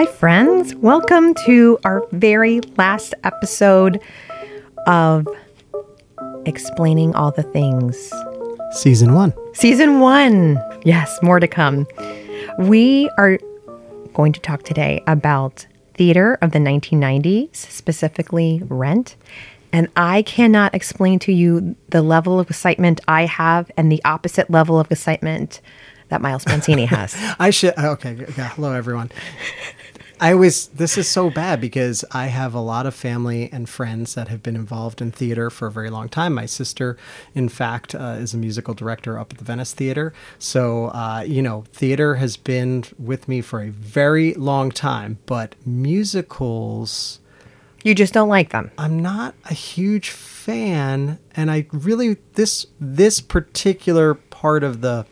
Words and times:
Hi, 0.00 0.06
friends. 0.06 0.74
Welcome 0.76 1.34
to 1.44 1.78
our 1.84 2.02
very 2.12 2.60
last 2.78 3.12
episode 3.22 4.00
of 4.86 5.28
Explaining 6.46 7.14
All 7.14 7.32
the 7.32 7.42
Things. 7.42 8.10
Season 8.72 9.12
one. 9.12 9.34
Season 9.52 10.00
one. 10.00 10.58
Yes, 10.86 11.18
more 11.22 11.38
to 11.38 11.46
come. 11.46 11.86
We 12.60 13.10
are 13.18 13.38
going 14.14 14.32
to 14.32 14.40
talk 14.40 14.62
today 14.62 15.02
about 15.06 15.66
theater 15.92 16.38
of 16.40 16.52
the 16.52 16.60
1990s, 16.60 17.54
specifically 17.56 18.62
Rent. 18.70 19.16
And 19.70 19.88
I 19.96 20.22
cannot 20.22 20.74
explain 20.74 21.18
to 21.18 21.32
you 21.34 21.76
the 21.90 22.00
level 22.00 22.40
of 22.40 22.48
excitement 22.48 23.02
I 23.06 23.26
have 23.26 23.70
and 23.76 23.92
the 23.92 24.02
opposite 24.06 24.48
level 24.48 24.80
of 24.80 24.90
excitement 24.90 25.60
that 26.08 26.22
Miles 26.22 26.46
Mancini 26.46 26.86
has. 26.86 27.14
I 27.38 27.50
should. 27.50 27.76
Okay. 27.76 28.16
Yeah. 28.36 28.48
Hello, 28.48 28.72
everyone. 28.72 29.10
I 30.22 30.34
always, 30.34 30.66
this 30.68 30.98
is 30.98 31.08
so 31.08 31.30
bad 31.30 31.62
because 31.62 32.04
I 32.12 32.26
have 32.26 32.52
a 32.52 32.60
lot 32.60 32.84
of 32.84 32.94
family 32.94 33.48
and 33.50 33.66
friends 33.66 34.14
that 34.16 34.28
have 34.28 34.42
been 34.42 34.54
involved 34.54 35.00
in 35.00 35.12
theater 35.12 35.48
for 35.48 35.68
a 35.68 35.70
very 35.72 35.88
long 35.88 36.10
time. 36.10 36.34
My 36.34 36.44
sister, 36.44 36.98
in 37.34 37.48
fact, 37.48 37.94
uh, 37.94 38.16
is 38.18 38.34
a 38.34 38.36
musical 38.36 38.74
director 38.74 39.18
up 39.18 39.32
at 39.32 39.38
the 39.38 39.44
Venice 39.44 39.72
Theater. 39.72 40.12
So, 40.38 40.88
uh, 40.88 41.24
you 41.26 41.40
know, 41.40 41.64
theater 41.72 42.16
has 42.16 42.36
been 42.36 42.84
with 42.98 43.28
me 43.28 43.40
for 43.40 43.62
a 43.62 43.70
very 43.70 44.34
long 44.34 44.70
time, 44.70 45.16
but 45.24 45.54
musicals, 45.64 47.20
You 47.82 47.94
just 47.94 48.12
don't 48.12 48.28
like 48.28 48.50
them. 48.50 48.70
I'm 48.76 49.00
not 49.00 49.34
a 49.48 49.54
huge 49.54 50.10
fan. 50.10 51.18
And 51.34 51.50
I 51.50 51.66
really, 51.72 52.18
this, 52.34 52.66
this 52.78 53.20
particular 53.22 54.12
part 54.14 54.64
of 54.64 54.82
the, 54.82 55.06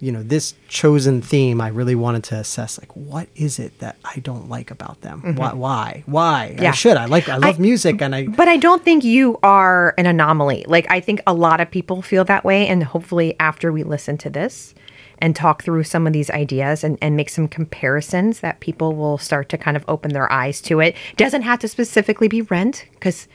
you 0.00 0.10
know 0.12 0.22
this 0.22 0.54
chosen 0.68 1.22
theme 1.22 1.60
i 1.60 1.68
really 1.68 1.94
wanted 1.94 2.22
to 2.24 2.34
assess 2.36 2.78
like 2.80 2.94
what 2.96 3.28
is 3.36 3.58
it 3.58 3.78
that 3.78 3.96
i 4.04 4.18
don't 4.20 4.48
like 4.48 4.70
about 4.70 5.00
them 5.02 5.34
why 5.36 5.52
why 5.52 6.02
why 6.06 6.50
Mm-hmm. 6.52 6.62
Yeah. 6.62 6.68
i 6.70 6.72
should 6.72 6.96
i 6.96 7.04
like 7.06 7.28
i 7.28 7.36
love 7.36 7.56
I- 7.58 7.62
music 7.62 8.02
and 8.02 8.14
i 8.14 8.26
But 8.26 8.48
I 8.48 8.56
don't 8.56 8.82
think 8.84 9.04
you 9.04 9.38
are 9.42 9.94
an 9.96 10.06
anomaly. 10.06 10.64
Like, 10.66 10.86
I 10.90 11.00
think 11.00 11.20
a 11.26 11.32
lot 11.34 11.60
of 11.60 11.70
people 11.70 12.02
feel 12.02 12.24
that 12.24 12.44
way. 12.44 12.66
And 12.66 12.82
hopefully, 12.84 13.34
after 13.40 13.72
we 13.72 13.82
listen 13.84 14.16
to 14.18 14.30
this 14.30 14.74
and 15.18 15.34
talk 15.36 15.62
through 15.62 15.84
some 15.84 16.06
of 16.06 16.12
these 16.12 16.30
ideas 16.30 16.82
and, 16.84 16.98
and 17.00 17.16
make 17.16 17.28
some 17.30 17.46
comparisons, 17.48 18.40
that 18.40 18.60
people 18.60 18.94
will 18.96 19.18
start 19.18 19.48
to 19.50 19.58
kind 19.58 19.76
of 19.76 19.84
open 19.88 20.12
their 20.12 20.30
eyes 20.32 20.60
to 20.62 20.80
it. 20.80 20.96
Doesn't 21.16 21.42
have 21.42 21.58
to 21.60 21.68
specifically 21.68 22.28
be 22.28 22.42
rent, 22.42 22.86
because 22.94 23.28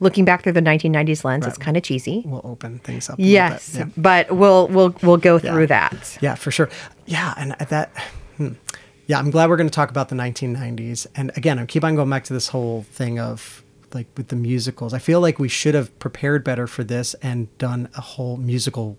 looking 0.00 0.24
back 0.24 0.42
through 0.42 0.52
the 0.52 0.60
1990s 0.60 1.24
lens, 1.24 1.46
it's 1.46 1.58
kind 1.58 1.76
of 1.76 1.82
cheesy. 1.82 2.22
We'll 2.24 2.40
open 2.44 2.78
things 2.80 3.08
up 3.08 3.18
a 3.18 3.22
Yes, 3.22 3.70
bit. 3.76 3.78
yeah. 3.86 3.92
but 3.96 4.30
we'll 4.34 4.68
we'll 4.68 4.94
we'll 5.02 5.16
go 5.16 5.38
through 5.38 5.66
that. 5.68 6.18
yeah 6.20 6.34
for 6.34 6.50
sure 6.50 6.68
yeah 7.06 7.34
and 7.36 7.52
that 7.68 7.90
hmm. 8.36 8.50
yeah 9.06 9.18
i'm 9.18 9.30
glad 9.30 9.48
we're 9.50 9.56
going 9.56 9.68
to 9.68 9.74
talk 9.74 9.90
about 9.90 10.08
the 10.08 10.14
1990s 10.16 11.06
and 11.16 11.30
again 11.36 11.58
i 11.58 11.66
keep 11.66 11.82
on 11.84 11.94
going 11.96 12.08
back 12.10 12.24
to 12.24 12.32
this 12.32 12.48
whole 12.48 12.82
thing 12.84 13.18
of 13.18 13.62
like 13.92 14.06
with 14.16 14.28
the 14.28 14.36
musicals 14.36 14.94
i 14.94 14.98
feel 14.98 15.20
like 15.20 15.38
we 15.38 15.48
should 15.48 15.74
have 15.74 15.96
prepared 15.98 16.42
better 16.44 16.66
for 16.66 16.84
this 16.84 17.14
and 17.22 17.46
done 17.58 17.88
a 17.96 18.00
whole 18.00 18.36
musical 18.36 18.96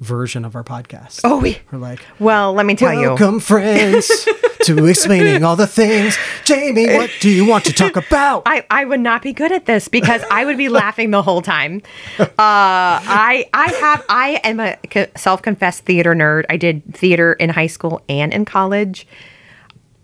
version 0.00 0.44
of 0.44 0.54
our 0.54 0.62
podcast 0.64 1.20
Oh, 1.24 1.38
we. 1.40 1.58
we're 1.72 1.78
like 1.78 2.00
Well, 2.18 2.52
let 2.52 2.66
me 2.66 2.74
tell 2.74 2.92
you. 2.92 3.08
Welcome, 3.08 3.40
friends, 3.40 4.26
to 4.64 4.86
explaining 4.86 5.42
all 5.42 5.56
the 5.56 5.66
things. 5.66 6.18
Jamie, 6.44 6.86
what 6.94 7.10
do 7.20 7.30
you 7.30 7.46
want 7.46 7.64
to 7.64 7.72
talk 7.72 7.96
about? 8.06 8.42
I, 8.46 8.66
I 8.70 8.84
would 8.84 9.00
not 9.00 9.22
be 9.22 9.32
good 9.32 9.52
at 9.52 9.64
this 9.66 9.88
because 9.88 10.22
I 10.30 10.44
would 10.44 10.58
be 10.58 10.68
laughing 10.68 11.10
the 11.12 11.22
whole 11.22 11.42
time. 11.42 11.82
Uh, 12.18 12.26
I 12.38 13.48
I 13.54 13.72
have 13.80 14.04
I 14.08 14.40
am 14.44 14.60
a 14.60 14.76
self 15.16 15.40
confessed 15.42 15.84
theater 15.84 16.14
nerd. 16.14 16.44
I 16.50 16.56
did 16.58 16.94
theater 16.94 17.32
in 17.32 17.48
high 17.50 17.66
school 17.66 18.02
and 18.08 18.32
in 18.34 18.44
college. 18.44 19.06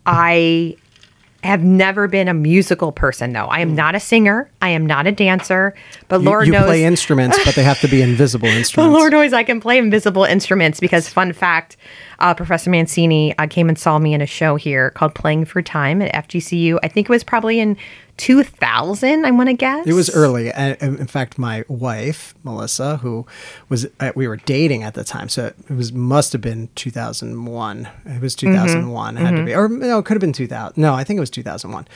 I 0.07 0.77
have 1.43 1.63
never 1.63 2.07
been 2.07 2.29
a 2.29 2.35
musical 2.35 2.93
person 2.93 3.33
though. 3.33 3.47
I 3.47 3.61
am 3.61 3.71
hmm. 3.71 3.75
not 3.77 3.95
a 3.95 4.01
singer. 4.01 4.51
I 4.61 4.71
am 4.71 4.87
not 4.87 5.07
a 5.07 5.13
dancer. 5.13 5.75
But 6.09 6.21
You- 6.21 6.27
Lord 6.27 6.47
you 6.47 6.53
knows 6.53 6.65
play 6.65 6.85
instruments, 6.85 7.39
but 7.45 7.55
they 7.55 7.65
have 7.65 7.81
to 7.81 7.89
be 7.89 8.01
invisible 8.03 8.47
instruments. 8.49 8.77
but 8.77 8.83
instruments. 8.83 8.99
Lord 9.01 9.13
knows 9.13 9.33
I 9.33 9.43
can 9.43 9.61
play 9.61 9.79
invisible 9.79 10.25
instruments 10.25 10.81
because, 10.81 11.09
fun 11.09 11.33
fact, 11.33 11.77
uh, 12.23 12.33
Professor 12.35 12.71
Mancini 12.71 13.37
uh, 13.39 13.47
came 13.47 13.69
and 13.69 13.79
saw 13.79 13.99
me 13.99 14.15
in 14.15 14.21
a 14.23 14.27
show 14.27 14.57
here 14.57 14.91
called 14.91 15.15
Playing 15.15 15.45
for 15.45 15.61
Time 15.61 16.01
at 16.01 16.13
FGCU. 16.29 16.79
I 16.83 16.89
think 16.89 17.09
it 17.09 17.11
was 17.11 17.23
probably 17.25 17.61
in 17.61 17.77
2000, 18.17 19.25
I 19.25 19.31
want 19.33 19.49
to 19.49 19.55
guess. 19.55 19.87
It 19.87 19.93
was 19.95 20.09
early. 20.11 20.51
In 20.51 21.07
fact, 21.07 21.39
my 21.39 21.65
wife, 21.69 22.35
Melissa, 22.45 22.99
who 22.99 23.27
was 23.69 23.87
uh, 24.01 24.13
we 24.15 24.29
were 24.29 24.37
dating 24.37 24.83
at 24.83 24.95
the 24.95 25.03
time, 25.05 25.29
so 25.29 25.47
it 25.47 25.71
was 25.71 25.93
must 25.93 26.33
have 26.33 26.41
been 26.41 26.69
2001. 26.77 27.89
It 28.07 28.21
was 28.23 28.37
Mm-hmm. 28.37 28.53
2001. 28.53 29.17
It 29.17 29.21
had 29.21 29.37
to 29.37 29.45
be, 29.45 29.55
or 29.55 29.69
no, 29.69 29.99
it 29.99 30.05
could 30.05 30.15
have 30.15 30.21
been 30.21 30.33
2000. 30.33 30.81
No, 30.81 30.95
I 30.95 31.05
think 31.05 31.17
it 31.19 31.21
was 31.21 31.31
2001. 31.31 31.87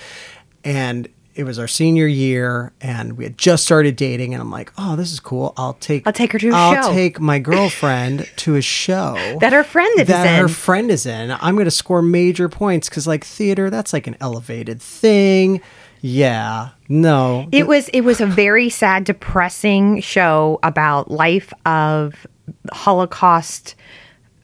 And 0.65 1.09
it 1.37 1.45
was 1.45 1.59
our 1.59 1.69
senior 1.69 2.07
year, 2.07 2.73
and 2.81 3.17
we 3.17 3.25
had 3.25 3.37
just 3.39 3.65
started 3.65 3.95
dating. 3.97 4.33
And 4.35 4.41
I'm 4.41 4.51
like, 4.51 4.73
oh, 4.79 4.97
this 4.97 5.13
is 5.13 5.21
cool. 5.21 5.53
I'll 5.57 5.75
take 5.75 6.07
I'll 6.07 6.13
take 6.13 6.33
her 6.33 6.39
to 6.39 6.49
a 6.51 6.55
I'll 6.55 6.83
show." 6.85 6.93
take 6.93 7.21
my 7.21 7.39
girlfriend 7.39 8.29
to 8.37 8.57
a 8.57 8.63
show 8.63 9.37
That 9.41 9.53
her 9.53 9.63
friend 9.65 10.01
is 10.01 10.09
that 10.09 10.41
her 10.41 10.49
friend 10.49 10.91
is 10.91 11.07
in. 11.07 11.31
I'm 11.31 11.55
going 11.55 11.67
to 11.67 11.71
score 11.71 12.03
major 12.03 12.49
points 12.49 12.89
because 12.89 13.07
like 13.07 13.25
theater, 13.25 13.71
that's 13.71 13.93
like 13.93 14.07
an 14.07 14.17
elevated 14.21 14.81
thing. 14.81 15.61
Yeah, 16.03 16.71
no, 16.89 17.49
It 17.53 17.67
was 17.67 17.89
it 17.89 18.03
was 18.03 18.21
a 18.21 18.27
very 18.27 18.69
sad, 18.71 19.05
depressing 19.05 20.01
show 20.01 20.59
about 20.63 21.11
life 21.11 21.53
of 21.65 22.27
Holocaust 22.73 23.75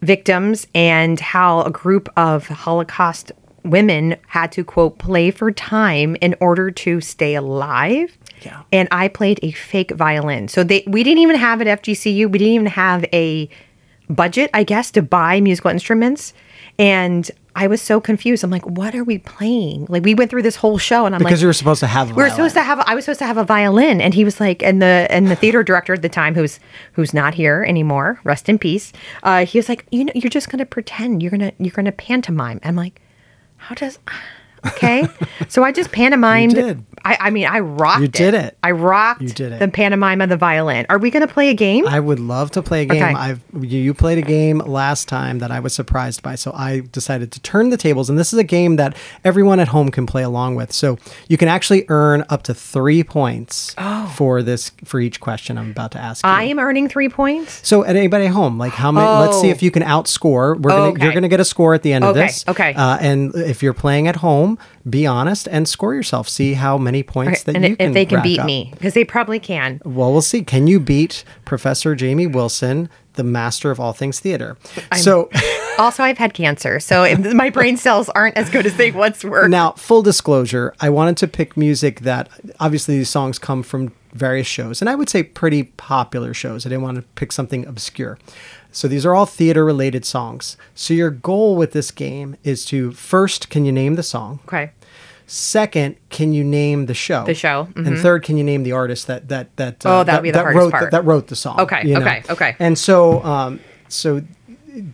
victims 0.01 0.67
and 0.75 1.21
how 1.21 1.63
a 1.63 1.71
group 1.71 2.09
of 2.17 2.49
Holocaust 2.49 3.31
women 3.65 4.17
had 4.29 4.53
to 4.53 4.65
quote 4.65 4.99
play 4.99 5.31
for 5.31 5.51
time 5.51 6.17
in 6.21 6.35
order 6.41 6.71
to 6.71 7.01
stay 7.01 7.35
alive. 7.35 8.17
Yeah. 8.43 8.63
And 8.73 8.89
I 8.91 9.09
played 9.09 9.39
a 9.43 9.53
fake 9.53 9.93
violin. 9.93 10.49
So 10.49 10.65
they 10.65 10.85
we 10.87 11.03
didn't 11.03 11.21
even 11.21 11.37
have 11.37 11.61
at 11.61 11.83
FGCU, 11.83 12.31
we 12.31 12.39
didn't 12.39 12.55
even 12.55 12.67
have 12.67 13.05
a 13.13 13.49
budget, 14.09 14.51
I 14.53 14.65
guess, 14.65 14.91
to 14.93 15.03
buy 15.03 15.41
musical 15.41 15.71
instruments. 15.71 16.35
And 16.79 17.31
I 17.55 17.67
was 17.67 17.83
so 17.83 18.01
confused. 18.01 18.45
I'm 18.45 18.51
like, 18.51 18.67
what 18.67 18.95
are 18.95 19.05
we 19.05 19.19
playing? 19.19 19.87
Like 19.89 20.05
we 20.05 20.15
went 20.15 20.31
through 20.31 20.43
this 20.43 20.57
whole 20.57 20.79
show 20.79 21.05
and 21.05 21.15
I'm 21.15 21.21
like, 21.21 21.29
because 21.29 21.41
like 21.41 21.43
you 21.43 21.47
were 21.49 21.53
supposed 21.53 21.81
to 21.81 21.87
have. 21.87 22.09
we 22.17 22.23
were 22.23 22.31
supposed 22.31 22.55
to 22.55 22.63
have. 22.63 22.83
I 22.87 22.95
was 22.95 23.05
supposed 23.05 23.19
to 23.19 23.27
have 23.27 23.37
a 23.37 23.45
violin, 23.45 24.01
and 24.01 24.15
he 24.15 24.25
was 24.25 24.41
like, 24.41 24.63
and 24.63 24.81
the 24.81 25.07
and 25.11 25.29
the 25.29 25.37
theater 25.37 25.63
director 25.63 25.93
at 25.93 26.03
the 26.03 26.09
time, 26.09 26.35
who's 26.35 26.61
who's 26.93 27.13
not 27.13 27.35
here 27.35 27.65
anymore, 27.69 28.21
rest 28.25 28.49
in 28.49 28.59
peace. 28.59 28.93
Uh, 29.23 29.45
he 29.45 29.59
was 29.59 29.69
like, 29.69 29.87
you 29.91 30.05
know, 30.05 30.13
you're 30.15 30.31
just 30.31 30.49
gonna 30.51 30.65
pretend. 30.67 31.23
You're 31.23 31.31
gonna 31.31 31.53
you're 31.59 31.73
gonna 31.73 31.93
pantomime. 31.93 32.59
I'm 32.65 32.77
like, 32.77 33.03
how 33.63 33.77
does? 33.77 33.99
Okay, 34.67 35.07
so 35.49 35.65
I 35.65 35.73
just 35.73 35.91
pantomimed. 35.93 36.55
You 36.57 36.63
did. 36.63 36.85
I, 37.05 37.17
I 37.19 37.31
mean, 37.31 37.47
I 37.49 37.59
rocked. 37.59 38.01
You 38.03 38.07
did 38.07 38.35
it. 38.35 38.57
I 38.63 38.71
rocked. 38.71 39.23
You 39.23 39.29
did 39.31 39.51
it. 39.53 39.59
The 39.59 39.67
pantomime 39.67 40.21
of 40.21 40.29
the 40.29 40.37
violin. 40.37 40.87
Are 40.89 40.99
we 40.99 41.11
gonna 41.11 41.27
play 41.27 41.49
a 41.49 41.55
game? 41.55 41.85
I 41.89 41.99
would 41.99 42.21
love 42.21 42.53
to 42.53 42.63
play 42.63 42.83
a 42.83 42.85
game. 42.87 43.03
Okay. 43.03 43.13
I've 43.15 43.41
you, 43.61 43.81
you 43.81 43.93
played 43.93 44.19
a 44.19 44.23
game 44.23 44.59
last 44.59 45.09
time 45.09 45.41
that 45.41 45.51
I 45.51 45.59
was 45.59 45.75
surprised 45.75 46.23
by, 46.23 46.37
so 46.37 46.53
I 46.55 46.81
decided 46.93 47.33
to 47.33 47.41
turn 47.41 47.71
the 47.71 47.77
tables. 47.77 48.09
And 48.09 48.17
this 48.19 48.33
is 48.33 48.39
a 48.39 48.45
game 48.45 48.77
that 48.77 48.97
everyone 49.25 49.59
at 49.59 49.67
home 49.69 49.91
can 49.91 50.07
play 50.07 50.23
along 50.23 50.55
with. 50.55 50.73
So 50.73 50.97
you 51.29 51.37
can 51.37 51.49
actually 51.49 51.85
earn 51.89 52.25
up 52.29 52.45
to 52.45 52.55
three 52.55 53.03
points 53.03 53.75
for 54.15 54.43
this 54.43 54.71
for 54.85 55.01
each 55.01 55.19
question 55.21 55.59
I'm 55.59 55.73
about 55.73 55.91
to 55.93 55.99
ask 55.99 56.25
you. 56.25 56.31
Oh. 56.31 56.35
I 56.35 56.45
am 56.45 56.61
earning 56.61 56.89
three 56.89 57.09
points. 57.09 57.67
so 57.67 57.85
at 57.85 57.97
anybody 57.97 58.27
at 58.27 58.33
home, 58.33 58.59
like 58.59 58.75
how 58.75 58.93
many? 58.93 59.07
Let's 59.09 59.41
see 59.41 59.49
Oh. 59.49 59.51
if 59.51 59.61
you 59.63 59.73
can 59.73 59.83
outscore. 59.83 60.57
We're 60.57 60.71
gonna 60.71 60.83
Okay. 60.93 61.03
you're 61.05 61.15
gonna 61.15 61.29
get 61.29 61.41
a 61.41 61.45
score 61.45 61.75
at 61.75 61.83
the 61.83 61.93
end 61.93 62.05
of 62.05 62.11
Okay, 62.17 62.27
this. 62.27 62.45
okay. 62.47 62.75
Uh, 62.75 62.97
and 63.01 63.35
if 63.35 63.61
you're 63.63 63.73
playing 63.75 64.07
at 64.07 64.17
home, 64.17 64.52
be 64.89 65.07
honest 65.07 65.49
and 65.49 65.69
score 65.69 65.95
yourself. 65.95 66.29
See 66.29 66.55
how 66.55 66.79
many 66.79 67.03
points 67.03 67.45
that 67.45 67.57
and 67.57 67.65
you 67.65 67.73
if 67.73 67.79
can 67.79 67.93
they 67.93 68.07
can 68.07 68.23
beat 68.23 68.39
up. 68.41 68.47
me, 68.47 68.71
because 68.73 68.95
they 68.95 69.05
probably 69.05 69.39
can. 69.39 69.81
Well, 69.85 70.13
we'll 70.13 70.23
see. 70.23 70.43
Can 70.43 70.67
you 70.67 70.81
beat 70.81 71.25
Professor 71.45 71.95
Jamie 71.95 72.27
Wilson, 72.27 72.89
the 73.15 73.25
master 73.25 73.71
of 73.71 73.79
all 73.79 73.93
things 73.93 74.21
theater? 74.21 74.57
so 74.97 75.31
Also, 75.79 76.03
I've 76.03 76.19
had 76.19 76.35
cancer, 76.35 76.81
so 76.81 77.17
my 77.35 77.51
brain 77.51 77.77
cells 77.77 78.09
aren't 78.11 78.37
as 78.37 78.51
good 78.51 78.67
as 78.67 78.77
they 78.77 78.91
once 78.91 79.25
were. 79.25 79.49
now, 79.49 79.73
full 79.73 80.03
disclosure, 80.03 80.75
I 80.81 80.91
wanted 80.91 81.17
to 81.19 81.29
pick 81.29 81.57
music 81.57 82.01
that 82.01 82.29
obviously 82.61 82.99
these 82.99 83.09
songs 83.09 83.39
come 83.39 83.63
from 83.63 83.93
various 84.13 84.47
shows, 84.47 84.83
and 84.83 84.91
I 84.91 84.95
would 84.95 85.09
say 85.09 85.23
pretty 85.23 85.65
popular 85.65 86.35
shows. 86.35 86.67
I 86.67 86.69
didn't 86.69 86.83
want 86.83 86.97
to 86.97 87.03
pick 87.15 87.33
something 87.33 87.67
obscure. 87.67 88.19
So 88.73 88.89
these 88.89 89.05
are 89.07 89.15
all 89.15 89.27
theater 89.27 89.65
related 89.65 90.05
songs. 90.05 90.57
So 90.75 90.95
your 90.95 91.11
goal 91.11 91.57
with 91.57 91.73
this 91.73 91.91
game 91.91 92.37
is 92.43 92.65
to 92.67 92.93
first, 92.93 93.51
can 93.51 93.65
you 93.65 93.73
name 93.73 93.95
the 93.95 94.03
song? 94.03 94.41
Okay. 94.47 94.73
Second, 95.27 95.97
can 96.11 96.33
you 96.33 96.43
name 96.45 96.87
the 96.87 96.95
show? 96.95 97.25
The 97.25 97.35
show, 97.35 97.69
And 97.77 97.97
third, 97.99 98.23
can 98.23 98.37
you 98.37 98.45
name 98.45 98.65
the 98.65 98.73
artist 98.73 99.07
that 99.07 99.29
that 99.29 99.57
that 99.57 99.87
Oh, 99.87 100.01
uh, 100.01 100.05
that 100.05 100.23
be 100.23 100.31
the 100.31 100.41
hardest 100.41 100.59
wrote 100.59 100.73
part. 100.73 100.91
that 100.91 101.05
wrote 101.05 101.29
the 101.29 101.37
song? 101.37 101.61
Okay, 101.61 101.87
you 101.87 101.95
know? 101.95 102.01
okay, 102.01 102.23
okay. 102.29 102.57
And 102.59 102.77
so, 102.77 103.23
um, 103.23 103.61
so 103.89 104.23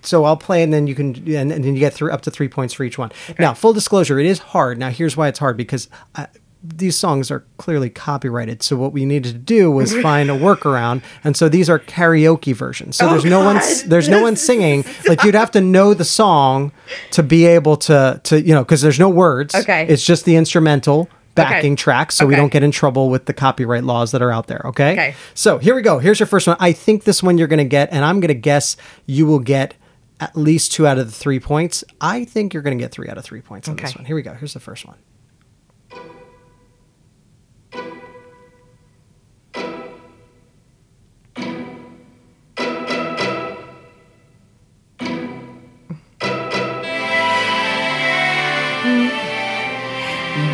so 0.02 0.24
I'll 0.24 0.36
play 0.36 0.62
and 0.62 0.72
then 0.72 0.86
you 0.86 0.94
can 0.94 1.08
and, 1.16 1.50
and 1.50 1.64
then 1.64 1.74
you 1.74 1.80
get 1.80 1.92
through 1.94 2.12
up 2.12 2.20
to 2.22 2.30
three 2.30 2.48
points 2.48 2.74
for 2.74 2.84
each 2.84 2.98
one. 2.98 3.10
Now, 3.38 3.54
full 3.54 3.72
disclosure, 3.72 4.18
it 4.18 4.26
is 4.26 4.38
hard. 4.38 4.78
Now, 4.78 4.90
here's 4.90 5.16
why 5.16 5.28
it's 5.28 5.38
hard 5.38 5.56
because. 5.56 5.88
I, 6.14 6.26
these 6.62 6.96
songs 6.96 7.30
are 7.30 7.44
clearly 7.56 7.88
copyrighted. 7.88 8.62
So 8.62 8.76
what 8.76 8.92
we 8.92 9.04
needed 9.04 9.32
to 9.32 9.38
do 9.38 9.70
was 9.70 9.94
find 10.02 10.30
a 10.30 10.34
workaround, 10.38 11.02
and 11.22 11.36
so 11.36 11.48
these 11.48 11.70
are 11.70 11.78
karaoke 11.78 12.54
versions. 12.54 12.96
So 12.96 13.08
there's 13.08 13.24
oh, 13.24 13.28
no 13.28 13.44
one 13.44 13.56
Oh, 13.56 13.60
God. 13.60 13.84
there's 13.86 14.08
no 14.08 14.22
one 14.22 14.36
singing. 14.36 14.84
Like 15.08 15.22
you'd 15.22 15.34
have 15.34 15.50
to 15.52 15.60
know 15.60 15.94
the 15.94 16.04
song 16.04 16.72
to 17.12 17.22
be 17.22 17.46
able 17.46 17.76
to 17.78 18.20
to 18.24 18.40
you 18.40 18.52
know 18.54 18.62
because 18.64 18.82
there's 18.82 18.98
no 18.98 19.08
words. 19.08 19.54
Okay. 19.54 19.86
it's 19.88 20.04
just 20.04 20.24
the 20.24 20.36
instrumental 20.36 21.08
backing 21.34 21.74
Okay. 21.74 21.76
track, 21.82 22.10
so 22.12 22.26
we 22.26 22.34
don't 22.34 22.52
get 22.52 22.64
in 22.64 22.72
trouble 22.72 23.08
with 23.10 23.26
the 23.26 23.32
copyright 23.32 23.84
laws 23.84 24.10
that 24.10 24.20
are 24.20 24.32
out 24.32 24.48
there. 24.48 24.60
Okay. 24.66 24.92
Okay. 24.92 25.14
So 25.34 25.58
here 25.58 25.74
we 25.76 25.82
go. 25.82 25.98
Here's 26.00 26.18
your 26.18 26.26
first 26.26 26.46
one. 26.48 26.56
I 26.58 26.72
think 26.72 27.04
this 27.04 27.22
one 27.22 27.38
you're 27.38 27.46
going 27.46 27.58
to 27.58 27.64
get, 27.64 27.90
and 27.92 28.04
I'm 28.04 28.18
going 28.18 28.28
to 28.28 28.34
guess 28.34 28.76
you 29.06 29.24
will 29.26 29.38
get 29.38 29.74
at 30.20 30.36
least 30.36 30.72
two 30.72 30.84
out 30.86 30.98
of 30.98 31.06
the 31.06 31.12
three 31.12 31.38
points. 31.38 31.84
I 32.00 32.24
think 32.24 32.52
you're 32.52 32.62
going 32.64 32.76
to 32.76 32.82
get 32.82 32.90
three 32.90 33.08
out 33.08 33.16
of 33.18 33.24
three 33.24 33.40
points 33.40 33.68
on 33.68 33.76
this 33.76 33.90
Okay. 33.90 33.98
one. 34.00 34.04
Here 34.04 34.16
we 34.16 34.22
go. 34.22 34.34
Here's 34.34 34.52
the 34.54 34.58
first 34.60 34.84
one. 34.84 34.96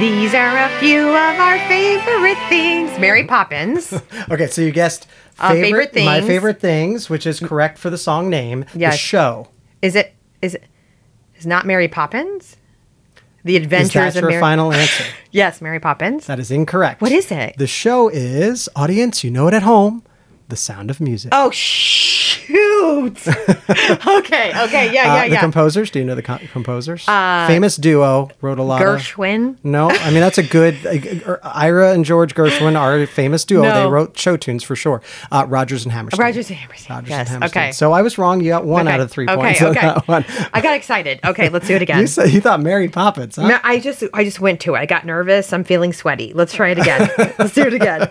These 0.04 0.34
are 0.34 0.58
a 0.58 0.68
few 0.80 1.08
of 1.08 1.16
our 1.40 1.58
favorite 1.66 2.36
things. 2.50 2.90
Mary 2.98 3.24
Poppins. 3.24 3.90
Okay, 4.30 4.48
so 4.48 4.60
you 4.60 4.70
guessed 4.70 5.06
Uh, 5.38 5.52
favorite 5.52 5.94
my 5.94 6.20
favorite 6.20 6.60
things, 6.60 7.08
which 7.08 7.26
is 7.26 7.40
correct 7.40 7.78
for 7.78 7.88
the 7.88 7.96
song 7.96 8.28
name. 8.28 8.66
The 8.74 8.80
Yes. 8.80 8.98
show. 8.98 9.48
Is 9.80 9.96
it? 9.96 10.14
Is 10.42 10.56
it? 10.56 10.64
Is 11.38 11.46
not 11.46 11.64
Mary 11.64 11.88
Poppins? 11.88 12.56
The 13.44 13.56
Adventures 13.56 14.14
of 14.16 14.20
your 14.24 14.30
Mary. 14.32 14.40
final 14.42 14.72
answer? 14.80 15.04
yes, 15.30 15.62
Mary 15.62 15.80
Poppins. 15.80 16.26
That 16.26 16.38
is 16.38 16.50
incorrect. 16.50 17.00
What 17.00 17.10
is 17.10 17.30
it? 17.32 17.54
The 17.56 17.66
show 17.66 18.10
is 18.10 18.68
audience. 18.76 19.24
You 19.24 19.30
know 19.30 19.48
it 19.48 19.54
at 19.54 19.62
home. 19.62 20.02
The 20.50 20.56
Sound 20.56 20.90
of 20.90 21.00
Music. 21.00 21.30
Oh 21.34 21.50
shoot! 21.50 22.73
okay, 23.28 24.52
okay, 24.64 24.92
yeah, 24.92 25.12
Uh, 25.12 25.16
yeah, 25.16 25.22
the 25.28 25.34
yeah. 25.34 25.40
composers. 25.40 25.90
Do 25.90 25.98
you 25.98 26.04
know 26.04 26.14
the 26.14 26.22
co- 26.22 26.38
composers? 26.52 27.04
Famous 27.04 27.76
duo 27.76 28.30
wrote 28.40 28.58
a 28.58 28.62
lot 28.62 28.82
of. 28.82 28.88
Gershwin. 28.88 29.56
No, 29.62 29.88
I 29.90 30.10
mean 30.10 30.20
that's 30.20 30.38
a 30.38 30.42
good. 30.42 30.74
Uh, 30.86 31.36
Ira 31.42 31.92
and 31.92 32.04
George 32.04 32.34
Gershwin 32.34 32.78
are 32.78 32.98
a 32.98 33.06
famous 33.06 33.44
duo. 33.44 33.62
They 33.62 33.86
wrote 33.86 34.18
show 34.18 34.36
tunes 34.36 34.62
for 34.62 34.76
sure. 34.76 35.02
Uh, 35.30 35.46
Rodgers 35.48 35.84
and 35.84 35.92
Hammerstein. 35.92 36.20
Rodgers 36.24 36.50
and 36.50 36.58
Hammerstein. 36.58 36.96
Rodgers 36.96 37.10
Yes, 37.10 37.20
and 37.20 37.28
Hammerstein. 37.28 37.62
okay. 37.64 37.72
So 37.72 37.92
I 37.92 38.02
was 38.02 38.18
wrong. 38.18 38.40
You 38.40 38.48
got 38.50 38.64
one 38.64 38.86
Okay, 38.86 38.94
out 38.94 39.00
of 39.00 39.10
three 39.10 39.26
okay, 39.28 39.34
points 39.36 39.62
on 39.62 39.72
that 39.74 40.06
one. 40.08 40.24
I 40.52 40.60
got 40.60 40.76
excited. 40.76 41.20
Okay, 41.24 41.48
let's 41.48 41.66
do 41.66 41.74
it 41.74 41.82
again. 41.86 42.00
You 42.00 42.06
said 42.06 42.30
you 42.30 42.40
thought 42.40 42.60
Mary 42.60 42.88
Poppins, 42.88 43.36
huh? 43.36 43.48
No, 43.48 43.58
I 43.62 43.78
just 43.80 44.02
I 44.12 44.24
just 44.24 44.40
went 44.40 44.60
to 44.60 44.74
it. 44.74 44.78
I 44.78 44.86
got 44.86 45.04
nervous. 45.06 45.52
I'm 45.52 45.64
feeling 45.64 45.92
sweaty. 45.92 46.32
Let's 46.34 46.52
try 46.52 46.68
it 46.70 46.78
again. 46.78 47.10
Let's 47.38 47.54
do 47.54 47.62
it 47.62 47.74
again. 47.74 48.10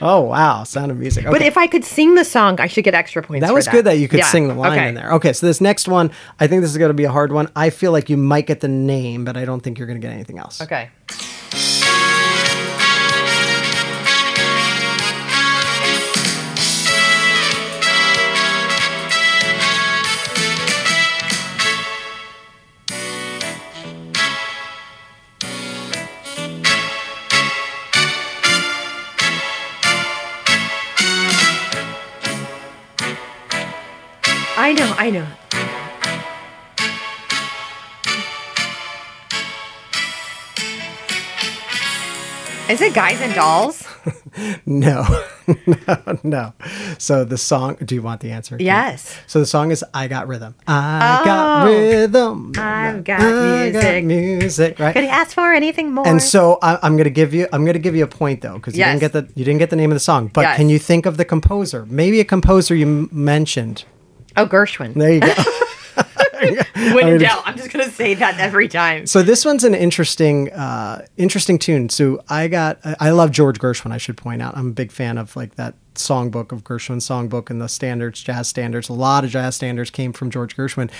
Oh 0.00 0.20
wow, 0.20 0.64
Sound 0.64 0.90
of 0.90 0.98
Music. 0.98 1.24
But 1.24 1.42
if 1.42 1.56
I 1.56 1.66
could 1.66 1.84
sing 1.84 2.14
the 2.14 2.24
song, 2.24 2.60
I 2.60 2.66
should 2.66 2.84
get 2.84 2.94
extra 2.94 3.22
points. 3.22 3.42
that 3.42 3.48
for 3.48 3.54
was 3.54 3.68
good 3.68 3.85
that 3.86 3.98
you 3.98 4.06
could 4.08 4.18
Yeah, 4.18 4.26
sing 4.26 4.48
the 4.48 4.54
line 4.54 4.72
okay. 4.78 4.88
in 4.88 4.94
there. 4.94 5.12
Okay, 5.14 5.32
so 5.32 5.46
this 5.46 5.60
next 5.60 5.88
one, 5.88 6.10
I 6.38 6.46
think 6.46 6.62
this 6.62 6.70
is 6.70 6.78
going 6.78 6.90
to 6.90 6.94
be 6.94 7.04
a 7.04 7.10
hard 7.10 7.32
one. 7.32 7.48
I 7.56 7.70
feel 7.70 7.92
like 7.92 8.08
you 8.10 8.16
might 8.16 8.46
get 8.46 8.60
the 8.60 8.68
name, 8.68 9.24
but 9.24 9.36
I 9.36 9.44
don't 9.44 9.60
think 9.60 9.78
you're 9.78 9.86
going 9.86 10.00
to 10.00 10.06
get 10.06 10.12
anything 10.12 10.38
else. 10.38 10.60
Okay. 10.60 10.90
I 34.98 35.10
know. 35.10 35.26
Is 42.68 42.80
it 42.80 42.94
Guys 42.94 43.20
and 43.20 43.34
Dolls? 43.34 43.86
No, 44.66 45.02
no, 45.66 46.18
no. 46.22 46.52
So 46.98 47.24
the 47.24 47.38
song. 47.38 47.76
Do 47.82 47.94
you 47.94 48.02
want 48.02 48.20
the 48.20 48.32
answer? 48.32 48.58
Yes. 48.60 49.16
So 49.26 49.40
the 49.40 49.46
song 49.46 49.70
is 49.70 49.82
"I 49.94 50.08
Got 50.08 50.28
Rhythm." 50.28 50.54
I 50.68 51.22
got 51.24 51.62
Oh. 51.62 51.66
rhythm. 51.66 52.52
I've 52.58 53.02
got 53.02 53.20
I 53.20 53.70
got 53.70 53.72
music. 53.72 54.04
music. 54.04 54.78
Right. 54.78 54.92
Could 54.92 55.04
he 55.04 55.08
ask 55.08 55.32
for 55.32 55.54
anything 55.54 55.92
more? 55.94 56.06
And 56.06 56.20
so 56.22 56.58
I, 56.60 56.78
I'm 56.82 56.98
gonna 56.98 57.08
give 57.08 57.32
you 57.32 57.48
I'm 57.50 57.64
gonna 57.64 57.78
give 57.78 57.96
you 57.96 58.04
a 58.04 58.08
point 58.08 58.42
though 58.42 58.54
because 58.56 58.76
you 58.76 58.84
didn't 58.84 59.00
get 59.00 59.14
the 59.14 59.26
you 59.34 59.44
didn't 59.44 59.58
get 59.58 59.70
the 59.70 59.76
name 59.76 59.90
of 59.90 59.96
the 59.96 60.00
song. 60.00 60.28
But 60.28 60.42
Yes. 60.42 60.56
can 60.58 60.68
you 60.68 60.78
think 60.78 61.06
of 61.06 61.16
the 61.16 61.24
composer? 61.24 61.86
Maybe 61.88 62.20
a 62.20 62.24
composer 62.24 62.74
you 62.74 62.86
m- 62.86 63.08
mentioned. 63.10 63.84
Oh, 64.36 64.46
Gershwin. 64.46 64.94
There 64.94 65.12
you 65.12 65.20
go. 65.20 65.32
When 66.94 67.08
in 67.08 67.18
doubt, 67.20 67.42
I'm 67.46 67.56
just 67.56 67.70
gonna 67.70 67.90
say 67.90 68.14
that 68.14 68.38
every 68.38 68.68
time. 68.68 69.06
so 69.06 69.22
this 69.22 69.44
one's 69.44 69.64
an 69.64 69.74
interesting 69.74 70.52
uh, 70.52 71.06
interesting 71.16 71.58
tune. 71.58 71.88
So 71.88 72.22
I 72.28 72.48
got 72.48 72.78
I 72.84 72.96
I 73.00 73.10
love 73.10 73.30
George 73.30 73.58
Gershwin. 73.58 73.92
I 73.92 73.98
should 73.98 74.16
point 74.16 74.42
out 74.42 74.56
I'm 74.56 74.68
a 74.68 74.72
big 74.72 74.92
fan 74.92 75.18
of 75.18 75.34
like 75.34 75.54
that 75.56 75.74
songbook 75.94 76.52
of 76.52 76.62
Gershwin 76.62 76.98
songbook 76.98 77.48
and 77.48 77.60
the 77.60 77.68
standards 77.68 78.22
jazz 78.22 78.48
standards. 78.48 78.88
A 78.88 78.92
lot 78.92 79.24
of 79.24 79.30
jazz 79.30 79.56
standards 79.56 79.90
came 79.90 80.12
from 80.12 80.30
George 80.30 80.56
Gershwin. 80.56 80.90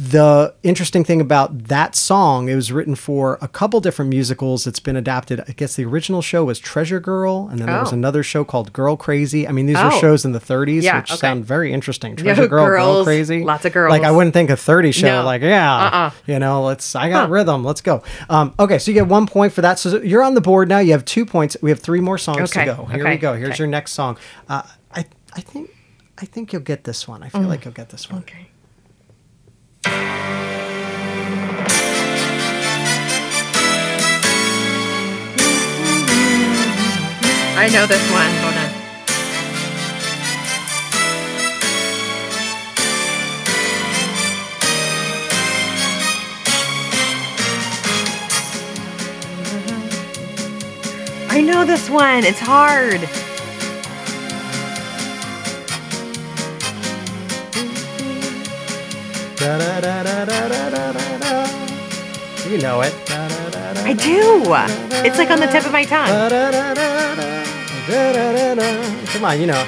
The 0.00 0.54
interesting 0.62 1.02
thing 1.02 1.20
about 1.20 1.64
that 1.64 1.96
song, 1.96 2.48
it 2.48 2.54
was 2.54 2.70
written 2.70 2.94
for 2.94 3.36
a 3.42 3.48
couple 3.48 3.80
different 3.80 4.10
musicals. 4.10 4.64
It's 4.64 4.78
been 4.78 4.94
adapted. 4.94 5.40
I 5.48 5.52
guess 5.56 5.74
the 5.74 5.84
original 5.86 6.22
show 6.22 6.44
was 6.44 6.60
Treasure 6.60 7.00
Girl, 7.00 7.48
and 7.50 7.58
then 7.58 7.66
there 7.66 7.80
was 7.80 7.90
Oh. 7.90 7.96
another 7.96 8.22
show 8.22 8.44
called 8.44 8.72
Girl 8.72 8.96
Crazy. 8.96 9.48
I 9.48 9.50
mean, 9.50 9.66
these 9.66 9.76
were 9.76 9.90
Oh. 9.92 10.00
shows 10.00 10.24
in 10.24 10.30
the 10.30 10.38
30s, 10.38 10.84
Yeah, 10.84 10.98
which 10.98 11.10
okay. 11.10 11.18
sound 11.18 11.44
very 11.44 11.72
interesting. 11.72 12.14
Treasure 12.14 12.46
Girl, 12.46 12.64
Girl 12.64 12.84
girls, 12.94 13.06
Crazy, 13.06 13.42
lots 13.42 13.64
of 13.64 13.72
girls. 13.72 13.90
Like 13.90 14.04
I 14.04 14.12
wouldn't 14.12 14.34
think 14.34 14.50
a 14.50 14.56
30 14.56 14.92
show. 14.92 15.08
No. 15.08 15.24
Like 15.24 15.42
yeah, 15.42 15.76
Uh-uh. 15.86 16.10
you 16.28 16.38
know, 16.38 16.62
let's. 16.62 16.94
I 16.94 17.08
got 17.08 17.26
Huh. 17.26 17.32
rhythm. 17.32 17.64
Let's 17.64 17.80
go. 17.80 18.04
Um, 18.30 18.54
okay, 18.60 18.78
so 18.78 18.92
you 18.92 18.94
get 18.94 19.08
one 19.08 19.26
point 19.26 19.52
for 19.52 19.62
that. 19.62 19.80
So 19.80 20.00
you're 20.00 20.22
on 20.22 20.34
the 20.34 20.40
board 20.40 20.68
now. 20.68 20.78
You 20.78 20.92
have 20.92 21.04
two 21.06 21.26
points. 21.26 21.56
We 21.60 21.70
have 21.70 21.80
three 21.80 22.00
more 22.00 22.18
songs 22.18 22.52
Okay, 22.56 22.66
to 22.66 22.76
go. 22.76 22.84
Here 22.84 23.02
okay, 23.02 23.14
we 23.14 23.18
go. 23.18 23.34
Here's 23.34 23.58
your 23.58 23.66
next 23.66 23.94
song. 23.94 24.16
Uh, 24.48 24.62
I 24.94 25.06
I 25.34 25.40
think 25.40 25.70
I 26.18 26.24
think 26.24 26.52
you'll 26.52 26.62
get 26.62 26.84
this 26.84 27.08
one. 27.08 27.24
I 27.24 27.30
feel 27.30 27.42
like 27.42 27.64
you'll 27.64 27.74
get 27.74 27.88
this 27.88 28.08
one. 28.08 28.20
Mm. 28.20 28.22
Okay. 28.22 28.47
I 37.60 37.68
know 37.70 37.86
this 37.86 38.10
one. 38.12 38.30
Hold 38.44 38.54
on. 38.54 38.70
I 51.30 51.40
know 51.42 51.64
this 51.64 51.90
one. 51.90 52.24
It's 52.24 52.38
hard. 52.38 53.00
You 62.48 62.58
know 62.58 62.82
it. 62.82 62.94
I 63.84 63.94
do. 63.94 64.44
It's 65.04 65.18
like 65.18 65.30
on 65.30 65.40
the 65.40 65.46
tip 65.48 65.66
of 65.66 65.72
my 65.72 65.84
tongue. 65.84 67.37
Come 67.88 69.24
on, 69.24 69.40
you 69.40 69.46
know. 69.46 69.66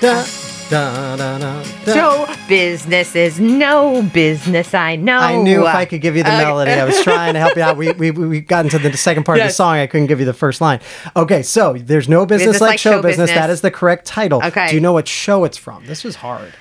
Da, 0.00 0.24
da, 0.68 1.16
da, 1.16 1.38
da, 1.38 1.62
da. 1.62 1.62
Show 1.94 2.26
business 2.48 3.14
is 3.14 3.38
no 3.38 4.02
business. 4.12 4.74
I 4.74 4.96
know. 4.96 5.16
I 5.18 5.36
knew 5.40 5.60
if 5.60 5.72
I 5.74 5.84
could 5.84 6.00
give 6.00 6.16
you 6.16 6.24
the 6.24 6.34
uh, 6.34 6.38
melody, 6.38 6.72
I 6.72 6.84
was 6.84 7.00
trying 7.02 7.34
to 7.34 7.38
help 7.40 7.54
you 7.56 7.62
out. 7.62 7.76
We, 7.76 7.92
we, 7.92 8.10
we 8.10 8.40
got 8.40 8.64
into 8.64 8.80
the 8.80 8.96
second 8.96 9.22
part 9.24 9.38
of 9.38 9.42
the 9.42 9.46
Yes. 9.46 9.56
song. 9.56 9.76
I 9.76 9.86
couldn't 9.86 10.08
give 10.08 10.18
you 10.18 10.26
the 10.26 10.32
first 10.34 10.60
line. 10.60 10.80
Okay, 11.14 11.42
so 11.44 11.74
there's 11.74 12.08
no 12.08 12.26
business, 12.26 12.60
like, 12.60 12.80
show, 12.80 13.00
business. 13.00 13.30
That 13.30 13.48
is 13.48 13.60
the 13.60 13.70
correct 13.70 14.06
title. 14.06 14.42
Okay. 14.44 14.68
Do 14.68 14.74
you 14.74 14.80
know 14.80 14.92
what 14.92 15.06
show 15.06 15.44
it's 15.44 15.56
from? 15.56 15.86
This 15.86 16.02
was 16.02 16.16
hard. 16.16 16.52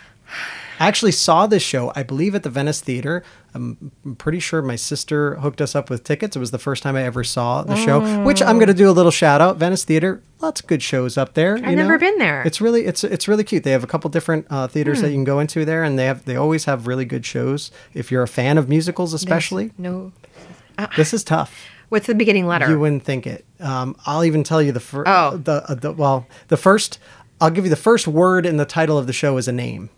I 0.79 0.87
actually 0.87 1.13
saw 1.13 1.47
this 1.47 1.63
show, 1.63 1.91
I 1.95 2.03
believe, 2.03 2.35
at 2.35 2.43
the 2.43 2.49
Venice 2.51 2.79
Theater. 2.81 3.23
I'm 3.55 3.91
pretty 4.17 4.39
sure 4.39 4.61
my 4.61 4.75
sister 4.75 5.35
hooked 5.35 5.61
us 5.61 5.75
up 5.75 5.89
with 5.89 6.03
tickets. 6.03 6.35
It 6.35 6.39
was 6.39 6.51
the 6.51 6.59
first 6.59 6.83
time 6.83 6.95
I 6.97 7.03
ever 7.03 7.23
saw 7.23 7.63
the 7.63 7.77
show, 7.77 8.23
which 8.23 8.41
I'm 8.41 8.57
going 8.57 8.67
to 8.67 8.73
do 8.73 8.89
a 8.89 8.91
little 8.91 9.11
shout 9.11 9.39
out. 9.39 9.55
Venice 9.55 9.85
Theater, 9.85 10.21
lots 10.41 10.59
of 10.59 10.67
good 10.67 10.83
shows 10.83 11.17
up 11.17 11.35
there. 11.35 11.55
I've 11.55 11.77
never 11.77 11.97
been 11.97 12.17
there. 12.17 12.43
It's 12.43 12.59
really 12.59 12.85
it's 12.85 13.03
it's 13.05 13.29
really 13.29 13.45
cute. 13.45 13.63
They 13.63 13.71
have 13.71 13.83
a 13.83 13.87
couple 13.87 14.09
different 14.09 14.45
uh, 14.49 14.67
theaters 14.67 14.99
Hmm. 14.99 15.05
that 15.05 15.09
you 15.11 15.15
can 15.15 15.23
go 15.23 15.39
into 15.39 15.63
there, 15.63 15.83
and 15.85 15.97
they 15.97 16.05
have 16.05 16.25
they 16.25 16.35
always 16.35 16.65
have 16.65 16.85
really 16.85 17.05
good 17.05 17.25
shows. 17.25 17.71
If 17.93 18.11
you're 18.11 18.23
a 18.23 18.27
fan 18.27 18.57
of 18.57 18.67
musicals, 18.67 19.13
especially, 19.13 19.71
No. 19.77 20.11
this 20.97 21.13
is 21.13 21.23
tough. 21.23 21.65
What's 21.87 22.07
the 22.07 22.15
beginning 22.15 22.47
letter? 22.47 22.69
You 22.69 22.77
wouldn't 22.79 23.03
think 23.03 23.25
it. 23.25 23.45
Um, 23.61 23.95
I'll 24.05 24.25
even 24.25 24.43
tell 24.43 24.61
you 24.61 24.73
the 24.73 24.79
first. 24.81 25.07
Oh. 25.09 25.37
The, 25.37 25.63
uh, 25.71 25.75
the 25.75 25.93
well, 25.93 26.27
the 26.49 26.57
first. 26.57 26.99
I'll 27.39 27.51
give 27.51 27.63
you 27.63 27.69
the 27.69 27.75
first 27.77 28.05
word 28.07 28.45
in 28.45 28.57
the 28.57 28.65
title 28.65 28.97
of 28.97 29.07
the 29.07 29.13
show 29.13 29.37
is 29.37 29.47
a 29.47 29.51
name. 29.53 29.89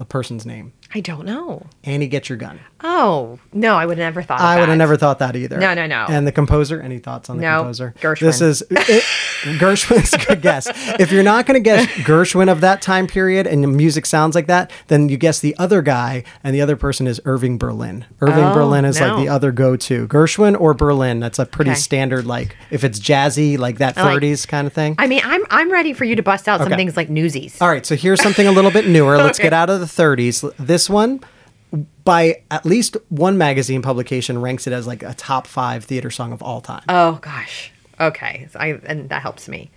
A 0.00 0.04
person's 0.04 0.44
name. 0.44 0.72
I 0.96 1.00
don't 1.00 1.26
know. 1.26 1.66
Annie, 1.82 2.06
get 2.06 2.28
your 2.28 2.38
gun. 2.38 2.60
Oh 2.82 3.38
no, 3.52 3.74
I 3.74 3.84
would 3.86 3.98
have 3.98 4.04
never 4.06 4.22
thought. 4.22 4.40
I 4.40 4.60
would 4.60 4.68
have 4.68 4.78
never 4.78 4.96
thought 4.96 5.18
that 5.18 5.34
either. 5.34 5.58
No, 5.58 5.74
no, 5.74 5.86
no. 5.86 6.06
And 6.08 6.26
the 6.26 6.32
composer, 6.32 6.80
any 6.80 6.98
thoughts 6.98 7.28
on 7.28 7.38
the 7.38 7.42
No, 7.42 7.58
composer? 7.60 7.94
Gershwin. 8.00 8.20
This 8.20 8.40
is 8.40 8.62
it, 8.70 9.02
Gershwin's 9.58 10.24
good 10.26 10.40
guess. 10.42 10.68
If 11.00 11.10
you're 11.10 11.22
not 11.22 11.46
going 11.46 11.54
to 11.54 11.60
guess 11.64 11.86
Gershwin 12.06 12.50
of 12.50 12.60
that 12.60 12.80
time 12.82 13.06
period 13.06 13.46
and 13.46 13.62
the 13.62 13.68
music 13.68 14.06
sounds 14.06 14.34
like 14.34 14.46
that, 14.46 14.70
then 14.88 15.08
you 15.08 15.16
guess 15.16 15.40
the 15.40 15.56
other 15.58 15.82
guy, 15.82 16.24
and 16.42 16.54
the 16.54 16.60
other 16.60 16.76
person 16.76 17.06
is 17.06 17.20
Irving 17.24 17.58
Berlin. 17.58 18.04
Irving 18.20 18.44
Oh, 18.44 18.54
Berlin 18.54 18.84
is 18.84 19.00
no. 19.00 19.08
like 19.08 19.24
the 19.24 19.28
other 19.32 19.50
go-to. 19.52 20.06
Gershwin 20.08 20.58
or 20.60 20.74
Berlin. 20.74 21.20
That's 21.20 21.38
a 21.38 21.46
pretty 21.46 21.72
Okay. 21.72 21.80
standard, 21.80 22.26
like 22.26 22.56
if 22.70 22.84
it's 22.84 22.98
jazzy, 23.00 23.58
like 23.58 23.78
that 23.78 23.96
like- 23.96 24.20
30s 24.22 24.46
kind 24.46 24.66
of 24.66 24.72
thing. 24.72 24.94
I 24.98 25.06
mean, 25.06 25.22
I'm 25.24 25.42
I'm 25.50 25.70
ready 25.72 25.92
for 25.92 26.04
you 26.04 26.16
to 26.16 26.22
bust 26.22 26.48
out 26.48 26.60
some 26.60 26.70
things 26.70 26.96
like 26.96 27.10
Newsies. 27.10 27.60
All 27.60 27.68
right, 27.68 27.84
so 27.84 27.96
here's 27.96 28.22
something 28.22 28.46
a 28.46 28.52
little 28.52 28.70
bit 28.70 28.86
newer. 28.86 29.16
Let's 29.16 29.38
Okay. 29.40 29.46
get 29.46 29.52
out 29.52 29.70
of 29.70 29.80
the 29.80 29.86
30s. 29.86 30.52
This 30.58 30.83
one, 30.88 31.20
by 32.04 32.42
at 32.50 32.64
least 32.64 32.96
one 33.08 33.36
magazine 33.38 33.82
publication, 33.82 34.40
ranks 34.40 34.66
it 34.66 34.72
as 34.72 34.86
like 34.86 35.02
a 35.02 35.14
top 35.14 35.46
five 35.46 35.84
theater 35.84 36.10
song 36.10 36.32
of 36.32 36.42
all 36.42 36.60
time. 36.60 36.84
Oh 36.88 37.18
gosh. 37.20 37.72
Okay. 38.00 38.48
So 38.52 38.58
I 38.58 38.80
and 38.84 39.08
that 39.08 39.22
helps 39.22 39.48
me. 39.48 39.70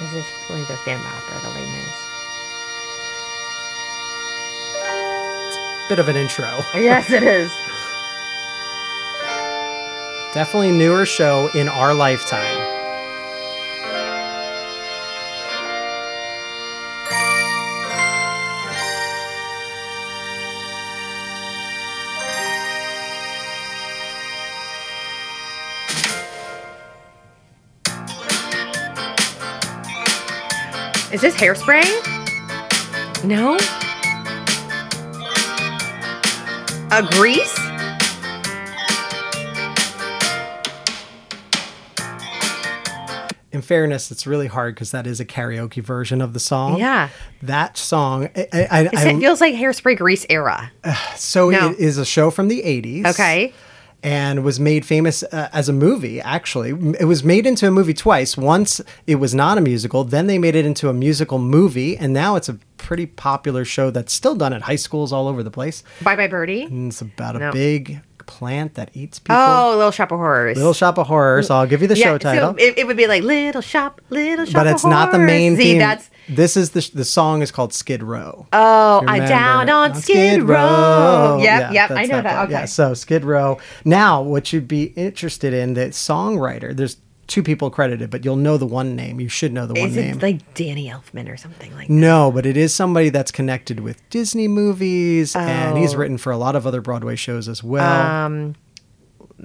This 0.00 0.12
is 0.12 0.24
really 0.50 0.60
the 0.64 0.76
Phantom 0.84 1.06
Opera, 1.06 1.40
the 1.42 1.48
Les 1.58 1.66
Mis. 1.66 2.02
Bit 5.88 5.98
of 6.00 6.08
an 6.08 6.16
intro. 6.16 6.48
Yes, 6.74 7.10
it 7.10 7.22
is. 7.22 7.50
Definitely 10.34 10.72
newer 10.72 11.06
show 11.06 11.48
in 11.54 11.68
our 11.68 11.94
lifetime. 11.94 12.75
Is 31.16 31.22
this 31.22 31.34
hairspray? 31.36 31.82
No. 33.24 33.56
A 36.90 37.02
grease? 37.12 37.56
In 43.52 43.62
fairness, 43.62 44.10
it's 44.10 44.26
really 44.26 44.48
hard 44.48 44.74
because 44.74 44.90
that 44.90 45.06
is 45.06 45.18
a 45.18 45.24
karaoke 45.24 45.82
version 45.82 46.20
of 46.20 46.34
the 46.34 46.40
song. 46.40 46.78
Yeah. 46.78 47.08
That 47.40 47.78
song, 47.78 48.28
I, 48.36 48.48
I, 48.52 48.66
I, 48.70 48.80
It 48.92 49.18
feels 49.18 49.40
like 49.40 49.54
hairspray 49.54 49.96
grease 49.96 50.26
era. 50.28 50.70
so 51.16 51.48
No. 51.48 51.70
it 51.70 51.78
is 51.78 51.96
a 51.96 52.04
show 52.04 52.30
from 52.30 52.48
the 52.48 52.60
80s. 52.60 53.06
Okay. 53.06 53.54
And 54.06 54.44
was 54.44 54.60
made 54.60 54.86
famous 54.86 55.24
uh, 55.24 55.48
as 55.52 55.68
a 55.68 55.72
movie, 55.72 56.20
actually. 56.20 56.70
It 57.00 57.06
was 57.06 57.24
made 57.24 57.44
into 57.44 57.66
a 57.66 57.72
movie 57.72 57.92
twice. 57.92 58.36
Once 58.36 58.80
it 59.08 59.16
was 59.16 59.34
not 59.34 59.58
a 59.58 59.60
musical, 59.60 60.04
then 60.04 60.28
they 60.28 60.38
made 60.38 60.54
it 60.54 60.64
into 60.64 60.88
a 60.88 60.92
musical 60.92 61.40
movie, 61.40 61.96
and 61.96 62.12
now 62.12 62.36
it's 62.36 62.48
a 62.48 62.56
pretty 62.76 63.06
popular 63.06 63.64
show 63.64 63.90
that's 63.90 64.12
still 64.12 64.36
done 64.36 64.52
at 64.52 64.62
high 64.62 64.76
schools 64.76 65.12
all 65.12 65.26
over 65.26 65.42
the 65.42 65.50
place. 65.50 65.82
Bye 66.02 66.14
bye 66.14 66.28
birdie. 66.28 66.62
And 66.62 66.92
it's 66.92 67.00
about 67.00 67.34
a 67.34 67.50
big 67.50 68.00
plant 68.26 68.74
that 68.74 68.90
eats 68.94 69.18
people. 69.18 69.36
Oh, 69.36 69.74
Little 69.76 69.90
Shop 69.90 70.12
of 70.12 70.18
Horrors. 70.18 70.56
Little 70.56 70.72
Shop 70.72 70.98
of 70.98 71.06
Horrors. 71.06 71.50
I'll 71.50 71.66
give 71.66 71.82
you 71.82 71.88
the 71.88 71.96
yeah, 71.96 72.04
show 72.04 72.18
title. 72.18 72.52
So 72.52 72.58
it, 72.58 72.78
it 72.78 72.86
would 72.86 72.96
be 72.96 73.06
like 73.06 73.22
Little 73.22 73.62
Shop, 73.62 74.00
Little 74.10 74.44
Shop. 74.44 74.54
but 74.54 74.66
it's 74.66 74.84
not 74.84 75.12
the 75.12 75.18
main. 75.18 75.56
See, 75.56 75.62
theme. 75.62 75.78
that's 75.78 76.10
this 76.28 76.56
is 76.56 76.70
the 76.70 76.90
the 76.92 77.04
song 77.04 77.42
is 77.42 77.50
called 77.50 77.72
Skid 77.72 78.02
Row. 78.02 78.46
oh, 78.52 79.04
I'm 79.06 79.28
down 79.28 79.68
it. 79.68 79.72
on 79.72 79.94
Skid 79.94 80.42
Row. 80.42 81.38
Yep, 81.40 81.72
yep, 81.72 81.90
I 81.90 82.06
know 82.06 82.22
that. 82.22 82.34
part. 82.34 82.44
Okay. 82.46 82.52
Yeah, 82.52 82.64
so 82.64 82.94
Skid 82.94 83.24
Row. 83.24 83.58
Now, 83.84 84.22
what 84.22 84.52
you'd 84.52 84.68
be 84.68 84.84
interested 84.84 85.54
in, 85.54 85.74
the 85.74 85.86
songwriter, 85.86 86.76
there's 86.76 86.96
two 87.26 87.42
people 87.42 87.70
credited, 87.70 88.10
but 88.10 88.24
you'll 88.24 88.36
know 88.36 88.56
the 88.56 88.66
one 88.66 88.94
name. 88.96 89.20
You 89.20 89.28
should 89.28 89.52
know 89.52 89.66
the 89.66 89.74
one 89.74 89.88
Is 89.90 89.96
name. 89.96 90.16
it 90.16 90.22
like 90.22 90.54
Danny 90.54 90.88
Elfman 90.88 91.28
or 91.32 91.36
something 91.36 91.72
like 91.74 91.88
that? 91.88 91.92
no, 91.92 92.30
but 92.30 92.46
it 92.46 92.56
is 92.56 92.74
somebody 92.74 93.08
that's 93.08 93.30
connected 93.32 93.80
with 93.80 94.08
Disney 94.10 94.48
movies, 94.48 95.34
and 95.34 95.76
he's 95.78 95.94
Oh. 95.94 95.98
written 95.98 96.18
for 96.18 96.30
a 96.32 96.36
lot 96.36 96.54
of 96.56 96.66
other 96.66 96.80
Broadway 96.80 97.16
shows 97.16 97.48
as 97.48 97.62
well. 97.64 98.02
Um, 98.26 98.54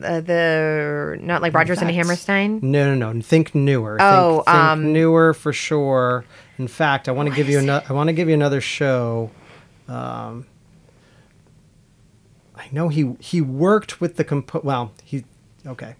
uh, 0.01 0.21
the 0.21 1.17
not 1.21 1.41
like 1.41 1.53
Rodgers 1.53 1.81
and 1.81 1.91
Hammerstein. 1.91 2.59
No, 2.61 2.95
no, 2.95 3.11
no. 3.13 3.21
Think 3.21 3.53
newer. 3.53 3.97
Oh, 3.99 4.35
think, 4.35 4.45
think 4.45 4.55
um, 4.57 4.93
newer 4.93 5.33
for 5.33 5.51
sure. 5.51 6.23
In 6.57 6.67
fact, 6.67 7.09
I 7.09 7.11
want 7.11 7.27
to 7.29 7.35
give 7.35 7.49
you 7.49 7.59
another. 7.59 7.85
I 7.89 7.93
want 7.93 8.07
to 8.07 8.13
give 8.13 8.27
you 8.29 8.33
another 8.33 8.61
show. 8.61 9.31
Um, 9.89 10.45
I 12.55 12.67
know 12.71 12.89
he 12.89 13.15
he 13.19 13.41
worked 13.41 13.99
with 13.99 14.15
the 14.15 14.23
comp. 14.23 14.63
Well, 14.63 14.93
he 15.03 15.25
okay. 15.65 15.95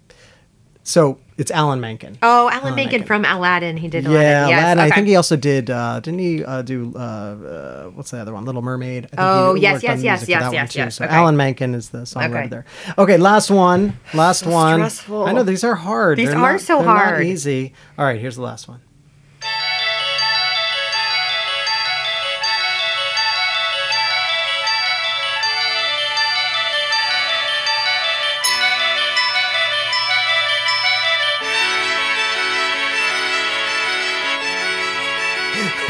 So 0.84 1.20
it's 1.38 1.52
Alan 1.52 1.80
Menken. 1.80 2.18
Oh, 2.24 2.50
Alan 2.50 2.54
Alan 2.64 2.76
Menken 2.76 2.92
Menken. 3.02 3.08
from 3.08 3.26
Aladdin. 3.26 3.78
He 3.78 3.88
did 3.88 4.04
yeah, 4.04 4.10
Aladdin. 4.10 4.50
Yes, 4.50 4.64
Aladdin. 4.76 4.80
I 4.92 4.96
think 4.96 5.08
he 5.08 5.16
also 5.16 5.36
did. 5.36 5.70
Uh, 5.70 6.00
didn't 6.00 6.20
he 6.20 6.44
uh, 6.44 6.62
do? 6.64 6.92
Uh, 6.96 7.00
uh, 7.00 7.84
what's 7.92 8.12
the 8.12 8.20
other 8.20 8.34
one? 8.34 8.46
Little 8.46 8.62
Mermaid. 8.62 9.06
I 9.06 9.08
think 9.08 9.12
he 9.20 9.26
Oh, 9.26 9.54
yes, 9.56 9.84
yes, 9.84 10.02
yes, 10.02 10.28
yes, 10.28 10.52
yes, 10.54 10.76
yes. 10.76 10.96
So 10.96 11.06
Okay. 11.06 11.14
Alan 11.14 11.38
Menken 11.38 11.76
is 11.76 11.90
the 11.90 12.00
songwriter 12.00 12.40
Okay. 12.40 12.48
there. 12.48 12.66
Okay, 12.98 13.18
last 13.18 13.52
one. 13.52 13.98
Last 14.14 14.46
one. 14.46 14.80
stressful. 14.80 15.26
I 15.26 15.32
know 15.34 15.44
these 15.44 15.64
are 15.64 15.76
hard. 15.76 16.18
These 16.18 16.30
They're 16.30 16.38
are 16.38 16.54
not- 16.54 16.62
so 16.62 16.78
they're 16.78 16.86
not 16.86 16.98
hard. 16.98 17.26
easy. 17.26 17.74
All 17.98 18.06
right, 18.06 18.20
here's 18.20 18.36
the 18.36 18.42
last 18.44 18.68
one. 18.68 18.82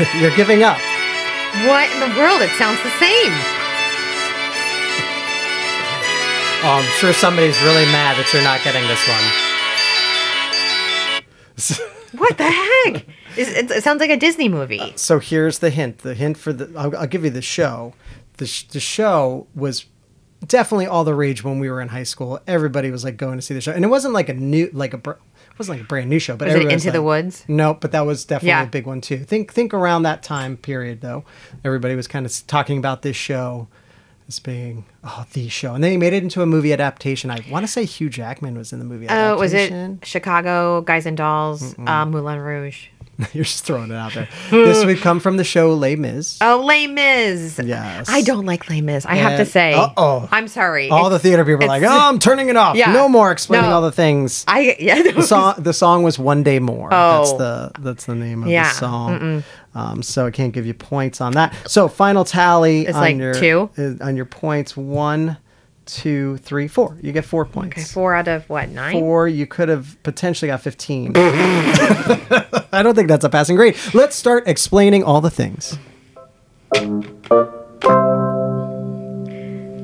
You're 0.19 0.35
giving 0.35 0.63
up. 0.63 0.77
What 1.67 1.91
in 1.91 1.99
the 1.99 2.07
world? 2.17 2.41
It 2.41 2.49
sounds 2.57 2.81
the 2.83 2.89
same. 2.97 3.33
Oh, 6.63 6.79
I'm 6.79 6.85
sure 6.99 7.11
somebody's 7.11 7.59
really 7.61 7.85
mad 7.85 8.17
that 8.17 8.31
you're 8.33 8.43
not 8.43 8.63
getting 8.63 8.87
this 8.87 9.07
one. 9.07 9.23
What 12.17 12.37
the 12.37 12.43
heck? 12.43 13.07
It, 13.37 13.71
it 13.71 13.83
sounds 13.83 14.01
like 14.01 14.09
a 14.09 14.17
Disney 14.17 14.49
movie. 14.49 14.79
Uh, 14.79 14.91
so 14.95 15.19
here's 15.19 15.59
the 15.59 15.69
hint. 15.69 15.99
The 15.99 16.13
hint 16.13 16.37
for 16.37 16.51
the 16.51 16.69
I'll, 16.77 16.95
I'll 16.97 17.07
give 17.07 17.23
you 17.23 17.29
the 17.29 17.41
show. 17.41 17.93
The 18.37 18.45
sh- 18.45 18.63
the 18.63 18.81
show 18.81 19.47
was 19.55 19.85
definitely 20.45 20.87
all 20.87 21.03
the 21.03 21.15
rage 21.15 21.43
when 21.43 21.59
we 21.59 21.69
were 21.69 21.79
in 21.79 21.87
high 21.87 22.03
school. 22.03 22.39
Everybody 22.47 22.91
was 22.91 23.05
like 23.05 23.15
going 23.15 23.37
to 23.37 23.41
see 23.41 23.53
the 23.53 23.61
show, 23.61 23.71
and 23.71 23.85
it 23.85 23.87
wasn't 23.87 24.13
like 24.13 24.27
a 24.27 24.33
new 24.33 24.69
like 24.73 24.93
a 24.93 25.15
it 25.51 25.59
wasn't 25.59 25.77
like 25.79 25.85
a 25.85 25.87
brand 25.87 26.09
new 26.09 26.19
show. 26.19 26.35
But 26.35 26.47
Was 26.47 26.55
it 26.55 26.71
Into 26.71 26.91
the 26.91 26.99
like- 27.01 27.05
Woods? 27.23 27.45
No, 27.47 27.73
but 27.75 27.91
that 27.91 28.05
was 28.05 28.25
definitely 28.25 28.49
Yeah. 28.49 28.63
a 28.63 28.67
big 28.67 28.85
one 28.85 29.01
too. 29.01 29.17
Think 29.19 29.53
think 29.53 29.73
around 29.73 30.03
that 30.03 30.23
time 30.23 30.57
period 30.57 31.01
though. 31.01 31.23
Everybody 31.63 31.95
was 31.95 32.07
kind 32.07 32.25
of 32.25 32.47
talking 32.47 32.77
about 32.77 33.01
this 33.03 33.15
show 33.15 33.67
as 34.27 34.39
being 34.39 34.85
oh 35.03 35.25
the 35.33 35.49
show, 35.49 35.73
and 35.75 35.83
then 35.83 35.91
he 35.91 35.97
made 35.97 36.13
it 36.13 36.23
into 36.23 36.41
a 36.41 36.45
movie 36.45 36.71
adaptation. 36.71 37.29
I 37.29 37.43
want 37.49 37.63
to 37.65 37.71
say 37.71 37.83
Hugh 37.85 38.09
Jackman 38.09 38.57
was 38.57 38.71
in 38.71 38.79
the 38.79 38.85
movie. 38.85 39.07
Oh, 39.09 39.37
was 39.37 39.53
it. 39.53 39.73
Chicago 40.03 40.81
Guys 40.81 41.05
and 41.05 41.17
Dolls, 41.17 41.75
uh, 41.85 42.05
Moulin 42.05 42.39
Rouge? 42.39 42.87
You're 43.33 43.43
just 43.43 43.63
throwing 43.65 43.91
it 43.91 43.95
out 43.95 44.13
there. 44.13 44.27
this 44.49 44.83
would 44.85 44.99
come 44.99 45.19
from 45.19 45.37
the 45.37 45.43
show 45.43 45.73
Les 45.73 45.95
Mis. 45.95 46.37
Oh, 46.41 46.63
Les 46.65 46.87
Mis. 46.87 47.59
Yes. 47.63 48.07
I 48.09 48.21
don't 48.21 48.45
like 48.45 48.67
Les 48.69 48.81
Mis. 48.81 49.05
I 49.05 49.15
have 49.15 49.37
to 49.37 49.45
say. 49.45 49.73
uh-oh. 49.73 50.27
I'm 50.31 50.47
sorry. 50.47 50.89
all 50.89 51.09
the 51.09 51.19
theater 51.19 51.45
people 51.45 51.65
are 51.65 51.67
like, 51.67 51.83
"Oh, 51.83 51.89
I'm 52.09 52.17
turning 52.19 52.49
it 52.49 52.55
off. 52.55 52.75
Yeah. 52.75 52.91
No 52.93 53.07
more 53.07 53.31
explaining 53.31 53.69
No. 53.69 53.75
all 53.75 53.81
the 53.81 53.91
things." 53.91 54.43
I 54.47 54.75
yeah. 54.79 55.01
The 55.03 55.21
song, 55.23 55.55
the 55.59 55.73
song 55.73 56.03
was 56.03 56.17
"One 56.17 56.41
Day 56.43 56.59
More." 56.59 56.89
Oh. 56.91 57.17
That's 57.19 57.31
Oh. 57.33 57.37
the 57.37 57.71
that's 57.79 58.05
the 58.05 58.15
name 58.15 58.43
of 58.43 58.49
Yeah. 58.49 58.69
the 58.69 58.75
song. 58.75 59.43
Um, 59.73 60.03
so 60.03 60.25
I 60.25 60.31
can't 60.31 60.51
give 60.53 60.65
you 60.65 60.73
points 60.73 61.21
on 61.21 61.33
that. 61.33 61.53
So 61.65 61.87
final 61.87 62.25
tally 62.25 62.81
It's 62.87 62.95
on 62.95 63.01
like 63.01 63.17
your 63.17 63.33
two? 63.33 63.69
uh, 63.77 64.03
on 64.05 64.15
your 64.15 64.25
points: 64.25 64.75
one, 64.75 65.37
two, 65.91 66.37
three, 66.37 66.67
four. 66.67 66.97
You 67.01 67.11
get 67.11 67.25
four 67.25 67.45
points. 67.45 67.77
Okay, 67.77 67.83
four 67.83 68.15
out 68.15 68.27
of 68.27 68.49
what 68.49 68.69
nine? 68.69 68.93
Four. 68.93 69.27
You 69.27 69.45
could 69.45 69.69
have 69.69 70.01
potentially 70.03 70.47
got 70.47 70.61
fifteen. 70.61 71.11
I 71.15 72.81
don't 72.83 72.95
think 72.95 73.09
that's 73.09 73.25
a 73.25 73.29
passing 73.29 73.55
grade. 73.55 73.75
Let's 73.93 74.15
start 74.15 74.47
explaining 74.47 75.03
all 75.03 75.21
the 75.21 75.29
things. 75.29 75.77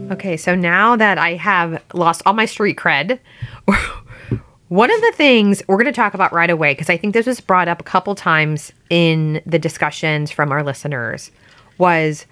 Okay, 0.09 0.37
so 0.37 0.55
now 0.55 0.95
that 0.95 1.17
I 1.17 1.33
have 1.33 1.83
lost 1.93 2.21
all 2.25 2.33
my 2.33 2.45
street 2.45 2.77
cred, 2.77 3.19
one 4.69 4.89
of 4.89 5.01
the 5.01 5.11
things 5.15 5.61
we're 5.67 5.75
going 5.75 5.85
to 5.85 5.91
talk 5.91 6.13
about 6.13 6.31
right 6.31 6.49
away, 6.49 6.71
because 6.71 6.89
I 6.89 6.95
think 6.95 7.13
this 7.13 7.25
was 7.25 7.41
brought 7.41 7.67
up 7.67 7.81
a 7.81 7.83
couple 7.83 8.15
times 8.15 8.71
in 8.89 9.41
the 9.45 9.59
discussions 9.59 10.31
from 10.31 10.53
our 10.53 10.63
listeners, 10.63 11.29
was 11.77 12.25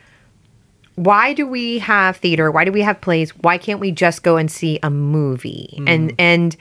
why 0.96 1.34
do 1.34 1.46
we 1.46 1.80
have 1.80 2.18
theater? 2.18 2.52
Why 2.52 2.64
do 2.64 2.72
we 2.72 2.82
have 2.82 3.00
plays? 3.02 3.32
Why 3.38 3.58
can't 3.58 3.80
we 3.80 3.92
just 3.92 4.24
go 4.24 4.38
and 4.38 4.50
see 4.50 4.80
a 4.82 4.90
movie? 4.90 5.82
And 5.88 6.14
and 6.18 6.56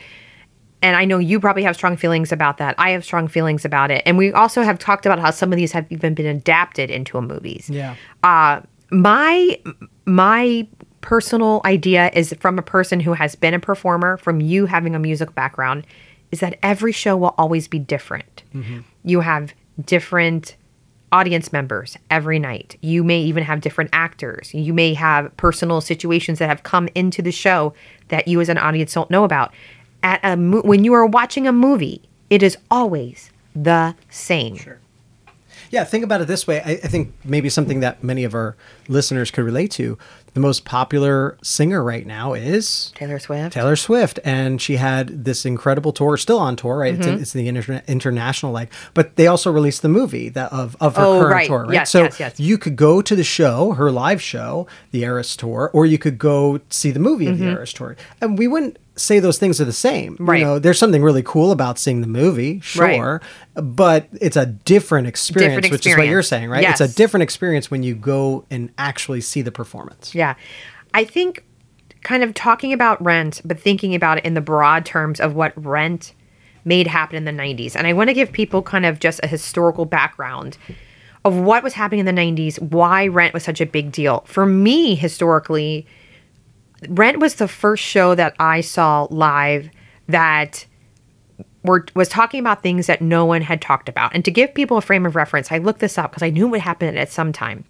and 0.82 0.96
I 0.96 1.04
know 1.04 1.18
you 1.18 1.40
probably 1.40 1.62
have 1.62 1.76
strong 1.76 1.96
feelings 1.96 2.30
about 2.30 2.58
that. 2.58 2.74
I 2.76 2.90
have 2.90 3.04
strong 3.04 3.26
feelings 3.28 3.64
about 3.64 3.90
it. 3.90 4.02
And 4.04 4.18
we 4.18 4.32
also 4.32 4.62
have 4.62 4.78
talked 4.78 5.06
about 5.06 5.18
how 5.18 5.30
some 5.30 5.52
of 5.52 5.56
these 5.56 5.72
have 5.72 5.86
even 5.90 6.14
been 6.14 6.26
adapted 6.26 6.90
into 6.90 7.20
movies. 7.22 7.70
Yeah. 7.70 7.96
Uh, 8.22 8.60
my 8.90 9.58
my 10.04 10.66
personal 11.00 11.60
idea 11.64 12.10
is 12.12 12.34
from 12.40 12.58
a 12.58 12.62
person 12.62 13.00
who 13.00 13.12
has 13.12 13.34
been 13.34 13.54
a 13.54 13.60
performer, 13.60 14.16
from 14.16 14.40
you 14.40 14.66
having 14.66 14.94
a 14.94 14.98
music 14.98 15.34
background, 15.34 15.86
is 16.32 16.40
that 16.40 16.58
every 16.62 16.92
show 16.92 17.16
will 17.16 17.34
always 17.38 17.68
be 17.68 17.78
different. 17.78 18.42
You 19.04 19.20
have 19.20 19.54
different 19.84 20.56
audience 21.12 21.52
members 21.52 21.96
every 22.10 22.38
night. 22.38 22.76
You 22.80 23.04
may 23.04 23.20
even 23.20 23.44
have 23.44 23.60
different 23.60 23.90
actors. 23.92 24.52
You 24.52 24.74
may 24.74 24.94
have 24.94 25.34
personal 25.36 25.80
situations 25.80 26.38
that 26.38 26.48
have 26.48 26.62
come 26.62 26.88
into 26.94 27.22
the 27.22 27.32
show 27.32 27.74
that 28.08 28.28
you 28.28 28.40
as 28.40 28.48
an 28.48 28.58
audience 28.58 28.94
don't 28.94 29.10
know 29.10 29.24
about. 29.24 29.52
At 30.02 30.20
a 30.22 30.36
mo- 30.36 30.62
when 30.62 30.84
you 30.84 30.92
are 30.94 31.06
watching 31.06 31.46
a 31.46 31.52
movie, 31.52 32.02
it 32.30 32.42
is 32.42 32.58
always 32.70 33.30
the 33.54 33.94
same. 34.10 34.56
Yeah, 35.74 35.84
think 35.84 36.04
about 36.04 36.20
it 36.20 36.28
this 36.28 36.46
way. 36.46 36.60
I, 36.60 36.70
I 36.72 36.76
think 36.88 37.12
maybe 37.24 37.48
something 37.48 37.80
that 37.80 38.02
many 38.04 38.22
of 38.24 38.32
our 38.34 38.56
listeners 38.88 39.30
could 39.32 39.44
relate 39.44 39.70
to. 39.72 39.98
The 40.34 40.40
most 40.40 40.64
popular 40.64 41.36
singer 41.42 41.82
right 41.82 42.04
now 42.06 42.32
is 42.34 42.92
Taylor 42.96 43.18
Swift. 43.20 43.52
Taylor 43.54 43.76
Swift, 43.76 44.18
and 44.24 44.60
she 44.60 44.76
had 44.76 45.24
this 45.24 45.44
incredible 45.46 45.92
tour, 45.92 46.16
still 46.16 46.38
on 46.38 46.56
tour, 46.56 46.76
right? 46.78 46.92
Mm-hmm. 46.94 47.00
It's, 47.02 47.08
in, 47.08 47.20
it's 47.20 47.32
the 47.32 47.48
inter- 47.48 47.82
international 47.86 48.50
leg, 48.52 48.68
but 48.94 49.14
they 49.16 49.26
also 49.28 49.50
released 49.52 49.82
the 49.82 49.88
movie 49.88 50.28
that 50.30 50.52
of 50.52 50.76
of 50.80 50.96
her 50.96 51.04
Oh, 51.04 51.20
current 51.20 51.32
right. 51.32 51.46
tour, 51.46 51.64
right? 51.64 51.72
Yes, 51.74 51.90
so 51.90 52.04
yes, 52.04 52.18
yes. 52.20 52.40
you 52.40 52.58
could 52.58 52.74
go 52.76 53.00
to 53.02 53.14
the 53.16 53.22
show, 53.24 53.72
her 53.72 53.90
live 53.92 54.20
show, 54.22 54.66
the 54.90 55.02
Eras 55.04 55.36
tour, 55.36 55.70
or 55.72 55.86
you 55.86 55.98
could 55.98 56.18
go 56.18 56.60
see 56.68 56.90
the 56.90 57.00
movie 57.00 57.26
of 57.28 57.38
the 57.38 57.46
Eras 57.46 57.72
tour, 57.72 57.96
and 58.20 58.36
we 58.38 58.48
wouldn't 58.48 58.76
say 58.96 59.18
those 59.18 59.38
things 59.38 59.60
are 59.60 59.64
the 59.64 59.72
same. 59.72 60.16
Right. 60.20 60.38
You 60.38 60.44
know, 60.44 60.58
there's 60.58 60.78
something 60.78 61.02
really 61.02 61.22
cool 61.22 61.50
about 61.50 61.78
seeing 61.78 62.00
the 62.00 62.06
movie, 62.06 62.62
Right. 62.76 62.96
sure, 62.96 63.22
but 63.54 64.08
it's 64.20 64.36
a 64.36 64.46
different 64.46 65.06
experience, 65.06 65.56
Different 65.56 65.72
which 65.72 65.86
is 65.86 65.96
what 65.96 66.06
you're 66.06 66.22
saying, 66.22 66.48
right? 66.48 66.68
It's 66.68 66.80
a 66.80 66.88
different 66.88 67.22
experience 67.22 67.70
when 67.70 67.82
you 67.82 67.94
go 67.94 68.44
and 68.50 68.70
actually 68.78 69.20
see 69.20 69.42
the 69.42 69.52
performance. 69.52 70.14
Yeah. 70.14 70.34
I 70.92 71.04
think 71.04 71.44
kind 72.02 72.22
of 72.22 72.34
talking 72.34 72.72
about 72.72 73.02
rent, 73.02 73.40
but 73.44 73.58
thinking 73.58 73.94
about 73.94 74.18
it 74.18 74.24
in 74.24 74.34
the 74.34 74.40
broad 74.40 74.84
terms 74.84 75.20
of 75.20 75.34
what 75.34 75.52
rent 75.56 76.12
made 76.64 76.86
happen 76.86 77.16
in 77.16 77.24
the 77.24 77.32
90s. 77.32 77.74
And 77.74 77.86
I 77.86 77.92
want 77.92 78.08
to 78.08 78.14
give 78.14 78.30
people 78.30 78.62
kind 78.62 78.86
of 78.86 79.00
just 79.00 79.20
a 79.22 79.26
historical 79.26 79.84
background 79.86 80.56
of 81.24 81.36
what 81.36 81.62
was 81.62 81.72
happening 81.72 82.06
in 82.06 82.06
the 82.06 82.12
90s, 82.12 82.60
why 82.60 83.06
rent 83.06 83.34
was 83.34 83.42
such 83.42 83.60
a 83.60 83.66
big 83.66 83.90
deal. 83.90 84.22
For 84.26 84.46
me, 84.46 84.94
historically, 84.94 85.86
Rent 86.88 87.18
was 87.18 87.36
the 87.36 87.48
first 87.48 87.82
show 87.82 88.14
that 88.14 88.34
I 88.38 88.60
saw 88.60 89.06
live 89.10 89.70
that 90.08 90.66
were 91.64 91.86
was 91.94 92.08
talking 92.08 92.40
about 92.40 92.62
things 92.62 92.86
that 92.86 93.00
no 93.00 93.24
one 93.24 93.42
had 93.42 93.60
talked 93.60 93.88
about. 93.88 94.14
And 94.14 94.24
to 94.24 94.30
give 94.30 94.54
people 94.54 94.76
a 94.76 94.82
frame 94.82 95.06
of 95.06 95.16
reference, 95.16 95.50
I 95.50 95.58
looked 95.58 95.80
this 95.80 95.98
up 95.98 96.10
because 96.10 96.22
I 96.22 96.30
knew 96.30 96.46
it 96.46 96.50
would 96.50 96.60
happen 96.60 96.96
at 96.96 97.10
some 97.10 97.32
time. 97.32 97.64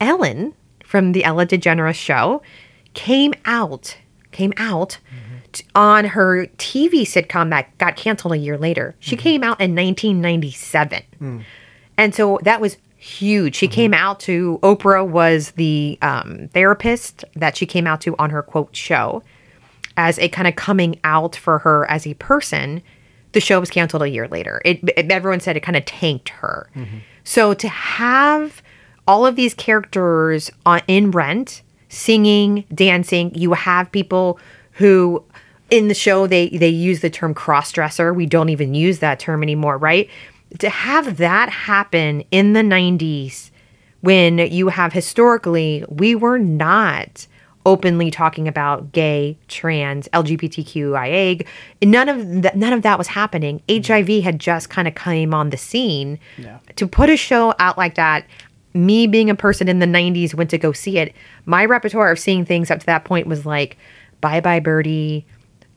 Ellen 0.00 0.54
from 0.84 1.12
the 1.12 1.24
Ellen 1.24 1.46
DeGeneres 1.46 1.94
show 1.94 2.42
came 2.94 3.34
out 3.44 3.96
came 4.32 4.52
out 4.56 4.98
mm-hmm. 5.08 5.36
t- 5.52 5.64
on 5.74 6.04
her 6.06 6.46
TV 6.56 7.02
sitcom 7.02 7.50
that 7.50 7.76
got 7.78 7.96
canceled 7.96 8.32
a 8.32 8.38
year 8.38 8.56
later. 8.56 8.94
She 9.00 9.16
mm-hmm. 9.16 9.22
came 9.22 9.42
out 9.42 9.60
in 9.60 9.74
1997. 9.74 11.02
Hmm. 11.18 11.40
And 11.96 12.14
so 12.14 12.38
that 12.44 12.60
was 12.60 12.78
huge. 13.00 13.56
She 13.56 13.66
came 13.66 13.94
out 13.94 14.20
to 14.20 14.58
Oprah 14.62 15.06
was 15.06 15.52
the 15.52 15.98
um, 16.02 16.48
therapist 16.52 17.24
that 17.34 17.56
she 17.56 17.66
came 17.66 17.86
out 17.86 18.00
to 18.02 18.14
on 18.18 18.30
her 18.30 18.42
quote 18.42 18.76
show 18.76 19.22
as 19.96 20.18
a 20.18 20.28
kind 20.28 20.46
of 20.46 20.54
coming 20.56 21.00
out 21.02 21.34
for 21.34 21.58
her 21.60 21.90
as 21.90 22.06
a 22.06 22.14
person. 22.14 22.82
The 23.32 23.40
show 23.40 23.58
was 23.60 23.70
canceled 23.70 24.02
a 24.02 24.08
year 24.10 24.28
later. 24.28 24.60
It, 24.64 24.80
it- 24.96 25.10
everyone 25.10 25.40
said 25.40 25.56
it 25.56 25.60
kind 25.60 25.76
of 25.76 25.84
tanked 25.86 26.28
her. 26.28 26.68
So 27.24 27.54
to 27.54 27.68
have 27.68 28.62
all 29.06 29.24
of 29.26 29.34
these 29.34 29.54
characters 29.54 30.50
on, 30.66 30.80
in 30.86 31.10
Rent 31.10 31.62
singing, 31.88 32.64
dancing, 32.74 33.34
you 33.34 33.52
have 33.54 33.90
people 33.92 34.38
who 34.72 35.24
in 35.70 35.86
the 35.88 35.94
show 35.94 36.26
they 36.26 36.48
they 36.50 36.68
use 36.68 37.00
the 37.00 37.10
term 37.10 37.32
cross 37.34 37.70
dresser. 37.72 38.12
We 38.12 38.26
don't 38.26 38.48
even 38.48 38.74
use 38.74 38.98
that 38.98 39.18
term 39.20 39.42
anymore, 39.42 39.78
right? 39.78 40.08
To 40.58 40.68
have 40.68 41.16
that 41.18 41.48
happen 41.48 42.24
in 42.30 42.52
the 42.54 42.62
90s 42.62 43.50
when 44.00 44.38
you 44.38 44.68
have 44.68 44.92
historically 44.92 45.84
we 45.88 46.14
were 46.14 46.38
not 46.38 47.26
openly 47.66 48.10
talking 48.10 48.48
about 48.48 48.90
gay, 48.92 49.36
trans, 49.48 50.08
LGBTQIA. 50.08 51.46
None 51.82 52.08
of 52.08 52.42
that 52.42 52.56
none 52.56 52.72
of 52.72 52.82
that 52.82 52.98
was 52.98 53.08
happening. 53.08 53.62
HIV 53.70 54.24
had 54.24 54.38
just 54.38 54.70
kind 54.70 54.88
of 54.88 54.94
came 54.94 55.34
on 55.34 55.50
the 55.50 55.56
scene. 55.56 56.18
Yeah. 56.38 56.58
To 56.76 56.86
put 56.86 57.10
a 57.10 57.16
show 57.16 57.54
out 57.58 57.76
like 57.76 57.94
that, 57.96 58.26
me 58.74 59.06
being 59.06 59.30
a 59.30 59.34
person 59.34 59.68
in 59.68 59.78
the 59.78 59.86
90s 59.86 60.34
went 60.34 60.50
to 60.50 60.58
go 60.58 60.72
see 60.72 60.98
it. 60.98 61.14
My 61.44 61.64
repertoire 61.64 62.10
of 62.10 62.18
seeing 62.18 62.44
things 62.44 62.70
up 62.70 62.80
to 62.80 62.86
that 62.86 63.04
point 63.04 63.26
was 63.26 63.44
like 63.44 63.76
Bye 64.20 64.40
Bye 64.40 64.60
Birdie, 64.60 65.26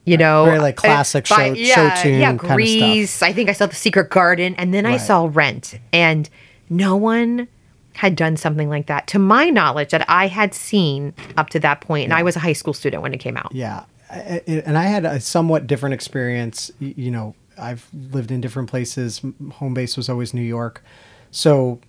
you 0.05 0.17
know, 0.17 0.45
Very, 0.45 0.59
like, 0.59 0.77
uh, 0.79 0.81
classic 0.81 1.27
Bye- 1.29 1.49
show- 1.49 1.53
yeah, 1.53 1.95
show 1.95 2.03
tune 2.03 2.19
yeah. 2.19 2.33
Grease. 2.33 3.21
I 3.21 3.31
think 3.33 3.49
I 3.49 3.53
saw 3.53 3.65
The 3.67 3.75
Secret 3.75 4.09
Garden, 4.09 4.55
and 4.57 4.73
then 4.73 4.85
I 4.85 4.97
saw 4.97 5.29
Rent, 5.31 5.79
and 5.91 6.29
no 6.69 6.95
one 6.95 7.47
had 7.95 8.15
done 8.15 8.35
something 8.35 8.69
like 8.69 8.87
that 8.87 9.05
to 9.07 9.19
my 9.19 9.49
knowledge 9.49 9.91
that 9.91 10.03
I 10.09 10.27
had 10.27 10.53
seen 10.53 11.13
up 11.37 11.49
to 11.51 11.59
that 11.59 11.79
point, 11.81 12.05
and 12.05 12.13
I 12.13 12.23
was 12.23 12.35
a 12.35 12.39
high 12.39 12.53
school 12.53 12.73
student 12.73 13.03
when 13.03 13.13
it 13.13 13.19
came 13.19 13.37
out. 13.37 13.51
Yeah, 13.53 13.83
and 14.09 14.77
I 14.77 14.83
had 14.83 15.05
a 15.05 15.19
somewhat 15.19 15.67
different 15.67 15.93
experience. 15.93 16.71
You 16.79 17.11
know, 17.11 17.35
I've 17.57 17.87
lived 17.93 18.31
in 18.31 18.41
different 18.41 18.69
places. 18.69 19.21
Home 19.53 19.73
base 19.73 19.95
was 19.95 20.09
always 20.09 20.33
New 20.33 20.41
York, 20.41 20.83
so 21.31 21.79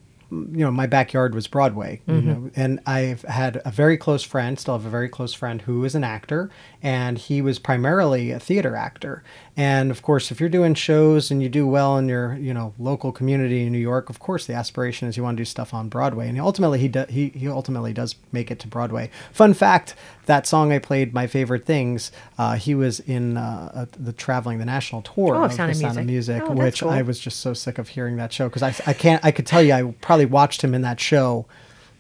you 0.53 0.65
know 0.65 0.71
my 0.71 0.87
backyard 0.87 1.35
was 1.35 1.47
Broadway. 1.47 2.01
You 2.07 2.21
know, 2.23 2.51
and 2.57 2.81
I've 2.87 3.23
had 3.23 3.61
a 3.65 3.71
very 3.71 3.97
close 3.97 4.23
friend, 4.23 4.59
still 4.59 4.75
have 4.77 4.87
a 4.87 4.91
very 4.91 5.09
close 5.09 5.33
friend 5.35 5.63
who 5.63 5.85
is 5.85 5.95
an 5.95 6.05
actor, 6.05 6.51
and 6.83 7.19
he 7.19 7.41
was 7.43 7.59
primarily 7.59 8.31
a 8.31 8.39
theater 8.39 8.77
actor. 8.77 9.23
And 9.57 9.91
of 9.91 10.03
course, 10.03 10.31
if 10.33 10.41
you're 10.41 10.49
doing 10.49 10.75
shows 10.75 11.31
and 11.31 11.43
you 11.43 11.49
do 11.49 11.67
well 11.67 11.97
in 11.97 12.09
your 12.09 12.35
you 12.35 12.53
know 12.53 12.75
local 12.79 13.13
community 13.13 13.65
in 13.67 13.73
New 13.73 13.79
York, 13.79 14.11
of 14.11 14.19
course 14.19 14.47
the 14.47 14.55
aspiration 14.55 15.09
is 15.09 15.17
you 15.17 15.23
want 15.23 15.37
to 15.37 15.41
do 15.41 15.45
stuff 15.45 15.73
on 15.73 15.89
Broadway. 15.89 16.29
And 16.29 16.41
ultimately 16.41 16.79
he 16.81 16.89
do, 16.89 17.05
he 17.09 17.29
he 17.31 17.49
ultimately 17.49 17.93
does 17.93 18.17
make 18.33 18.51
it 18.51 18.59
to 18.61 18.69
Broadway. 18.69 19.11
Fun 19.33 19.55
fact: 19.55 19.95
that 20.27 20.47
song 20.47 20.73
I 20.73 20.79
played, 20.79 21.15
my 21.15 21.27
favorite 21.27 21.65
things, 21.65 22.11
uh, 22.39 22.55
he 22.57 22.75
was 22.75 23.01
in 23.01 23.37
uh, 23.37 23.87
the 23.99 24.13
traveling 24.13 24.59
the 24.59 24.65
national 24.65 25.03
tour 25.03 25.37
Oh, 25.37 25.45
of 25.45 25.53
Sound 25.53 25.69
the 25.69 25.73
of 25.73 25.77
Sound 25.81 25.99
of 25.99 26.07
Music. 26.07 26.35
Music, 26.37 26.51
Oh, 26.51 26.55
which 26.65 26.81
cool. 26.81 26.91
I 26.91 27.03
was 27.03 27.19
just 27.19 27.41
so 27.41 27.55
sick 27.55 27.79
of 27.79 27.89
hearing 27.89 28.17
that 28.17 28.33
show 28.33 28.49
because 28.49 28.63
I 28.63 28.75
I 28.91 28.93
can't 28.93 29.25
I 29.25 29.31
could 29.31 29.47
tell 29.47 29.63
you 29.63 29.73
I 29.73 29.95
probably 30.01 30.24
watched 30.27 30.63
him 30.63 30.75
in 30.75 30.83
that 30.83 31.01
show. 31.01 31.47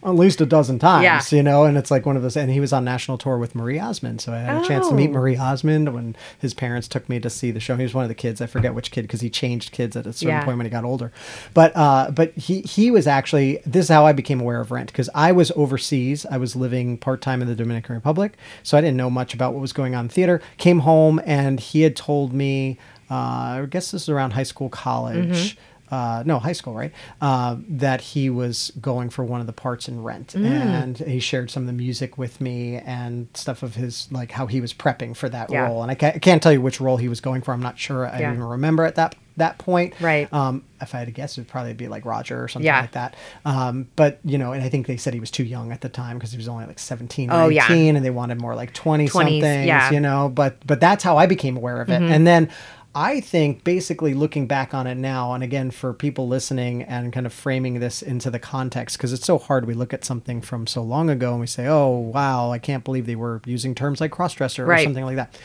At 0.06 0.16
least 0.16 0.38
a 0.42 0.44
dozen 0.44 0.78
times, 0.78 1.02
Yeah. 1.02 1.22
you 1.34 1.42
know, 1.42 1.64
and 1.64 1.78
it's 1.78 1.90
like 1.90 2.04
one 2.04 2.14
of 2.14 2.20
those. 2.22 2.36
And 2.36 2.50
he 2.50 2.60
was 2.60 2.74
on 2.74 2.84
national 2.84 3.16
tour 3.16 3.38
with 3.38 3.54
Marie 3.54 3.78
Osmond, 3.80 4.20
so 4.20 4.34
I 4.34 4.40
had 4.40 4.62
a 4.62 4.68
chance 4.68 4.86
to 4.88 4.94
meet 4.94 5.08
Oh. 5.08 5.12
Marie 5.14 5.38
Osmond 5.38 5.94
when 5.94 6.14
his 6.38 6.52
parents 6.52 6.88
took 6.88 7.08
me 7.08 7.18
to 7.20 7.30
see 7.30 7.50
the 7.50 7.58
show. 7.58 7.74
He 7.76 7.84
was 7.84 7.94
one 7.94 8.04
of 8.04 8.10
the 8.10 8.14
kids. 8.14 8.42
I 8.42 8.46
forget 8.46 8.74
which 8.74 8.90
kid 8.90 9.00
because 9.02 9.22
he 9.22 9.30
changed 9.30 9.72
kids 9.72 9.96
at 9.96 10.06
a 10.06 10.12
certain 10.12 10.28
Yeah. 10.28 10.44
point 10.44 10.58
when 10.58 10.66
he 10.66 10.70
got 10.70 10.84
older. 10.84 11.10
But 11.54 11.74
uh, 11.74 12.10
but 12.10 12.34
he 12.36 12.60
he 12.60 12.90
was 12.90 13.06
actually 13.06 13.60
this 13.64 13.86
is 13.86 13.88
how 13.88 14.04
I 14.04 14.12
became 14.12 14.40
aware 14.42 14.60
of 14.60 14.70
Rent 14.70 14.88
because 14.88 15.08
I 15.14 15.32
was 15.32 15.50
overseas. 15.56 16.26
I 16.30 16.36
was 16.36 16.54
living 16.54 16.98
part 16.98 17.22
time 17.22 17.40
in 17.40 17.48
the 17.48 17.54
Dominican 17.54 17.94
Republic, 17.94 18.36
so 18.62 18.76
I 18.76 18.82
didn't 18.82 18.98
know 18.98 19.08
much 19.08 19.32
about 19.32 19.54
what 19.54 19.62
was 19.62 19.72
going 19.72 19.94
on 19.94 20.04
in 20.04 20.08
theater. 20.10 20.42
Came 20.58 20.80
home 20.80 21.18
and 21.24 21.58
he 21.58 21.80
had 21.80 21.96
told 21.96 22.34
me. 22.34 22.76
Uh, 23.10 23.14
I 23.62 23.66
guess 23.70 23.90
this 23.90 24.02
is 24.04 24.08
around 24.08 24.32
high 24.32 24.42
school, 24.44 24.68
college. 24.70 25.56
Uh, 25.94 26.22
no, 26.26 26.38
high 26.40 26.52
school, 26.60 26.74
right? 26.74 26.92
Uh, 27.20 27.56
that 27.68 28.00
he 28.00 28.28
was 28.28 28.72
going 28.80 29.08
for 29.10 29.24
one 29.24 29.40
of 29.40 29.46
the 29.46 29.52
parts 29.52 29.86
in 29.88 30.02
Rent, 30.02 30.34
and 30.34 30.98
he 30.98 31.20
shared 31.20 31.50
some 31.52 31.62
of 31.62 31.66
the 31.68 31.72
music 31.86 32.18
with 32.18 32.40
me 32.40 32.76
and 32.76 33.28
stuff 33.34 33.62
of 33.62 33.76
his 33.76 34.08
like 34.10 34.32
how 34.32 34.46
he 34.46 34.60
was 34.60 34.72
prepping 34.74 35.16
for 35.16 35.28
that 35.28 35.50
Yeah. 35.50 35.66
role. 35.66 35.82
And 35.82 35.90
I 35.90 35.94
can't, 35.94 36.16
I 36.16 36.18
can't 36.18 36.42
tell 36.42 36.52
you 36.52 36.60
which 36.60 36.80
role 36.80 36.96
he 36.96 37.08
was 37.08 37.20
going 37.20 37.42
for. 37.42 37.52
I'm 37.52 37.62
not 37.62 37.78
sure. 37.78 38.06
I 38.08 38.18
Yeah. 38.20 38.32
even 38.32 38.42
remember 38.42 38.84
at 38.84 38.96
that 38.96 39.14
that 39.36 39.58
point. 39.58 39.94
Right. 40.00 40.32
Um, 40.32 40.62
if 40.80 40.94
I 40.94 40.98
had 40.98 41.06
to 41.06 41.12
guess, 41.12 41.36
it 41.36 41.40
would 41.40 41.48
probably 41.48 41.72
be 41.74 41.88
like 41.88 42.04
Roger 42.04 42.42
or 42.42 42.46
something 42.46 42.66
Yeah. 42.66 42.80
like 42.82 42.92
that. 42.92 43.16
Um, 43.44 43.88
but 43.96 44.20
you 44.24 44.38
know, 44.38 44.52
and 44.52 44.62
I 44.62 44.68
think 44.68 44.86
they 44.86 44.96
said 44.96 45.12
he 45.12 45.18
was 45.18 45.30
too 45.32 45.42
young 45.42 45.72
at 45.72 45.80
the 45.80 45.88
time 45.88 46.16
because 46.18 46.30
he 46.30 46.36
was 46.38 46.46
only 46.48 46.66
like 46.66 46.78
17 46.78 47.30
or 47.30 47.34
Oh, 47.34 47.48
yeah. 47.48 47.64
18, 47.64 47.96
and 47.96 48.04
they 48.04 48.10
wanted 48.10 48.40
more 48.40 48.54
like 48.54 48.72
20 48.72 49.08
20s, 49.08 49.10
something. 49.12 49.66
yeah. 49.66 49.80
Mm-hmm. 49.86 49.94
You 49.94 50.00
know, 50.00 50.28
but 50.28 50.64
but 50.66 50.78
that's 50.80 51.02
how 51.02 51.16
I 51.16 51.26
became 51.26 51.56
aware 51.56 51.80
of 51.80 51.88
it. 51.90 52.00
And 52.02 52.24
then 52.26 52.48
I 52.94 53.20
think 53.20 53.64
basically 53.64 54.14
looking 54.14 54.46
back 54.46 54.72
on 54.72 54.86
it 54.86 54.96
now, 54.96 55.32
and 55.32 55.42
again 55.42 55.70
for 55.70 55.92
people 55.92 56.28
listening 56.28 56.82
and 56.82 57.12
kind 57.12 57.26
of 57.26 57.32
framing 57.32 57.80
this 57.80 58.02
into 58.02 58.30
the 58.30 58.38
context, 58.38 58.96
because 58.96 59.12
it's 59.12 59.26
so 59.26 59.38
hard. 59.38 59.66
We 59.66 59.74
look 59.74 59.92
at 59.92 60.04
something 60.04 60.40
from 60.40 60.66
so 60.66 60.82
long 60.82 61.10
ago 61.10 61.32
and 61.32 61.40
we 61.40 61.46
say, 61.46 61.66
"Oh, 61.66 61.88
wow, 61.90 62.52
I 62.52 62.58
can't 62.58 62.84
believe 62.84 63.06
they 63.06 63.16
were 63.16 63.42
using 63.46 63.74
terms 63.74 64.00
like 64.00 64.12
crossdresser 64.12 64.66
or 64.66 64.78
something 64.84 65.04
like 65.04 65.16
that." 65.16 65.36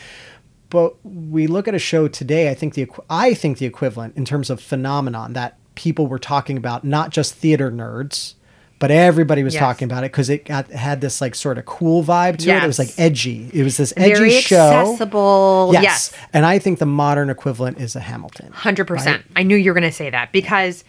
but 0.69 0.95
we 1.03 1.47
look 1.47 1.67
at 1.67 1.73
a 1.73 1.79
show 1.79 2.07
today 2.07 2.49
i 2.49 2.53
think 2.53 2.73
the 2.75 2.87
i 3.09 3.33
think 3.33 3.57
the 3.57 3.65
equivalent 3.65 4.15
in 4.15 4.23
terms 4.23 4.49
of 4.49 4.61
phenomenon 4.61 5.33
that 5.33 5.57
people 5.75 6.07
were 6.07 6.19
talking 6.19 6.57
about 6.57 6.83
not 6.83 7.09
just 7.09 7.33
theater 7.33 7.71
nerds 7.71 8.35
but 8.79 8.91
everybody 8.91 9.43
was 9.43 9.53
Yes. 9.53 9.61
talking 9.61 9.85
about 9.91 10.03
it 10.03 10.11
because 10.11 10.29
it 10.29 10.45
got 10.45 10.69
had 10.71 11.01
this 11.01 11.19
like 11.21 11.35
sort 11.35 11.57
of 11.57 11.65
cool 11.65 12.03
vibe 12.03 12.37
to 12.39 12.49
it. 12.49 12.63
It 12.63 12.67
was 12.67 12.79
like 12.79 12.91
edgy. 12.97 13.49
It 13.53 13.63
was 13.63 13.77
this 13.77 13.93
edgy 13.97 14.13
Very 14.15 14.31
show. 14.31 14.57
accessible. 14.71 15.69
Yes. 15.73 15.83
yes. 15.83 16.13
and 16.33 16.45
I 16.45 16.59
think 16.59 16.79
the 16.79 16.85
modern 16.85 17.29
equivalent 17.29 17.79
is 17.79 17.95
a 17.95 17.99
Hamilton. 17.99 18.51
Hundred 18.51 18.85
percent. 18.85 19.23
Right? 19.29 19.41
I 19.41 19.43
knew 19.43 19.55
you 19.57 19.69
were 19.71 19.79
going 19.79 19.89
to 19.89 19.95
say 19.95 20.09
that 20.09 20.31
because 20.31 20.83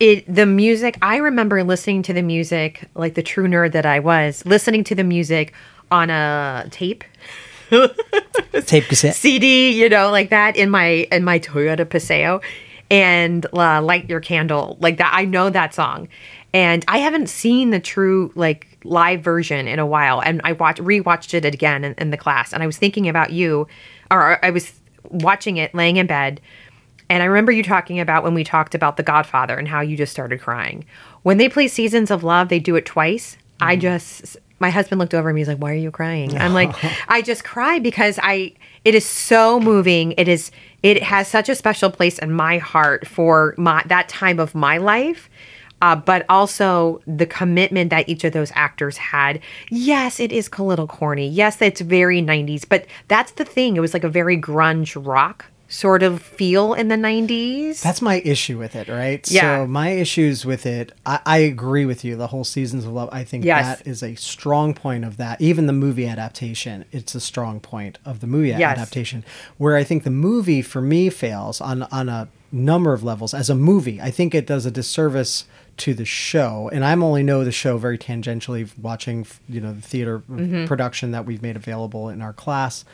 it 0.00 0.24
the 0.32 0.46
music. 0.46 0.96
I 1.02 1.16
remember 1.16 1.62
listening 1.64 2.02
to 2.04 2.12
the 2.12 2.22
music 2.22 2.88
like 2.94 3.14
the 3.14 3.22
true 3.22 3.46
nerd 3.48 3.72
that 3.72 3.86
I 3.86 3.98
was, 4.00 4.44
listening 4.46 4.84
to 4.84 4.94
the 4.94 5.04
music 5.04 5.52
on 5.90 6.10
a 6.10 6.66
tape 6.70 7.04
Tape 8.66 8.84
cassette. 8.84 9.14
CD, 9.16 9.70
you 9.70 9.88
know, 9.88 10.10
like 10.10 10.30
that 10.30 10.56
in 10.56 10.70
my 10.70 11.06
in 11.10 11.24
my 11.24 11.38
Toyota 11.38 11.88
Paseo, 11.88 12.40
and 12.90 13.46
uh, 13.54 13.80
light 13.80 14.08
your 14.10 14.20
candle 14.20 14.76
like 14.80 14.98
that. 14.98 15.10
I 15.14 15.24
know 15.24 15.48
that 15.50 15.74
song, 15.74 16.08
and 16.54 16.84
I 16.88 16.98
haven't 16.98 17.28
seen 17.28 17.70
the 17.70 17.80
true 17.80 18.32
like 18.34 18.78
live 18.84 19.22
version 19.22 19.66
in 19.66 19.78
a 19.78 19.86
while. 19.86 20.20
And 20.20 20.40
I 20.44 20.52
watched 20.52 20.80
rewatched 20.80 21.34
it 21.34 21.44
again 21.44 21.84
in, 21.84 21.94
in 21.94 22.10
the 22.10 22.16
class, 22.16 22.52
and 22.52 22.62
I 22.62 22.66
was 22.66 22.76
thinking 22.76 23.08
about 23.08 23.32
you, 23.32 23.66
or 24.10 24.44
I 24.44 24.50
was 24.50 24.72
watching 25.04 25.56
it 25.56 25.74
laying 25.74 25.96
in 25.96 26.06
bed. 26.06 26.40
And 27.08 27.22
I 27.22 27.26
remember 27.26 27.52
you 27.52 27.62
talking 27.62 28.00
about 28.00 28.22
when 28.22 28.32
we 28.34 28.44
talked 28.44 28.74
about 28.74 28.96
The 28.96 29.02
Godfather 29.02 29.58
and 29.58 29.68
how 29.68 29.80
you 29.80 29.96
just 29.96 30.12
started 30.12 30.40
crying. 30.40 30.86
When 31.22 31.36
they 31.36 31.48
play 31.48 31.68
Seasons 31.68 32.10
of 32.10 32.24
Love, 32.24 32.48
they 32.48 32.58
do 32.58 32.74
it 32.76 32.86
twice. 32.86 33.36
I 33.60 33.74
mm-hmm. 33.74 33.80
just, 33.82 34.38
my 34.60 34.70
husband 34.70 34.98
looked 34.98 35.12
over 35.12 35.28
at 35.28 35.34
me. 35.34 35.42
He's 35.42 35.48
like, 35.48 35.58
"Why 35.58 35.72
are 35.72 35.74
you 35.76 35.90
crying?" 35.90 36.36
I'm 36.38 36.54
like, 36.54 36.74
"I 37.08 37.22
just 37.22 37.44
cry 37.44 37.78
because 37.78 38.18
I. 38.22 38.54
It 38.84 38.94
is 38.94 39.04
so 39.04 39.60
moving. 39.60 40.12
It 40.16 40.28
is. 40.28 40.50
It 40.82 41.02
has 41.02 41.28
such 41.28 41.48
a 41.48 41.54
special 41.54 41.90
place 41.90 42.18
in 42.18 42.32
my 42.32 42.58
heart 42.58 43.06
for 43.06 43.54
my 43.58 43.82
that 43.86 44.08
time 44.08 44.38
of 44.38 44.54
my 44.54 44.78
life." 44.78 45.28
Uh, 45.82 45.96
but 45.96 46.24
also 46.28 47.02
the 47.08 47.26
commitment 47.26 47.90
that 47.90 48.08
each 48.08 48.22
of 48.22 48.32
those 48.32 48.52
actors 48.54 48.96
had. 48.96 49.40
Yes, 49.68 50.20
it 50.20 50.30
is 50.30 50.48
a 50.56 50.62
little 50.62 50.86
corny. 50.86 51.28
Yes, 51.28 51.60
it's 51.60 51.80
very 51.80 52.22
90s, 52.22 52.64
but 52.66 52.86
that's 53.08 53.32
the 53.32 53.44
thing. 53.44 53.76
It 53.76 53.80
was 53.80 53.92
like 53.92 54.04
a 54.04 54.08
very 54.08 54.38
grunge 54.40 54.94
rock 55.04 55.46
sort 55.66 56.02
of 56.04 56.22
feel 56.22 56.74
in 56.74 56.86
the 56.88 56.96
90s. 56.96 57.80
That's 57.80 58.00
my 58.02 58.20
issue 58.20 58.58
with 58.58 58.76
it, 58.76 58.86
right? 58.88 59.28
Yeah. 59.28 59.62
So 59.62 59.66
my 59.66 59.88
issues 59.88 60.44
with 60.46 60.66
it, 60.66 60.92
I, 61.04 61.18
I 61.26 61.38
agree 61.38 61.84
with 61.86 62.04
you. 62.04 62.14
The 62.14 62.26
whole 62.28 62.44
seasons 62.44 62.84
of 62.84 62.92
love, 62.92 63.08
I 63.10 63.24
think 63.24 63.44
Yes. 63.44 63.78
that 63.78 63.86
is 63.86 64.02
a 64.04 64.14
strong 64.14 64.74
point 64.74 65.04
of 65.04 65.16
that. 65.16 65.40
Even 65.40 65.66
the 65.66 65.72
movie 65.72 66.06
adaptation, 66.06 66.84
it's 66.92 67.14
a 67.16 67.20
strong 67.20 67.58
point 67.58 67.98
of 68.04 68.20
the 68.20 68.26
movie 68.28 68.50
Yes. 68.50 68.62
adaptation. 68.78 69.24
Where 69.58 69.74
I 69.76 69.82
think 69.82 70.04
the 70.04 70.10
movie 70.10 70.62
for 70.62 70.80
me 70.80 71.10
fails 71.10 71.60
on 71.60 71.82
on 71.84 72.08
a 72.08 72.28
number 72.52 72.92
of 72.92 73.02
levels. 73.02 73.32
As 73.32 73.48
a 73.48 73.54
movie, 73.54 73.98
I 74.00 74.10
think 74.10 74.34
it 74.34 74.46
does 74.46 74.66
a 74.66 74.70
disservice 74.70 75.46
to 75.78 75.94
the 75.94 76.04
show, 76.04 76.68
and 76.72 76.84
I'm 76.84 77.02
only 77.02 77.22
know 77.22 77.44
the 77.44 77.52
show 77.52 77.78
very 77.78 77.98
tangentially, 77.98 78.70
watching 78.78 79.26
you 79.48 79.60
know 79.60 79.72
the 79.72 79.80
theater 79.82 80.20
Mm-hmm. 80.20 80.66
production 80.66 81.12
that 81.12 81.24
we've 81.26 81.42
made 81.42 81.56
available 81.56 82.08
in 82.08 82.20
our 82.22 82.32
class. 82.32 82.84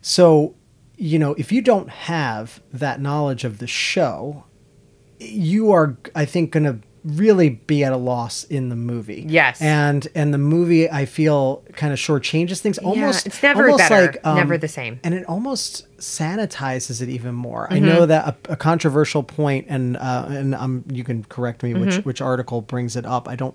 So, 0.00 0.54
you 0.96 1.18
know, 1.18 1.34
if 1.34 1.52
you 1.52 1.62
don't 1.62 1.88
have 1.88 2.62
that 2.72 3.00
knowledge 3.00 3.44
of 3.44 3.58
the 3.58 3.66
show, 3.66 4.44
you 5.18 5.72
are, 5.72 5.96
I 6.14 6.24
think, 6.24 6.50
going 6.52 6.64
to 6.64 6.78
really 7.04 7.48
be 7.50 7.82
at 7.82 7.92
a 7.92 7.96
loss 7.96 8.44
in 8.44 8.68
the 8.68 8.76
movie. 8.76 9.24
Yes. 9.28 9.60
And 9.60 10.06
and 10.14 10.32
the 10.32 10.38
movie, 10.38 10.88
I 10.90 11.04
feel, 11.04 11.64
kind 11.74 11.92
of 11.92 11.98
shortchanges 11.98 12.60
things. 12.60 12.78
Almost, 12.78 13.26
it's 13.26 13.42
never 13.42 13.64
almost 13.64 13.88
better, 13.88 14.06
like 14.12 14.26
um, 14.26 14.36
never 14.36 14.56
the 14.58 14.68
same. 14.68 15.00
And 15.02 15.12
it 15.14 15.24
almost 15.26 15.86
sanitizes 16.02 17.00
it 17.00 17.08
even 17.08 17.34
more. 17.34 17.64
Mm-hmm. 17.64 17.74
I 17.74 17.78
know 17.78 18.06
that 18.06 18.28
a, 18.48 18.52
a 18.52 18.56
controversial 18.56 19.22
point, 19.22 19.66
and 19.68 19.96
uh, 19.96 20.26
and 20.28 20.54
um, 20.54 20.84
you 20.90 21.04
can 21.04 21.24
correct 21.24 21.62
me 21.62 21.72
Mm-hmm. 21.72 21.80
which 21.86 21.96
which 22.04 22.20
article 22.20 22.60
brings 22.60 22.96
it 22.96 23.06
up. 23.06 23.28
I 23.28 23.36
don't. 23.36 23.54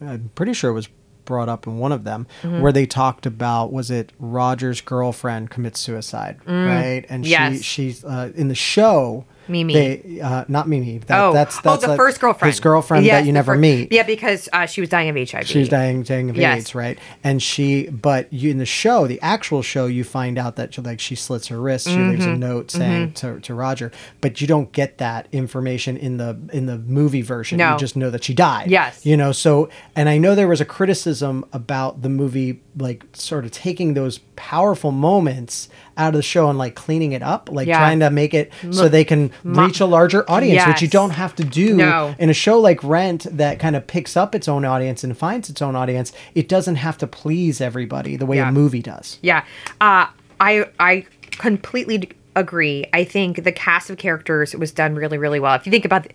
I'm 0.00 0.30
pretty 0.34 0.52
sure 0.52 0.70
it 0.70 0.74
was 0.74 0.88
brought 1.24 1.48
up 1.48 1.66
in 1.66 1.76
one 1.78 1.92
of 1.92 2.04
them 2.04 2.26
Mm-hmm. 2.42 2.60
where 2.62 2.72
they 2.72 2.86
talked 2.86 3.26
about 3.26 3.72
was 3.72 3.90
it 3.90 4.12
Roger's 4.18 4.80
girlfriend 4.80 5.50
commits 5.50 5.80
suicide, 5.80 6.38
right? 6.46 7.04
And 7.08 7.24
Mm. 7.24 7.28
Yes. 7.28 7.56
she 7.56 7.62
she's 7.62 8.04
uh, 8.04 8.32
in 8.34 8.48
the 8.48 8.54
show. 8.54 9.24
Mimi. 9.48 9.74
They, 9.74 10.20
uh, 10.20 10.44
not 10.48 10.68
Mimi. 10.68 10.98
That, 10.98 11.20
oh, 11.20 11.32
that's 11.32 11.58
oh, 11.64 11.76
the 11.76 11.88
like 11.88 11.96
first 11.96 12.20
girlfriend. 12.20 12.52
His 12.52 12.60
girlfriend 12.60 13.04
Yes, 13.04 13.22
that 13.22 13.26
you 13.26 13.32
never 13.32 13.56
meet. 13.56 13.92
Yeah, 13.92 14.02
because 14.02 14.48
uh, 14.52 14.66
she 14.66 14.80
was 14.80 14.88
dying 14.90 15.08
of 15.08 15.30
HIV. 15.30 15.46
She's 15.46 15.68
dying, 15.68 16.02
dying 16.02 16.30
of 16.30 16.36
Yes. 16.36 16.58
AIDS, 16.58 16.74
right? 16.74 16.98
And 17.24 17.42
she, 17.42 17.88
but 17.88 18.32
you 18.32 18.50
in 18.50 18.58
the 18.58 18.66
show, 18.66 19.06
the 19.06 19.20
actual 19.20 19.62
show, 19.62 19.86
you 19.86 20.04
find 20.04 20.38
out 20.38 20.56
that 20.56 20.74
she, 20.74 20.80
like 20.82 21.00
she 21.00 21.14
slits 21.14 21.48
her 21.48 21.60
wrist. 21.60 21.86
She 21.88 21.96
leaves 21.96 22.24
Mm-hmm. 22.24 22.32
a 22.34 22.36
note 22.48 22.70
saying 22.70 23.12
to, 23.14 23.40
to 23.40 23.54
Roger, 23.54 23.92
but 24.20 24.40
you 24.40 24.46
don't 24.46 24.70
get 24.72 24.98
that 24.98 25.28
information 25.32 25.96
in 25.96 26.16
the 26.16 26.38
in 26.52 26.66
the 26.66 26.78
movie 26.78 27.22
version. 27.22 27.58
No. 27.58 27.72
You 27.72 27.78
just 27.78 27.96
know 27.96 28.10
that 28.10 28.24
she 28.24 28.34
died. 28.34 28.70
Yes. 28.70 29.04
you 29.06 29.16
know. 29.16 29.32
So, 29.32 29.68
and 29.96 30.08
I 30.08 30.18
know 30.18 30.34
there 30.34 30.48
was 30.48 30.60
a 30.60 30.64
criticism 30.64 31.44
about 31.52 32.02
the 32.02 32.08
movie, 32.08 32.60
like 32.76 33.04
sort 33.14 33.44
of 33.44 33.50
taking 33.52 33.94
those 33.94 34.18
powerful 34.36 34.90
moments 34.92 35.68
out 35.98 36.08
of 36.14 36.14
the 36.18 36.22
show 36.22 36.48
and 36.48 36.58
like 36.58 36.74
cleaning 36.74 37.12
it 37.12 37.22
up, 37.22 37.50
like 37.52 37.66
Yeah. 37.68 37.78
trying 37.78 38.00
to 38.00 38.10
make 38.10 38.32
it 38.32 38.52
so 38.70 38.88
they 38.88 39.04
can 39.04 39.30
reach 39.44 39.80
a 39.80 39.86
larger 39.86 40.24
audience, 40.30 40.66
which 40.66 40.80
you 40.80 40.88
don't 40.88 41.10
have 41.10 41.34
to 41.36 41.44
do 41.44 41.74
No. 41.74 42.14
in 42.18 42.30
a 42.30 42.34
show 42.34 42.58
like 42.60 42.82
Rent 42.84 43.26
that 43.36 43.58
kind 43.58 43.76
of 43.76 43.86
picks 43.86 44.16
up 44.16 44.34
its 44.34 44.48
own 44.48 44.64
audience 44.64 45.04
and 45.04 45.16
finds 45.18 45.50
its 45.50 45.60
own 45.60 45.74
audience, 45.76 46.12
it 46.34 46.48
doesn't 46.48 46.76
have 46.76 46.96
to 46.98 47.06
please 47.06 47.60
everybody 47.60 48.16
the 48.16 48.24
way 48.26 48.36
Yeah. 48.36 48.48
a 48.48 48.52
movie 48.52 48.82
does. 48.82 49.18
Yeah. 49.22 49.42
Uh, 49.80 50.06
I 50.40 50.66
I 50.78 51.04
completely 51.32 52.10
agree. 52.36 52.84
I 52.92 53.02
think 53.04 53.42
the 53.42 53.52
cast 53.52 53.90
of 53.90 53.96
characters 53.98 54.54
was 54.54 54.70
done 54.70 54.94
really, 54.94 55.18
really 55.18 55.40
well. 55.40 55.54
If 55.56 55.66
you 55.66 55.72
think 55.72 55.84
about, 55.84 56.04
the, 56.04 56.10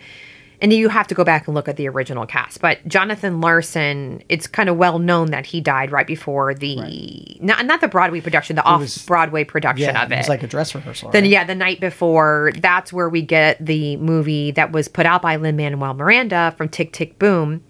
and 0.64 0.74
you 0.74 0.90
have 0.90 1.06
to 1.08 1.14
go 1.14 1.24
back 1.24 1.46
and 1.48 1.54
look 1.54 1.68
at 1.68 1.76
the 1.78 1.88
original 1.88 2.26
cast, 2.26 2.62
but 2.62 2.80
Jonathan 2.88 3.42
Larson, 3.42 4.24
it's 4.30 4.48
kind 4.48 4.70
of 4.70 4.78
well 4.78 4.98
known 4.98 5.30
that 5.32 5.46
he 5.46 5.62
died 5.62 5.92
right 5.92 6.08
before 6.08 6.56
the 6.56 7.38
not 7.42 7.66
not 7.66 7.82
the 7.82 7.88
Broadway 7.88 8.22
production, 8.22 8.56
the 8.56 8.64
off 8.64 9.06
Broadway 9.06 9.44
production 9.44 9.94
Yeah, 9.94 10.04
of 10.04 10.12
it. 10.12 10.20
it's 10.20 10.30
like 10.30 10.42
a 10.42 10.48
dress 10.48 10.74
rehearsal. 10.74 11.12
Then 11.12 11.24
right? 11.24 11.30
yeah, 11.32 11.44
the 11.44 11.54
night 11.54 11.80
before, 11.80 12.52
that's 12.58 12.92
where 12.92 13.10
we 13.10 13.22
get 13.22 13.64
the 13.64 13.98
movie 13.98 14.52
that 14.52 14.72
was 14.72 14.88
put 14.88 15.06
out 15.06 15.22
by 15.22 15.36
Lin 15.36 15.56
Manuel 15.58 15.94
Miranda 15.94 16.54
from 16.58 16.70
Tick 16.70 16.94
Tick 16.94 17.20
Boom. 17.20 17.62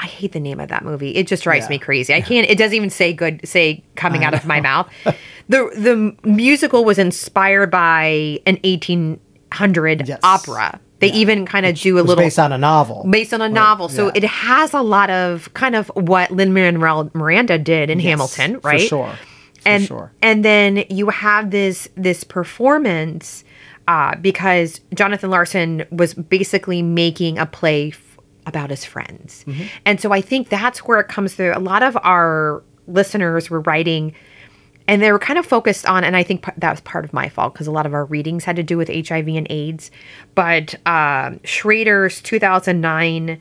I 0.00 0.06
hate 0.06 0.32
the 0.32 0.40
name 0.40 0.58
of 0.58 0.68
that 0.70 0.84
movie. 0.84 1.14
It 1.14 1.28
just 1.28 1.44
drives 1.44 1.66
Yeah. 1.66 1.70
me 1.70 1.78
crazy. 1.78 2.12
I 2.12 2.20
can't. 2.22 2.50
It 2.50 2.58
doesn't 2.58 2.74
even 2.74 2.90
say 2.90 3.12
good. 3.12 3.46
Say 3.46 3.84
coming 3.94 4.24
out 4.24 4.34
of 4.34 4.44
my 4.44 4.60
mouth. 4.60 4.90
the 5.48 5.70
The 5.76 6.28
musical 6.28 6.84
was 6.84 6.98
inspired 6.98 7.70
by 7.70 8.40
an 8.46 8.58
eighteen 8.64 9.20
hundred 9.52 10.08
Yes. 10.08 10.18
opera. 10.24 10.80
They 11.02 11.08
Yeah. 11.08 11.14
even 11.22 11.44
kind 11.46 11.66
of 11.66 11.74
do 11.78 11.98
a 11.98 12.00
little 12.00 12.16
based 12.24 12.38
on 12.38 12.52
a 12.52 12.58
novel. 12.58 13.04
based 13.10 13.34
on 13.34 13.42
a 13.42 13.48
novel. 13.48 13.88
So 13.90 14.06
yeah. 14.06 14.12
it 14.14 14.24
has 14.24 14.72
a 14.72 14.80
lot 14.80 15.10
of 15.10 15.52
kind 15.52 15.74
of 15.76 15.88
what 15.94 16.30
Lin 16.30 16.54
Manuel 16.54 17.10
Miranda 17.12 17.58
did 17.58 17.90
in 17.90 17.98
Yes, 18.00 18.08
Hamilton, 18.08 18.52
right? 18.54 18.62
for 18.62 18.68
right? 18.68 18.80
sure. 18.88 19.12
For 19.62 19.68
and 19.68 19.84
sure. 19.84 20.12
and 20.22 20.44
then 20.44 20.84
you 20.88 21.10
have 21.10 21.50
this 21.50 21.88
this 21.96 22.24
performance 22.24 23.44
uh, 23.88 24.14
because 24.16 24.80
Jonathan 24.94 25.28
Larson 25.30 25.84
was 25.90 26.14
basically 26.14 26.82
making 26.82 27.38
a 27.38 27.46
play 27.46 27.88
f- 27.88 28.18
about 28.46 28.70
his 28.70 28.84
friends, 28.84 29.44
Mm-hmm. 29.46 29.62
and 29.84 30.00
so 30.00 30.12
I 30.12 30.20
think 30.20 30.48
that's 30.48 30.80
where 30.86 31.00
it 31.00 31.08
comes 31.08 31.34
through. 31.34 31.52
A 31.54 31.60
lot 31.60 31.82
of 31.82 31.96
our 32.02 32.62
listeners 32.86 33.50
were 33.50 33.60
writing. 33.62 34.14
And 34.92 35.00
they 35.00 35.10
were 35.10 35.18
kind 35.18 35.38
of 35.38 35.46
focused 35.46 35.86
on, 35.86 36.04
and 36.04 36.14
I 36.14 36.22
think 36.22 36.44
that 36.58 36.70
was 36.70 36.82
part 36.82 37.06
of 37.06 37.14
my 37.14 37.30
fault 37.30 37.54
because 37.54 37.66
a 37.66 37.70
lot 37.70 37.86
of 37.86 37.94
our 37.94 38.04
readings 38.04 38.44
had 38.44 38.56
to 38.56 38.62
do 38.62 38.76
with 38.76 38.88
HIV 38.88 39.26
and 39.26 39.46
AIDS. 39.48 39.90
But 40.34 40.74
um 40.86 41.40
Schrader's 41.44 42.20
2009 42.20 43.40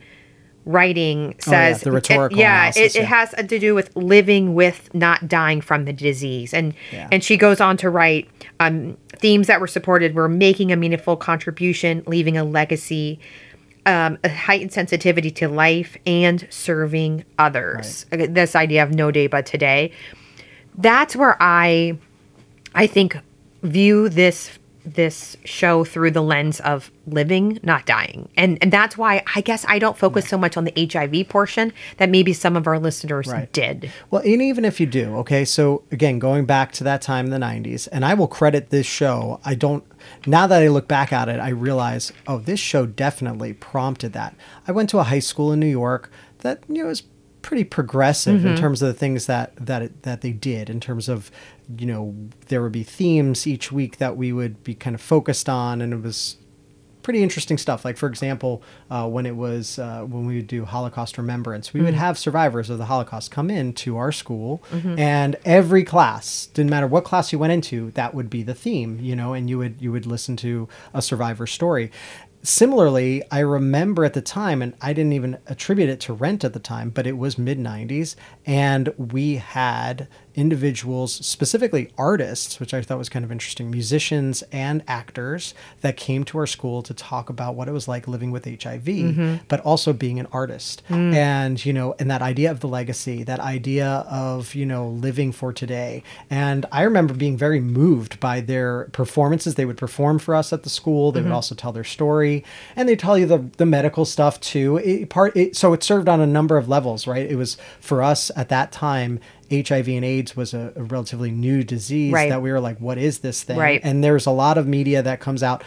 writing 0.64 1.36
says, 1.40 1.82
Oh, 1.82 1.84
the 1.84 1.92
rhetorical 1.92 2.38
yeah, 2.38 2.54
analysis, 2.68 2.96
it, 2.96 3.00
it 3.02 3.06
has 3.06 3.32
to 3.32 3.60
do 3.60 3.76
with 3.76 3.94
living 3.98 4.54
with 4.54 4.94
not 4.94 5.28
dying 5.28 5.60
from 5.60 5.84
the 5.84 5.92
disease. 5.92 6.54
And 6.54 6.74
Yeah. 6.94 7.10
and 7.12 7.22
she 7.22 7.36
goes 7.36 7.60
on 7.60 7.76
to 7.78 7.90
write 7.90 8.30
um, 8.62 8.96
themes 9.18 9.48
that 9.48 9.60
were 9.60 9.68
supported 9.68 10.16
were 10.16 10.30
making 10.30 10.72
a 10.72 10.78
meaningful 10.78 11.18
contribution 11.18 12.02
leaving 12.08 12.38
a 12.38 12.46
legacy 12.46 13.20
um, 13.86 14.20
a 14.24 14.30
heightened 14.30 14.72
sensitivity 14.72 15.32
to 15.32 15.50
life 15.50 15.98
and 16.06 16.48
serving 16.50 17.26
others. 17.40 18.06
Uh, 18.12 18.28
this 18.30 18.56
idea 18.56 18.84
of 18.84 18.92
no 18.94 19.12
day 19.12 19.28
but 19.28 19.46
today 19.46 19.92
that's 20.76 21.16
where 21.16 21.38
i 21.40 21.98
i 22.76 22.88
think 22.88 23.18
view 23.64 24.10
this 24.10 24.58
this 24.84 25.38
show 25.46 25.84
through 25.84 26.10
the 26.10 26.24
lens 26.24 26.60
of 26.62 26.90
living 27.06 27.60
not 27.62 27.86
dying 27.86 28.28
and 28.36 28.58
and 28.64 28.74
that's 28.74 28.98
why 28.98 29.24
i 29.36 29.42
guess 29.42 29.64
i 29.68 29.78
don't 29.78 29.96
focus 29.96 30.28
so 30.28 30.40
much 30.40 30.58
on 30.58 30.64
the 30.66 30.90
hiv 30.92 31.30
portion 31.30 31.72
that 31.98 32.10
maybe 32.10 32.34
some 32.34 32.58
of 32.58 32.66
our 32.66 32.80
listeners 32.80 33.28
Right. 33.28 33.52
did 33.54 33.92
Well, 34.10 34.24
and 34.24 34.42
even 34.42 34.66
if 34.66 34.80
you 34.80 34.88
do, 34.88 35.18
okay, 35.18 35.46
so 35.46 35.84
again, 35.92 36.18
going 36.18 36.46
back 36.46 36.72
to 36.74 36.84
that 36.84 37.04
time 37.04 37.26
in 37.26 37.32
the 37.32 37.38
90s, 37.38 37.88
and 37.92 38.04
I 38.04 38.16
will 38.16 38.28
credit 38.28 38.72
this 38.72 38.88
show. 38.88 39.40
I 39.46 39.54
don't, 39.54 39.84
now 40.26 40.48
that 40.48 40.64
I 40.64 40.68
look 40.68 40.88
back 40.88 41.14
at 41.14 41.30
it, 41.30 41.40
I 41.40 41.50
realize, 41.50 42.12
oh, 42.28 42.40
this 42.40 42.60
show 42.60 42.86
definitely 42.88 43.54
prompted 43.54 44.14
that. 44.14 44.36
I 44.68 44.72
went 44.72 44.90
to 44.92 45.00
a 45.00 45.04
high 45.04 45.20
school 45.20 45.52
in 45.52 45.60
New 45.60 45.68
York 45.68 46.12
that, 46.40 46.64
you 46.68 46.82
know, 46.82 46.88
was 46.90 47.04
pretty 47.42 47.64
progressive 47.64 48.46
in 48.46 48.56
terms 48.58 48.82
of 48.82 48.88
the 48.88 48.94
things 48.94 49.26
that, 49.26 49.56
that, 49.56 49.82
it, 49.82 50.04
that 50.04 50.22
they 50.22 50.32
did, 50.32 50.70
in 50.70 50.80
terms 50.80 51.10
of, 51.10 51.32
you 51.78 51.86
know, 51.86 52.16
there 52.48 52.62
would 52.62 52.72
be 52.72 52.84
themes 52.84 53.48
each 53.48 53.72
week 53.72 53.98
that 53.98 54.16
we 54.18 54.32
would 54.32 54.64
be 54.64 54.76
kind 54.76 54.94
of 54.96 55.02
focused 55.02 55.50
on, 55.50 55.82
and 55.82 55.94
it 55.94 56.02
was 56.02 56.38
pretty 57.02 57.24
interesting 57.24 57.58
stuff. 57.58 57.84
Like 57.84 57.98
for 57.98 58.08
example, 58.08 58.62
uh, 58.92 59.08
when 59.10 59.26
it 59.26 59.36
was 59.36 59.80
uh, 59.80 60.04
when 60.04 60.28
we 60.28 60.36
would 60.36 60.46
do 60.48 60.66
Holocaust 60.66 61.18
remembrance, 61.18 61.74
we 61.74 61.82
would 61.82 61.96
have 61.96 62.18
survivors 62.20 62.70
of 62.70 62.78
the 62.78 62.86
Holocaust 62.86 63.32
come 63.32 63.50
in 63.50 63.74
to 63.74 63.98
our 63.98 64.12
school, 64.12 64.62
and 65.00 65.36
every 65.44 65.84
class 65.84 66.46
didn't 66.54 66.70
matter 66.70 66.86
what 66.86 67.04
class 67.04 67.34
you 67.34 67.40
went 67.40 67.54
into, 67.54 67.90
that 67.92 68.14
would 68.14 68.30
be 68.30 68.44
the 68.44 68.54
theme, 68.54 69.00
you 69.02 69.16
know, 69.16 69.34
and 69.34 69.50
you 69.50 69.58
would 69.58 69.82
you 69.82 69.92
would 69.92 70.06
listen 70.06 70.38
to 70.38 70.70
a 70.94 71.02
survivor 71.02 71.48
story. 71.48 71.92
Similarly, 72.44 73.22
I 73.30 73.40
remember 73.40 74.04
at 74.04 74.14
the 74.14 74.22
time, 74.22 74.64
and 74.64 74.74
I 74.82 74.94
didn't 74.94 75.14
even 75.14 75.38
attribute 75.46 75.90
it 75.90 76.00
to 76.02 76.14
rent 76.14 76.44
at 76.44 76.54
the 76.54 76.60
time, 76.60 76.90
but 76.90 77.06
it 77.06 77.18
was 77.18 77.38
mid 77.38 77.60
90s, 77.60 78.16
and 78.48 78.90
we 78.98 79.36
had 79.36 80.08
individuals, 80.36 81.14
specifically 81.14 81.92
artists, 81.98 82.60
which 82.60 82.74
I 82.74 82.82
thought 82.82 82.98
was 82.98 83.10
kind 83.10 83.26
of 83.26 83.32
interesting, 83.32 83.70
musicians 83.70 84.44
and 84.52 84.84
actors 84.88 85.54
that 85.82 85.98
came 85.98 86.24
to 86.26 86.38
our 86.38 86.48
school 86.48 86.82
to 86.84 86.94
talk 86.94 87.30
about 87.30 87.56
what 87.56 87.68
it 87.68 87.72
was 87.72 87.88
like 87.88 88.08
living 88.08 88.32
with 88.32 88.46
HIV, 88.46 88.84
mm-hmm. 88.84 89.36
but 89.48 89.60
also 89.62 89.94
being 89.94 90.20
an 90.20 90.28
artist. 90.32 90.84
Mm. 90.90 91.14
And, 91.14 91.66
you 91.66 91.74
know, 91.74 91.96
and 92.00 92.10
that 92.10 92.22
idea 92.22 92.52
of 92.52 92.60
the 92.60 92.68
legacy, 92.68 93.24
that 93.24 93.40
idea 93.40 94.06
of, 94.10 94.56
you 94.56 94.66
know, 94.66 94.88
living 94.88 95.32
for 95.32 95.52
today. 95.52 96.04
And 96.30 96.66
I 96.72 96.84
remember 96.84 97.14
being 97.14 97.38
very 97.38 97.60
moved 97.60 98.20
by 98.20 98.42
their 98.42 98.86
performances. 98.94 99.56
They 99.56 99.66
would 99.66 99.78
perform 99.78 100.20
for 100.20 100.36
us 100.36 100.54
at 100.54 100.64
the 100.64 100.70
school, 100.70 101.12
they 101.12 101.20
would 101.20 101.26
mm-hmm. 101.26 101.36
also 101.36 101.56
tell 101.56 101.72
their 101.72 101.84
story, 101.84 102.44
and 102.76 102.88
they 102.88 102.96
tell 102.96 103.18
you 103.18 103.26
the, 103.26 103.40
the 103.58 103.66
medical 103.66 104.06
stuff 104.06 104.40
too. 104.40 104.78
It, 104.78 105.10
part, 105.10 105.36
it, 105.36 105.56
so 105.56 105.74
it 105.74 105.84
served 105.84 106.08
on 106.08 106.22
a 106.22 106.28
number 106.28 106.58
of 106.58 106.70
levels, 106.70 107.08
right? 107.08 107.30
It 107.30 107.36
was 107.36 107.58
for 107.80 108.02
us 108.02 108.32
at 108.36 108.50
that 108.50 108.72
time. 108.72 109.20
HIV 109.52 109.88
and 109.90 110.04
AIDS 110.06 110.36
was 110.36 110.54
a, 110.54 110.74
a 110.76 110.84
relatively 110.84 111.30
new 111.32 111.64
disease 111.64 112.12
Right. 112.14 112.30
that 112.30 112.42
we 112.42 112.52
were 112.52 112.60
like, 112.60 112.80
what 112.80 112.98
is 112.98 113.20
this 113.20 113.44
thing? 113.44 113.58
Right. 113.58 113.80
And 113.84 114.04
there's 114.04 114.26
a 114.26 114.32
lot 114.32 114.58
of 114.58 114.66
media 114.68 115.02
that 115.04 115.20
comes 115.20 115.44
out. 115.44 115.64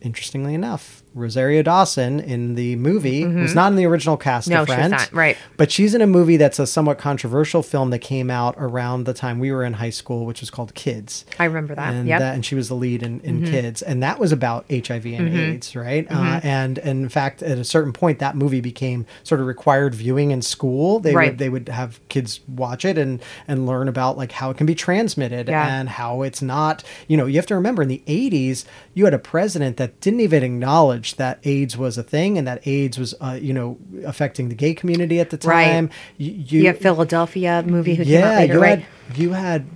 Interestingly 0.00 0.54
enough, 0.54 1.02
Rosario 1.14 1.62
Dawson 1.62 2.18
in 2.20 2.54
the 2.56 2.76
movie 2.76 3.24
was 3.24 3.54
not 3.54 3.70
in 3.70 3.76
the 3.76 3.86
original 3.86 4.16
cast 4.16 4.48
Mm-hmm. 4.48 4.54
No, 4.54 4.62
of 4.62 4.68
she's 4.68 4.74
Friends, 4.74 4.90
not, 4.90 5.12
right. 5.12 5.36
But 5.56 5.70
she's 5.70 5.94
in 5.94 6.02
a 6.02 6.06
movie 6.06 6.36
that's 6.36 6.58
a 6.58 6.66
somewhat 6.66 6.98
controversial 6.98 7.62
film 7.62 7.90
that 7.90 8.00
came 8.00 8.30
out 8.30 8.54
around 8.58 9.04
the 9.04 9.14
time 9.14 9.38
we 9.38 9.52
were 9.52 9.62
in 9.64 9.74
high 9.74 9.90
school, 9.90 10.26
which 10.26 10.40
was 10.40 10.50
called 10.50 10.74
Kids. 10.74 11.24
I 11.38 11.44
remember 11.44 11.74
that. 11.76 11.94
And 11.94 12.08
Yep. 12.08 12.18
that, 12.20 12.34
and 12.34 12.44
she 12.44 12.54
was 12.56 12.68
the 12.68 12.74
lead 12.74 13.02
in, 13.02 13.20
in 13.20 13.42
Mm-hmm. 13.42 13.50
Kids, 13.52 13.80
and 13.82 14.02
that 14.02 14.18
was 14.18 14.32
about 14.32 14.64
HIV 14.70 15.06
and 15.06 15.28
AIDS, 15.28 15.76
right? 15.76 16.06
Uh, 16.10 16.40
and, 16.42 16.78
and 16.78 17.02
in 17.04 17.08
fact, 17.08 17.42
at 17.42 17.58
a 17.58 17.64
certain 17.64 17.92
point, 17.92 18.18
that 18.18 18.36
movie 18.36 18.60
became 18.60 19.06
sort 19.22 19.40
of 19.40 19.46
required 19.46 19.94
viewing 19.94 20.30
in 20.32 20.42
school. 20.42 20.98
They 21.00 21.14
Right. 21.14 21.30
would 21.30 21.38
they 21.38 21.48
would 21.48 21.68
have 21.68 22.00
kids 22.08 22.40
watch 22.48 22.84
it 22.84 22.98
and 22.98 23.22
and 23.46 23.66
learn 23.66 23.88
about 23.88 24.16
like 24.18 24.32
how 24.32 24.50
it 24.50 24.56
can 24.56 24.66
be 24.66 24.74
transmitted 24.74 25.48
Yeah. 25.48 25.78
and 25.78 25.88
how 25.88 26.22
it's 26.22 26.42
not. 26.42 26.82
You 27.06 27.16
know, 27.16 27.26
you 27.26 27.36
have 27.36 27.46
to 27.46 27.54
remember 27.54 27.82
in 27.82 27.88
the 27.88 28.02
'80s, 28.06 28.64
you 28.94 29.04
had 29.04 29.14
a 29.14 29.18
president 29.18 29.76
that 29.76 30.00
didn't 30.00 30.20
even 30.20 30.42
acknowledge 30.42 31.03
that 31.12 31.38
AIDS 31.44 31.76
was 31.76 31.98
a 31.98 32.02
thing 32.02 32.38
and 32.38 32.46
that 32.48 32.66
AIDS 32.66 32.98
was, 32.98 33.14
uh, 33.20 33.38
you 33.40 33.52
know, 33.52 33.76
affecting 34.06 34.48
the 34.48 34.54
gay 34.54 34.74
community 34.74 35.20
at 35.20 35.30
the 35.30 35.38
Right. 35.46 35.66
time. 35.66 35.90
You, 36.16 36.32
you, 36.32 36.60
You 36.62 36.66
have 36.68 36.78
Philadelphia 36.78 37.62
movie 37.66 37.94
who 37.94 38.04
came 38.04 38.24
out 38.24 38.30
yeah, 38.30 38.36
later, 38.38 38.54
you 38.54 38.60
right? 38.60 38.78
had 38.80 39.18
you 39.18 39.32
had 39.32 39.66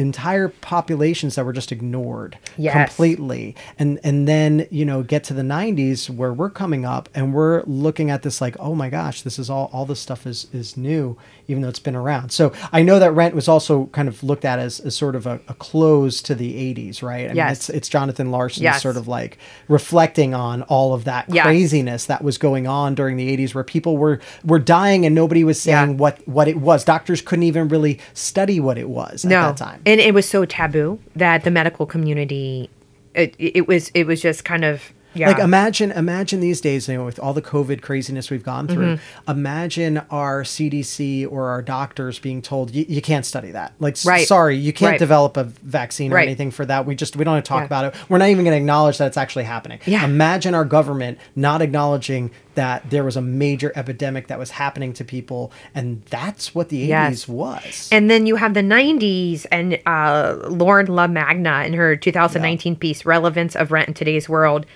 entire 0.00 0.48
populations 0.48 1.34
that 1.34 1.44
were 1.44 1.52
just 1.52 1.72
ignored 1.72 2.38
Yes. 2.56 2.88
completely 2.88 3.54
and 3.78 3.98
and 4.04 4.26
then 4.28 4.66
you 4.70 4.84
know 4.84 5.02
get 5.02 5.24
to 5.24 5.34
the 5.34 5.42
90s 5.42 6.08
where 6.10 6.32
we're 6.32 6.50
coming 6.50 6.84
up 6.84 7.08
and 7.14 7.34
we're 7.34 7.62
looking 7.64 8.10
at 8.10 8.22
this 8.22 8.40
like 8.40 8.56
oh 8.58 8.74
my 8.74 8.88
gosh 8.88 9.22
this 9.22 9.38
is 9.38 9.48
all 9.50 9.70
all 9.72 9.84
this 9.86 10.00
stuff 10.00 10.26
is 10.26 10.46
is 10.52 10.76
new 10.76 11.16
even 11.46 11.62
though 11.62 11.68
it's 11.68 11.78
been 11.78 11.96
around 11.96 12.30
so 12.30 12.52
i 12.72 12.82
know 12.82 12.98
that 12.98 13.12
rent 13.12 13.34
was 13.34 13.48
also 13.48 13.86
kind 13.86 14.08
of 14.08 14.22
looked 14.22 14.44
at 14.44 14.58
as, 14.58 14.80
as 14.80 14.94
sort 14.96 15.14
of 15.16 15.26
a, 15.26 15.40
a 15.48 15.54
close 15.54 16.20
to 16.22 16.34
the 16.34 16.74
80s 16.74 17.02
right 17.02 17.24
I 17.24 17.28
mean, 17.28 17.36
Yes. 17.36 17.56
it's, 17.58 17.70
it's 17.70 17.88
jonathan 17.88 18.30
larson 18.30 18.62
Yes. 18.62 18.82
sort 18.82 18.96
of 18.96 19.08
like 19.08 19.38
reflecting 19.68 20.34
on 20.34 20.62
all 20.62 20.94
of 20.94 21.04
that 21.04 21.26
Yes. 21.28 21.44
craziness 21.44 22.06
that 22.06 22.22
was 22.24 22.38
going 22.38 22.66
on 22.66 22.94
during 22.94 23.16
the 23.16 23.36
80s 23.36 23.54
where 23.54 23.64
people 23.64 23.96
were 23.96 24.20
were 24.44 24.58
dying 24.58 25.04
and 25.06 25.14
nobody 25.14 25.44
was 25.44 25.60
saying 25.60 25.90
Yeah. 25.90 25.94
what 25.96 26.26
what 26.28 26.48
it 26.48 26.56
was 26.58 26.84
doctors 26.84 27.20
couldn't 27.20 27.42
even 27.44 27.68
really 27.68 27.98
study 28.14 28.60
what 28.60 28.78
it 28.78 28.88
was 28.88 29.24
at 29.24 29.30
that 29.30 29.56
time 29.56 29.80
And 29.88 30.02
it 30.02 30.12
was 30.12 30.28
so 30.28 30.44
taboo 30.44 31.00
that 31.16 31.44
the 31.44 31.50
medical 31.50 31.86
community, 31.86 32.68
it, 33.14 33.34
it 33.38 33.66
was 33.66 33.90
it 33.94 34.06
was 34.06 34.20
just 34.20 34.44
kind 34.44 34.62
of 34.62 34.92
yeah. 35.14 35.28
Like 35.28 35.38
imagine 35.38 35.90
imagine 35.92 36.40
these 36.40 36.60
days, 36.60 36.88
you 36.88 36.96
know, 36.98 37.04
with 37.04 37.18
all 37.18 37.32
the 37.34 37.42
COVID 37.42 37.80
craziness 37.82 38.30
we've 38.30 38.42
gone 38.44 38.68
through, 38.68 38.96
Mm-hmm. 38.96 39.30
imagine 39.30 39.98
our 40.10 40.42
CDC 40.44 41.26
or 41.30 41.48
our 41.48 41.62
doctors 41.62 42.18
being 42.18 42.42
told 42.42 42.74
you, 42.74 43.00
can't 43.02 43.24
study 43.26 43.50
that. 43.52 43.72
Like 43.80 43.96
Right. 44.04 44.26
sorry, 44.28 44.56
you 44.56 44.72
can't 44.72 44.92
Right. 44.92 44.98
develop 44.98 45.36
a 45.36 45.44
vaccine 45.44 46.12
or 46.12 46.16
Right. 46.16 46.26
anything 46.28 46.50
for 46.50 46.64
that. 46.66 46.86
We 46.86 46.94
just 46.94 47.16
we 47.16 47.24
don't 47.24 47.34
want 47.34 47.44
to 47.44 47.48
talk 47.48 47.60
Yeah. 47.62 47.66
about 47.66 47.84
it. 47.86 47.94
We're 48.08 48.18
not 48.18 48.28
even 48.28 48.44
going 48.44 48.52
to 48.54 48.58
acknowledge 48.58 48.98
that 48.98 49.06
it's 49.06 49.16
actually 49.16 49.44
happening. 49.44 49.78
Yeah. 49.86 50.04
Imagine 50.04 50.54
our 50.54 50.64
government 50.64 51.18
not 51.34 51.62
acknowledging 51.62 52.30
that 52.54 52.90
there 52.90 53.04
was 53.04 53.16
a 53.16 53.22
major 53.22 53.72
epidemic 53.76 54.26
that 54.26 54.38
was 54.38 54.50
happening 54.50 54.92
to 54.92 55.04
people 55.04 55.52
and 55.74 56.02
that's 56.10 56.54
what 56.54 56.68
the 56.70 56.82
80s 56.82 56.88
Yes. 56.88 57.28
was. 57.28 57.88
And 57.92 58.10
then 58.10 58.26
you 58.26 58.36
have 58.36 58.52
the 58.54 58.62
90s 58.62 59.46
and 59.52 59.78
uh, 59.86 60.36
Lauren 60.48 60.88
LaMagna 60.88 61.66
in 61.66 61.72
her 61.74 61.94
2019 61.96 62.74
piece, 62.76 63.06
Relevance 63.06 63.54
of 63.56 63.70
Rent 63.70 63.88
in 63.88 63.94
Today's 63.94 64.28
World. 64.28 64.66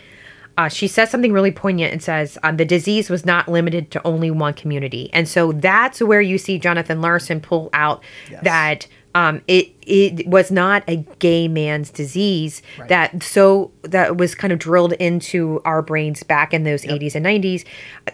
Uh, 0.59 0.69
she 0.69 0.87
says 0.87 1.11
something 1.11 1.33
really 1.33 1.51
poignant 1.53 1.93
and 1.93 2.03
says 2.03 2.37
um, 2.43 2.57
the 2.59 2.65
disease 2.65 3.09
was 3.09 3.25
not 3.25 3.49
limited 3.49 3.91
to 3.91 4.07
only 4.07 4.31
one 4.31 4.53
community. 4.55 5.09
And 5.13 5.27
so 5.29 5.53
that's 5.53 6.01
where 6.01 6.21
you 6.21 6.37
see 6.39 6.59
Jonathan 6.59 7.01
Larson 7.01 7.41
pull 7.41 7.71
out 7.73 8.03
Yes. 8.31 8.45
that 8.45 8.87
um, 9.15 9.43
it 9.47 9.71
it 9.87 10.27
was 10.29 10.51
not 10.51 10.83
a 10.89 10.97
gay 11.19 11.49
man's 11.49 11.91
disease 11.91 12.63
Right. 12.79 12.89
that 12.89 13.23
so 13.23 13.71
that 13.83 14.17
was 14.17 14.35
kind 14.35 14.53
of 14.53 14.59
drilled 14.59 14.93
into 14.95 15.61
our 15.65 15.83
brains 15.83 16.23
back 16.23 16.55
in 16.55 16.65
those 16.65 16.83
80s 16.85 17.15
and 17.15 17.25
90s. 17.27 17.65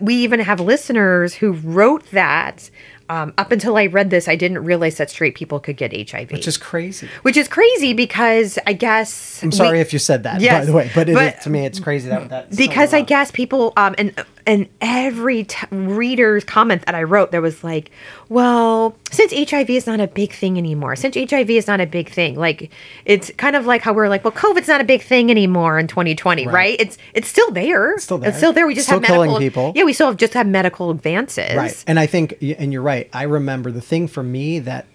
We 0.01 0.15
even 0.17 0.41
have 0.41 0.61
listeners 0.61 1.35
who 1.35 1.53
wrote 1.53 2.11
that. 2.11 2.71
Um, 3.11 3.33
up 3.39 3.53
until 3.53 3.79
I 3.79 3.87
read 3.87 4.11
this, 4.11 4.29
I 4.29 4.37
didn't 4.37 4.63
realize 4.65 4.99
that 4.99 5.09
straight 5.09 5.35
people 5.35 5.61
could 5.61 5.79
get 5.79 5.95
HIV, 6.11 6.31
which 6.31 6.47
is 6.47 6.59
crazy. 6.59 7.09
which 7.23 7.39
is 7.39 7.49
crazy 7.49 7.95
because 7.95 8.59
I 8.67 8.75
guess 8.75 9.43
I'm 9.43 9.51
sorry 9.51 9.81
if 9.81 9.95
you 9.95 9.99
said 9.99 10.25
that, 10.25 10.43
by 10.43 10.65
the 10.67 10.75
way, 10.75 10.91
but, 10.95 11.09
it, 11.09 11.15
but- 11.15 11.41
to 11.41 11.49
me, 11.49 11.65
it's 11.65 11.81
crazy 11.81 12.11
that 12.11 12.29
that 12.29 12.55
because 12.55 12.93
I 12.93 13.01
guess 13.01 13.31
people 13.31 13.73
um 13.79 13.95
and 13.97 14.13
and 14.47 14.69
every 14.83 15.45
t- 15.45 15.67
reader's 15.71 16.45
comment 16.45 16.85
that 16.85 16.95
I 16.95 17.03
wrote 17.03 17.31
there 17.31 17.41
was 17.41 17.65
like, 17.65 17.91
well, 18.29 18.95
since 19.11 19.33
HIV 19.33 19.71
is 19.71 19.87
not 19.87 20.01
a 20.01 20.07
big 20.07 20.33
thing 20.35 20.59
anymore, 20.59 20.95
since 20.95 21.17
HIV 21.17 21.49
is 21.59 21.67
not 21.67 21.81
a 21.81 21.87
big 21.87 22.09
thing, 22.09 22.35
like 22.37 22.71
it's 23.05 23.31
kind 23.37 23.55
of 23.57 23.67
like 23.67 23.83
how 23.83 23.93
we're 23.93 24.09
like, 24.09 24.25
well, 24.25 24.33
COVID's 24.33 24.69
not 24.69 24.81
a 24.81 24.85
big 24.85 25.03
thing 25.03 25.31
anymore 25.31 25.79
in 25.79 25.87
2020, 25.87 26.47
right? 26.47 26.77
It's 26.81 26.97
it's 27.13 27.29
still 27.29 27.51
there, 27.51 27.93
it's 27.93 28.05
still 28.05 28.19
there. 28.19 28.31
it's 28.31 28.39
still 28.39 28.53
there. 28.55 28.67
We 28.67 28.75
just 28.75 28.87
Still 28.87 29.01
have 29.01 29.07
killing 29.07 29.31
medical 29.33 29.39
people. 29.41 29.73
Yeah, 29.77 29.85
we 29.85 29.93
still 29.93 30.07
have 30.07 30.17
just 30.17 30.33
have 30.35 30.47
medical 30.47 30.91
advances, 30.91 31.55
right 31.55 31.85
and 31.87 31.99
i 32.01 32.07
think 32.07 32.35
and 32.41 32.73
you're 32.73 32.83
right 32.83 33.09
i 33.13 33.25
remember 33.25 33.71
the 33.71 33.81
thing 33.81 34.09
for 34.09 34.23
me 34.23 34.59
that 34.61 34.87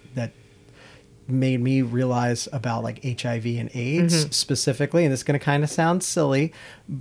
made 1.28 1.60
me 1.60 1.82
realize 1.82 2.48
about 2.52 2.82
like 2.82 3.02
hiv 3.20 3.46
and 3.46 3.70
aids 3.74 4.14
Mm-hmm. 4.24 4.30
specifically 4.32 5.04
and 5.04 5.12
it's 5.12 5.22
going 5.22 5.38
to 5.38 5.44
kind 5.44 5.64
of 5.64 5.70
sound 5.70 6.02
silly 6.02 6.52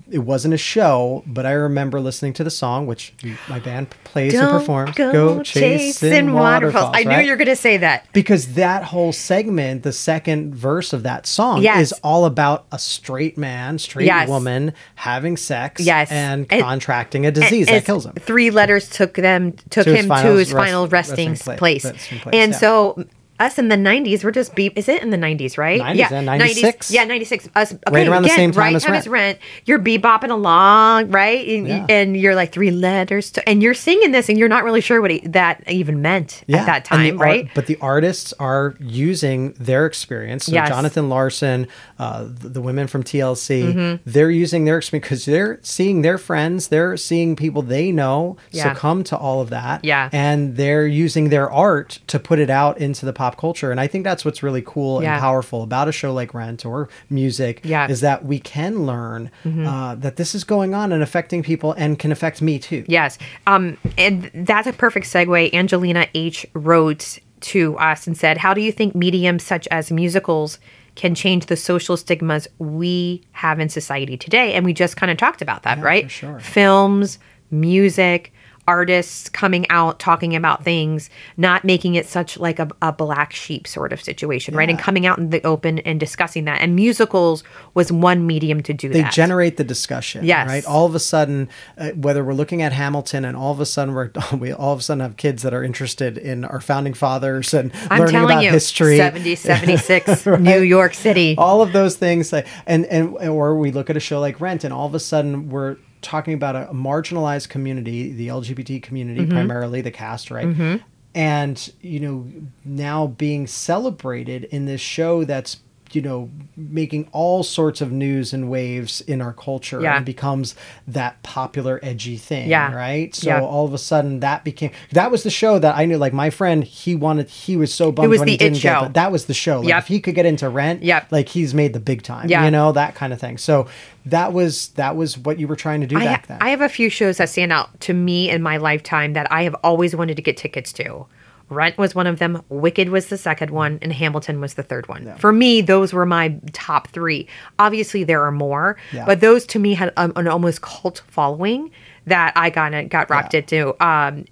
it 0.10 0.20
wasn't 0.20 0.54
a 0.54 0.58
show 0.58 1.24
but 1.28 1.46
i 1.46 1.52
remember 1.52 2.00
listening 2.00 2.32
to 2.34 2.44
the 2.44 2.50
song 2.50 2.86
which 2.88 3.14
my 3.50 3.60
band 3.60 3.90
plays 4.04 4.34
and 4.34 4.44
Don't 4.44 4.60
performs 4.60 4.96
go, 4.96 5.44
chasing 5.44 6.34
waterfalls. 6.34 6.92
I 6.94 7.04
knew 7.04 7.10
right? 7.10 7.26
you 7.26 7.32
were 7.32 7.38
going 7.38 7.48
to 7.48 7.56
say 7.56 7.78
that. 7.78 8.08
because 8.14 8.54
that 8.54 8.84
whole 8.84 9.12
segment, 9.12 9.84
the 9.84 9.92
second 9.94 10.56
verse 10.56 10.94
of 10.94 11.04
that 11.04 11.26
song, 11.26 11.62
Yes. 11.62 11.82
is 11.82 11.94
all 12.04 12.26
about 12.26 12.66
a 12.72 12.78
straight 12.80 13.38
man, 13.38 13.78
straight 13.80 14.06
Yes. 14.06 14.28
woman 14.30 14.74
having 14.96 15.36
sex, 15.38 15.82
Yes. 15.82 16.12
and, 16.12 16.46
And- 16.50 16.62
contracting 16.62 17.26
a 17.26 17.32
disease 17.32 17.68
And 17.68 17.78
that 17.78 17.86
kills 17.86 18.06
him. 18.06 18.14
Three 18.20 18.52
letters 18.52 18.90
took 18.90 19.16
them 19.16 19.54
took 19.70 19.86
To 19.86 19.92
his 19.96 20.02
him 20.06 20.08
final 20.10 20.32
to 20.34 20.38
his 20.38 20.54
rest- 20.54 20.66
final 20.66 20.88
resting, 20.88 21.30
resting 21.32 21.44
pla- 21.46 21.56
place. 21.58 21.86
resting 21.86 22.20
place, 22.20 22.34
and 22.36 22.52
yeah. 22.52 22.58
so 22.58 23.06
us 23.40 23.58
in 23.58 23.68
the 23.70 23.76
90s, 23.76 24.24
we're 24.24 24.32
just 24.32 24.54
be 24.56 24.68
is 24.76 24.88
it 24.88 25.02
in 25.02 25.10
the 25.10 25.18
90s, 25.18 25.58
right? 25.58 25.82
90s, 25.82 25.96
yeah, 25.96 26.10
yeah, 26.12 26.22
96. 26.22 26.92
Yeah, 26.92 27.04
96. 27.06 27.50
Us 27.56 27.74
okay, 27.74 27.82
Right 27.92 28.08
around 28.08 28.22
the 28.24 28.28
again, 28.28 28.36
same 28.38 28.52
time 28.52 28.60
right 28.60 28.76
as 28.76 28.84
time 28.84 28.92
Rent. 28.94 29.04
as 29.06 29.08
rent. 29.10 29.40
You're 29.66 29.80
bebopping 29.80 30.30
along, 30.30 31.10
right? 31.12 31.48
And, 31.48 31.68
Yeah. 31.68 31.86
and 31.90 32.16
you're 32.16 32.36
like 32.36 32.52
three 32.52 32.72
letters 32.72 33.32
to, 33.32 33.50
and 33.50 33.62
you're 33.64 33.74
singing 33.74 34.12
this 34.12 34.30
and 34.30 34.38
you're 34.38 34.50
not 34.50 34.64
really 34.64 34.82
sure 34.82 35.02
what 35.02 35.12
it, 35.12 35.32
that 35.34 35.64
even 35.70 36.02
meant 36.02 36.44
at 36.50 36.66
that 36.66 36.84
the 36.84 36.88
time, 36.90 37.20
art- 37.20 37.26
right? 37.28 37.50
but 37.56 37.66
the 37.68 37.78
artists 37.82 38.34
are 38.40 38.76
using 38.80 39.54
their 39.54 39.86
experience. 39.86 40.46
So 40.46 40.54
Yes. 40.54 40.70
Jonathan 40.70 41.10
Larson, 41.10 41.68
uh, 42.00 42.24
the, 42.26 42.50
the 42.50 42.62
women 42.62 42.88
from 42.88 43.04
TLC, 43.04 43.64
Mm-hmm. 43.64 44.10
they're 44.10 44.30
using 44.32 44.66
their 44.66 44.78
experience 44.78 45.04
because 45.04 45.26
they're 45.26 45.60
seeing 45.64 46.02
their 46.02 46.18
friends, 46.18 46.68
they're 46.68 46.98
seeing 46.98 47.36
people 47.36 47.62
they 47.62 47.92
know 47.92 48.38
Yeah. 48.52 48.74
succumb 48.74 49.04
to 49.06 49.18
all 49.18 49.42
of 49.42 49.50
that. 49.50 49.84
Yeah. 49.84 50.10
And 50.14 50.56
they're 50.56 50.86
using 50.88 51.30
their 51.30 51.50
art 51.52 52.00
to 52.08 52.20
put 52.20 52.40
it 52.40 52.50
out 52.50 52.78
into 52.78 53.06
the 53.06 53.14
pop 53.24 53.38
culture. 53.38 53.72
And 53.72 53.80
I 53.80 53.88
think 53.88 54.04
that's 54.04 54.26
what's 54.26 54.44
really 54.44 54.62
cool 54.66 55.02
Yeah. 55.02 55.14
and 55.14 55.22
powerful 55.22 55.64
about 55.64 55.88
a 55.88 55.92
show 55.94 56.14
like 56.14 56.34
Rent 56.34 56.66
or 56.66 56.90
music 57.10 57.62
Yeah. 57.64 57.84
Mm-hmm. 57.84 57.92
is 57.94 58.02
that 58.02 58.26
we 58.26 58.40
can 58.40 58.86
learn 58.86 59.32
uh, 59.46 59.96
that 59.96 60.16
this 60.18 60.36
is 60.36 60.44
going 60.44 60.74
on 60.74 60.92
and 60.92 61.02
affecting 61.02 61.42
people 61.44 61.72
and 61.74 61.98
can 61.98 62.12
affect 62.12 62.42
me 62.42 62.60
too. 62.60 62.84
Yes. 62.88 63.18
Um, 63.48 63.78
and 63.98 64.30
that's 64.34 64.68
a 64.68 64.74
perfect 64.74 65.06
segue. 65.06 65.54
Angelina 65.54 66.08
H. 66.14 66.46
wrote 66.54 67.20
to 67.54 67.78
us 67.78 68.08
and 68.08 68.18
said, 68.18 68.38
How 68.38 68.54
do 68.54 68.62
you 68.62 68.72
think 68.72 68.94
mediums 68.96 69.44
such 69.44 69.68
as 69.72 69.92
musicals 69.92 70.60
can 70.96 71.16
change 71.16 71.46
the 71.48 71.56
social 71.56 71.96
stigmas 71.98 72.48
we 72.60 73.24
have 73.32 73.60
in 73.60 73.68
society 73.70 74.16
today. 74.18 74.54
And 74.54 74.64
we 74.66 74.74
just 74.74 74.96
kind 74.98 75.12
of 75.12 75.18
talked 75.18 75.42
about 75.42 75.64
that, 75.64 75.80
right? 75.80 76.12
sure. 76.12 76.40
Films, 76.40 77.18
music, 77.50 78.33
artists 78.68 79.30
coming 79.30 79.70
out 79.70 80.00
talking 80.00 80.36
about 80.36 80.64
things, 80.64 81.10
not 81.38 81.64
making 81.64 81.96
it 81.96 82.06
such 82.06 82.38
like 82.38 82.60
a, 82.60 82.68
a 82.82 82.92
black 82.92 83.34
sheep 83.34 83.68
sort 83.68 83.92
of 83.94 84.02
situation, 84.02 84.56
right? 84.56 84.70
And 84.70 84.80
coming 84.80 85.06
out 85.06 85.18
in 85.18 85.30
the 85.30 85.46
open 85.46 85.80
and 85.80 86.00
discussing 86.00 86.46
that. 86.46 86.62
And 86.62 86.76
musicals 86.76 87.44
was 87.74 87.92
one 87.92 88.26
medium 88.28 88.62
to 88.64 88.74
do 88.74 88.90
they 88.90 89.02
that. 89.02 89.12
generate 89.14 89.58
the 89.58 89.64
discussion 89.64 90.24
Yes. 90.26 90.48
right 90.48 90.66
all 90.66 90.86
of 90.86 90.96
a 90.96 91.00
sudden 91.00 91.50
uh, 91.78 91.90
whether 91.92 92.24
we're 92.24 92.34
looking 92.34 92.62
at 92.62 92.72
hamilton 92.72 93.26
and 93.26 93.36
all 93.36 93.52
of 93.52 93.60
a 93.60 93.66
sudden 93.66 93.94
we're 93.94 94.12
we 94.38 94.54
all 94.54 94.74
of 94.74 94.80
a 94.80 94.82
sudden 94.82 95.02
have 95.02 95.18
kids 95.18 95.42
that 95.44 95.54
are 95.54 95.64
interested 95.64 96.18
in 96.18 96.46
our 96.46 96.62
founding 96.62 96.94
fathers 96.94 97.54
and 97.54 97.72
I'm 97.90 98.00
learning 98.00 98.14
telling 98.14 98.32
about 98.38 98.44
you, 98.44 98.52
history 98.52 98.98
70, 98.98 99.36
76, 99.38 100.26
New 100.40 100.62
York 100.62 100.94
City. 100.94 101.36
all 101.38 101.62
of 101.62 101.74
those 101.74 101.96
things 101.96 102.32
like, 102.32 102.48
and 102.66 102.86
and 102.86 103.18
or 103.28 103.58
we 103.58 103.72
look 103.72 103.90
at 103.90 103.98
a 103.98 104.00
show 104.00 104.20
like 104.20 104.40
rent 104.40 104.64
and 104.64 104.74
all 104.74 104.86
of 104.86 104.94
a 104.96 105.00
sudden 105.00 105.50
we're 105.50 105.78
talking 106.04 106.34
about 106.34 106.56
a, 106.56 106.74
marginalized 106.74 107.50
community 107.50 108.12
the 108.14 108.28
lgbt 108.28 108.82
community 108.84 109.22
Mm-hmm. 109.22 109.32
primarily 109.32 109.82
the 109.82 109.92
cast 109.92 110.30
right 110.32 110.82
and 111.16 111.72
you 111.82 112.00
know 112.00 112.28
now 112.66 113.08
being 113.08 113.48
celebrated 113.48 114.46
in 114.46 114.66
this 114.66 114.82
show 114.82 115.24
that's 115.24 115.58
you 115.96 116.02
know 116.02 116.30
making 116.56 117.08
all 117.12 117.44
sorts 117.44 117.82
of 117.82 117.92
news 117.92 118.34
and 118.34 118.50
waves 118.50 119.02
in 119.02 119.22
our 119.22 119.34
culture 119.34 119.82
Yeah. 119.82 119.98
and 119.98 120.06
becomes 120.06 120.56
that 120.88 121.22
popular 121.24 121.80
edgy 121.84 122.18
thing 122.18 122.50
Yeah. 122.50 122.74
right 122.74 123.14
so 123.14 123.28
Yeah. 123.30 123.42
all 123.42 123.66
of 123.66 123.74
a 123.74 123.78
sudden 123.78 124.20
that 124.22 124.44
became 124.44 124.72
that 124.92 125.12
was 125.12 125.24
the 125.24 125.30
show 125.30 125.60
that 125.60 125.76
i 125.76 125.86
knew 125.86 125.98
like 125.98 126.14
my 126.14 126.30
friend 126.30 126.64
he 126.64 126.96
wanted 126.96 127.30
he 127.30 127.58
was 127.58 127.74
so 127.74 127.92
bummed 127.92 128.10
when 128.18 128.28
he 128.28 128.38
didn't 128.38 128.54
get 128.60 128.62
show. 128.62 128.82
but 128.82 128.94
that 128.96 129.12
was 129.12 129.26
the 129.26 129.34
show 129.34 129.60
like 129.60 129.70
Yep. 129.70 129.78
if 129.80 129.88
he 129.88 130.00
could 130.00 130.16
get 130.16 130.26
into 130.26 130.50
rent 130.50 130.84
Yep. 130.84 131.12
like 131.12 131.30
he's 131.30 131.54
made 131.54 131.74
the 131.74 131.80
big 131.80 132.02
time 132.04 132.30
Yeah. 132.30 132.46
you 132.46 132.52
know 132.52 132.72
that 132.72 132.96
kind 132.96 133.14
of 133.14 133.20
thing 133.20 133.38
so 133.38 133.68
that 134.06 134.34
was 134.34 134.70
that 134.76 134.96
was 134.96 135.18
what 135.18 135.40
you 135.40 135.48
were 135.48 135.56
trying 135.56 135.82
to 135.82 135.88
do 135.88 135.98
I, 135.98 136.04
back 136.06 136.22
ha- 136.22 136.26
then 136.30 136.38
I 136.42 136.50
have 136.50 136.62
a 136.62 136.70
few 136.70 136.90
shows 136.90 137.18
that 137.18 137.30
stand 137.30 137.52
out 137.54 137.80
to 137.82 137.94
me 137.94 138.30
in 138.30 138.42
my 138.42 138.58
lifetime 138.58 139.14
that 139.14 139.32
I 139.32 139.44
have 139.44 139.56
always 139.64 139.96
wanted 139.96 140.16
to 140.18 140.22
get 140.22 140.36
tickets 140.38 140.74
to. 140.74 141.06
Rent 141.50 141.78
was 141.78 141.94
one 141.94 142.08
of 142.08 142.20
them, 142.20 142.42
Wicked 142.50 142.90
was 142.90 143.08
the 143.08 143.18
second 143.18 143.52
one, 143.52 143.78
and 143.82 143.94
Hamilton 143.94 144.40
was 144.42 144.56
the 144.56 144.64
third 144.64 144.88
one. 144.88 145.14
For 145.18 145.32
me, 145.32 145.62
those 145.62 145.94
were 145.94 146.06
my 146.06 146.40
top 146.54 146.88
three. 146.90 147.28
Obviously, 147.60 148.04
there 148.04 148.24
are 148.24 148.32
more, 148.32 148.78
Yeah. 148.92 149.06
but 149.06 149.20
those 149.20 149.46
to 149.48 149.60
me 149.60 149.74
had 149.76 149.94
um, 149.98 150.14
an 150.16 150.28
almost 150.28 150.62
cult 150.62 151.02
following 151.08 151.70
that 152.08 152.34
I 152.36 152.50
got 152.50 152.72
got 152.90 153.10
wrapped 153.10 153.34
Yeah. 153.34 153.40
into. 153.42 153.86
Um, 153.86 154.26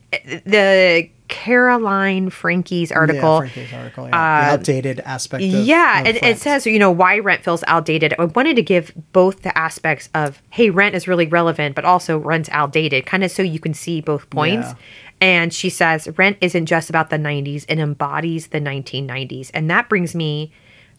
the 0.46 1.10
Caroline 1.32 2.30
Frankie's 2.30 2.92
article. 2.92 3.22
yeah, 3.22 3.50
Frankie's 3.50 3.74
article 3.74 4.04
yeah. 4.04 4.12
the 4.12 4.18
uh, 4.18 4.54
outdated 4.54 5.00
aspect 5.00 5.42
of, 5.42 5.50
Yeah, 5.50 6.02
of 6.02 6.08
and 6.08 6.18
it 6.18 6.38
says, 6.38 6.68
you 6.68 6.78
know, 6.78 6.92
why 6.92 7.20
rent 7.20 7.42
feels 7.42 7.64
outdated. 7.68 8.14
I 8.20 8.26
wanted 8.26 8.58
to 8.58 8.62
give 8.62 8.92
both 9.14 9.42
the 9.42 9.58
aspects 9.58 10.10
of, 10.14 10.42
hey, 10.50 10.70
rent 10.70 10.94
is 10.94 11.08
really 11.08 11.28
relevant, 11.28 11.74
but 11.74 11.86
also 11.86 12.18
rent's 12.18 12.50
outdated, 12.52 13.06
kind 13.06 13.24
of 13.24 13.32
so 13.32 13.42
you 13.42 13.62
can 13.62 13.74
see 13.74 14.02
both 14.02 14.30
points. 14.30 14.68
Yeah. 14.68 14.76
And 15.22 15.54
she 15.54 15.70
says, 15.70 16.10
rent 16.18 16.38
isn't 16.42 16.66
just 16.66 16.90
about 16.90 17.10
the 17.10 17.18
90s, 17.18 17.66
it 17.70 17.80
embodies 17.80 18.48
the 18.48 18.60
1990s. 18.60 19.52
And 19.54 19.70
that 19.70 19.88
brings 19.88 20.14
me, 20.14 20.52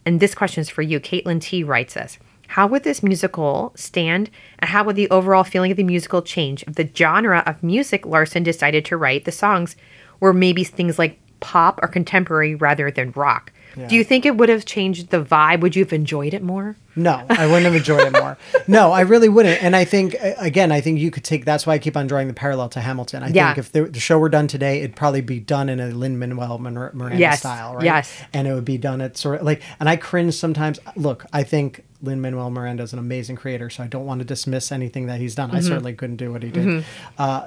and 0.07 0.18
this 0.18 0.35
question 0.35 0.62
is 0.62 0.71
for 0.71 0.83
you. 0.83 0.99
Caitlin 0.99 1.42
T 1.42 1.62
writes 1.62 1.95
us. 1.95 2.18
How 2.49 2.66
would 2.66 2.85
this 2.85 3.03
musical 3.03 3.73
stand, 3.77 4.31
and 4.59 4.71
how 4.71 4.85
would 4.85 4.97
the 4.97 5.11
overall 5.11 5.45
feeling 5.45 5.71
of 5.71 5.77
the 5.77 5.85
musical 5.85 6.23
change 6.23 6.62
if 6.64 6.75
the 6.75 6.90
genre 6.95 7.42
of 7.47 7.62
music 7.62 8.07
Larson 8.07 8.42
decided 8.42 8.85
to 8.87 8.97
write 8.97 9.25
the 9.25 9.33
songs 9.33 9.77
were 10.22 10.32
maybe 10.32 10.62
things 10.62 10.98
like 11.00 11.18
pop 11.40 11.80
or 11.82 11.88
contemporary 11.88 12.54
rather 12.54 12.90
than 12.92 13.11
rock? 13.16 13.52
Do 13.88 13.96
you 13.96 14.04
think 14.04 14.24
it 14.24 14.37
would 14.37 14.48
have 14.48 14.64
changed 14.64 15.11
the 15.11 15.22
vibe? 15.22 15.61
Would 15.61 15.74
you 15.74 15.82
have 15.82 15.92
enjoyed 15.92 16.32
it 16.32 16.42
more? 16.42 16.76
No, 16.94 17.24
I 17.31 17.46
wouldn't 17.46 17.64
have 17.64 17.74
enjoyed 17.74 18.07
it 18.07 18.12
more. 18.12 18.37
No, 18.68 18.92
I 18.92 19.00
really 19.00 19.28
wouldn't. 19.28 19.62
And 19.62 19.74
I 19.74 19.85
think 19.85 20.14
again, 20.38 20.70
I 20.70 20.81
think 20.81 21.00
you 21.00 21.11
could 21.11 21.24
take. 21.24 21.44
That's 21.44 21.66
why 21.66 21.74
I 21.74 21.78
keep 21.78 21.96
on 21.96 22.07
drawing 22.07 22.28
the 22.28 22.35
parallel 22.35 22.68
to 22.70 22.81
Hamilton. 22.81 23.22
I 23.22 23.28
Yeah. 23.28 23.48
think 23.55 23.59
if 23.59 23.72
the, 23.72 23.85
the 23.85 23.98
show 24.00 24.18
were 24.18 24.28
done 24.28 24.46
today, 24.46 24.81
it'd 24.81 24.94
probably 24.94 25.20
be 25.20 25.40
done 25.40 25.68
in 25.68 25.81
a 25.81 25.88
Lin 25.88 26.18
Manuel 26.18 26.59
Miranda 26.59 27.16
Yes, 27.16 27.40
style, 27.40 27.74
right? 27.74 27.85
yes. 27.85 28.12
And 28.33 28.46
it 28.46 28.55
would 28.55 28.64
be 28.64 28.78
done 28.78 29.00
at 29.00 29.16
sort 29.16 29.40
of 29.40 29.46
like. 29.46 29.62
And 29.81 29.88
I 29.88 29.96
cringe 29.96 30.35
sometimes. 30.35 30.78
Look, 30.94 31.24
I 31.33 31.42
think 31.42 31.85
Lin 32.02 32.20
Manuel 32.20 32.50
Miranda 32.50 32.83
is 32.85 32.92
an 32.92 32.98
amazing 32.98 33.37
creator, 33.37 33.68
so 33.70 33.83
I 33.83 33.87
don't 33.88 34.07
want 34.07 34.20
to 34.20 34.24
dismiss 34.24 34.70
anything 34.70 35.07
that 35.07 35.18
he's 35.20 35.35
done. 35.35 35.50
I 35.50 35.61
certainly 35.61 35.94
couldn't 35.94 36.16
do 36.16 36.31
what 36.33 36.42
he 36.42 36.50
did. 36.50 36.85
Uh, 37.18 37.46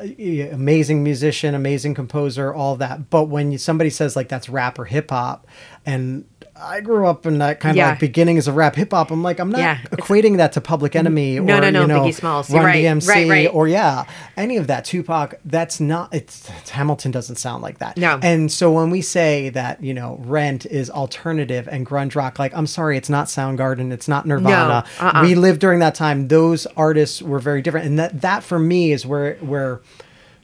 amazing 0.51 1.03
musician, 1.03 1.55
amazing 1.55 1.93
composer, 1.93 2.53
all 2.53 2.75
that. 2.77 3.10
But 3.10 3.25
when 3.25 3.51
you, 3.51 3.58
somebody 3.58 3.89
says 3.89 4.15
like 4.15 4.27
that's 4.29 4.49
rap 4.49 4.79
or 4.79 4.86
hip 4.86 5.10
hop, 5.12 5.47
and 5.86 6.25
I 6.58 6.80
grew 6.82 7.06
up 7.06 7.26
in 7.26 7.39
that 7.39 7.60
kind 7.60 7.78
of 7.78 7.86
like 7.86 8.00
beginnings 8.00 8.48
of 8.48 8.56
rap 8.56 8.76
hip 8.76 8.91
hop. 8.91 9.12
I'm 9.12 9.22
like, 9.22 9.39
I'm 9.39 9.50
not 9.50 9.60
Yeah, 9.60 9.78
equating 9.91 10.38
that 10.38 10.54
to 10.54 10.62
Public 10.62 10.96
Enemy 10.96 11.39
No, 11.41 11.58
or 11.58 11.62
no, 11.62 11.70
no, 11.70 11.82
you 11.82 11.88
know, 11.88 12.00
Biggie 12.02 12.13
Smalls. 12.13 12.50
Run 12.50 12.63
Right, 12.63 12.84
DMC 12.86 13.08
right, 13.10 13.30
right. 13.30 13.50
or 13.54 13.68
yeah, 13.68 14.06
any 14.38 14.56
of 14.58 14.68
that. 14.68 14.86
Tupac. 14.86 15.36
That's 15.44 15.80
not. 15.80 16.13
It's, 16.13 16.50
it's 16.62 16.70
Hamilton 16.70 17.12
doesn't 17.12 17.36
sound 17.36 17.62
like 17.62 17.80
that. 17.80 17.98
No. 17.98 18.20
And 18.22 18.52
so 18.52 18.72
when 18.72 18.89
we 18.89 19.02
say 19.02 19.50
that 19.50 19.84
you 19.84 19.94
know 19.94 20.18
Rent 20.24 20.65
is 20.65 20.89
alternative 20.89 21.68
and 21.70 21.86
grunge 21.86 22.15
rock, 22.15 22.39
like 22.39 22.56
I'm 22.56 22.68
sorry, 22.68 22.96
it's 22.98 23.10
not 23.10 23.28
Soundgarden, 23.28 23.91
it's 23.91 24.08
not 24.08 24.26
Nirvana. 24.26 24.86
No, 25.02 25.08
uh-uh. 25.08 25.22
We 25.24 25.36
lived 25.36 25.60
during 25.60 25.80
that 25.80 25.96
time. 25.96 26.30
Those 26.30 26.65
artists 26.78 27.22
were 27.22 27.39
very 27.39 27.62
different, 27.62 27.86
and 27.88 28.00
that 28.00 28.22
that 28.22 28.44
for 28.44 28.60
me 28.60 28.91
is 28.94 29.06
where 29.06 29.36
where 29.36 29.82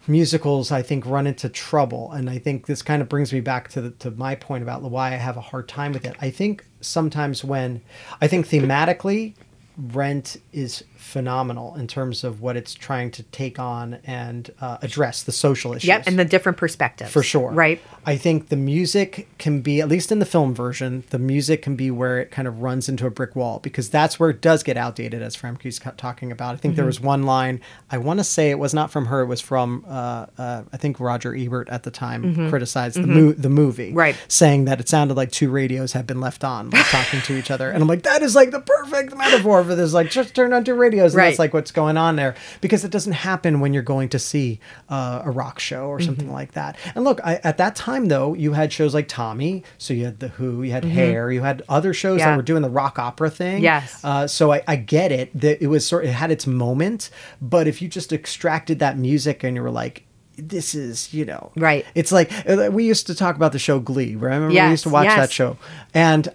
musicals 0.07 0.71
I 0.71 0.81
think 0.81 1.05
run 1.05 1.27
into 1.27 1.49
trouble 1.49 2.11
and 2.11 2.29
I 2.29 2.37
think 2.37 2.65
this 2.65 2.81
kind 2.81 3.01
of 3.01 3.09
brings 3.09 3.31
me 3.31 3.39
back 3.39 3.69
to 3.69 3.81
the, 3.81 3.91
to 3.91 4.11
my 4.11 4.35
point 4.35 4.63
about 4.63 4.81
why 4.81 5.13
I 5.13 5.17
have 5.17 5.37
a 5.37 5.41
hard 5.41 5.67
time 5.67 5.93
with 5.93 6.05
it. 6.05 6.15
I 6.21 6.29
think 6.29 6.65
sometimes 6.81 7.43
when 7.43 7.81
I 8.19 8.27
think 8.27 8.47
thematically 8.47 9.35
Rent 9.77 10.37
is 10.51 10.83
phenomenal 11.01 11.75
in 11.75 11.87
terms 11.87 12.23
of 12.23 12.41
what 12.41 12.55
it's 12.55 12.73
trying 12.73 13.11
to 13.11 13.23
take 13.23 13.59
on 13.59 13.95
and 14.05 14.51
uh, 14.61 14.77
address 14.81 15.23
the 15.23 15.31
social 15.31 15.73
issues. 15.73 15.87
Yep, 15.87 16.03
and 16.07 16.17
the 16.19 16.25
different 16.25 16.57
perspectives. 16.57 17.11
For 17.11 17.23
sure. 17.23 17.51
Right. 17.51 17.81
I 18.05 18.15
think 18.17 18.49
the 18.49 18.55
music 18.55 19.27
can 19.37 19.61
be, 19.61 19.81
at 19.81 19.87
least 19.89 20.11
in 20.11 20.19
the 20.19 20.25
film 20.25 20.53
version, 20.53 21.03
the 21.09 21.19
music 21.19 21.61
can 21.61 21.75
be 21.75 21.91
where 21.91 22.19
it 22.19 22.31
kind 22.31 22.47
of 22.47 22.61
runs 22.61 22.87
into 22.87 23.05
a 23.05 23.09
brick 23.11 23.35
wall 23.35 23.59
because 23.59 23.89
that's 23.89 24.19
where 24.19 24.29
it 24.29 24.41
does 24.41 24.63
get 24.63 24.77
outdated, 24.77 25.21
as 25.21 25.35
Fremke's 25.35 25.79
ca- 25.79 25.91
talking 25.97 26.31
about. 26.31 26.53
I 26.53 26.57
think 26.57 26.71
Mm-hmm. 26.71 26.75
there 26.77 26.85
was 26.85 27.01
one 27.01 27.23
line, 27.23 27.59
I 27.89 27.97
want 27.97 28.19
to 28.19 28.23
say 28.23 28.49
it 28.51 28.59
was 28.59 28.73
not 28.73 28.91
from 28.91 29.07
her, 29.07 29.21
it 29.21 29.25
was 29.25 29.41
from, 29.41 29.83
uh, 29.87 30.27
uh, 30.37 30.63
I 30.71 30.77
think 30.77 30.99
Roger 30.99 31.35
Ebert 31.35 31.67
at 31.69 31.83
the 31.83 31.91
time 31.91 32.49
criticized 32.49 32.95
the, 32.95 33.07
mo- 33.07 33.33
the 33.33 33.49
movie. 33.49 33.89
Mm-hmm. 33.89 33.97
Right. 33.97 34.15
Saying 34.29 34.65
that 34.65 34.79
it 34.79 34.87
sounded 34.87 35.15
like 35.17 35.31
two 35.31 35.49
radios 35.49 35.91
had 35.93 36.07
been 36.07 36.21
left 36.21 36.43
on, 36.43 36.69
like 36.69 36.85
talking 36.85 37.21
to 37.23 37.37
each 37.37 37.51
other. 37.51 37.69
And 37.71 37.81
I'm 37.81 37.87
like, 37.89 38.03
that 38.03 38.21
is 38.21 38.35
like 38.35 38.51
the 38.51 38.61
perfect 38.61 39.17
metaphor 39.17 39.63
for 39.63 39.75
this. 39.75 39.91
Like, 39.93 40.09
just 40.09 40.33
turn 40.35 40.53
on 40.53 40.63
two 40.63 40.75
radios. 40.75 40.90
And 40.99 41.15
Right. 41.15 41.25
that's 41.27 41.39
like 41.39 41.53
what's 41.53 41.71
going 41.71 41.97
on 41.97 42.15
there 42.15 42.35
because 42.61 42.83
it 42.83 42.91
doesn't 42.91 43.13
happen 43.13 43.59
when 43.59 43.73
you're 43.73 43.83
going 43.83 44.09
to 44.09 44.19
see 44.19 44.59
uh, 44.89 45.21
a 45.25 45.31
rock 45.31 45.59
show 45.59 45.85
or 45.87 45.99
something 45.99 46.25
Mm-hmm. 46.25 46.33
like 46.33 46.51
that. 46.53 46.77
And 46.95 47.03
look, 47.03 47.19
I, 47.23 47.35
at 47.43 47.57
that 47.57 47.75
time 47.75 48.05
though, 48.07 48.33
you 48.33 48.53
had 48.53 48.71
shows 48.71 48.93
like 48.93 49.07
Tommy, 49.07 49.63
so 49.77 49.93
you 49.93 50.05
had 50.05 50.19
the 50.19 50.27
Who, 50.29 50.63
you 50.63 50.71
had 50.71 50.85
Hair, 50.85 51.31
you 51.31 51.41
had 51.41 51.61
other 51.69 51.93
shows 51.93 52.11
Mm-hmm. 52.11 52.19
Yeah. 52.19 52.29
that 52.31 52.37
were 52.37 52.43
doing 52.43 52.61
the 52.61 52.69
rock 52.69 52.99
opera 52.99 53.29
thing. 53.29 53.63
Yes. 53.63 53.99
Uh, 54.03 54.27
so 54.27 54.51
I, 54.51 54.61
I 54.67 54.75
get 54.75 55.11
it 55.11 55.31
that 55.39 55.61
it 55.63 55.67
was 55.67 55.85
sort, 55.85 56.03
of 56.03 56.09
it 56.09 56.13
had 56.13 56.31
its 56.31 56.45
moment, 56.47 57.09
but 57.41 57.67
if 57.67 57.81
you 57.81 57.87
just 57.87 58.11
extracted 58.13 58.79
that 58.79 58.97
music 58.97 59.43
and 59.43 59.55
you 59.55 59.61
were 59.61 59.71
like. 59.71 60.05
This 60.37 60.73
is, 60.73 61.13
you 61.13 61.25
know, 61.25 61.51
Right. 61.55 61.85
It's 61.93 62.11
like 62.11 62.31
uh, 62.49 62.69
we 62.71 62.85
used 62.85 63.05
to 63.07 63.13
talk 63.15 63.35
about 63.35 63.51
the 63.51 63.59
show 63.59 63.79
Glee. 63.79 64.15
Remember 64.15 64.47
we 64.47 64.55
used 64.71 64.83
to 64.83 64.89
watch 64.89 65.03
yes. 65.05 65.17
that 65.17 65.31
show, 65.31 65.57
and 65.93 66.29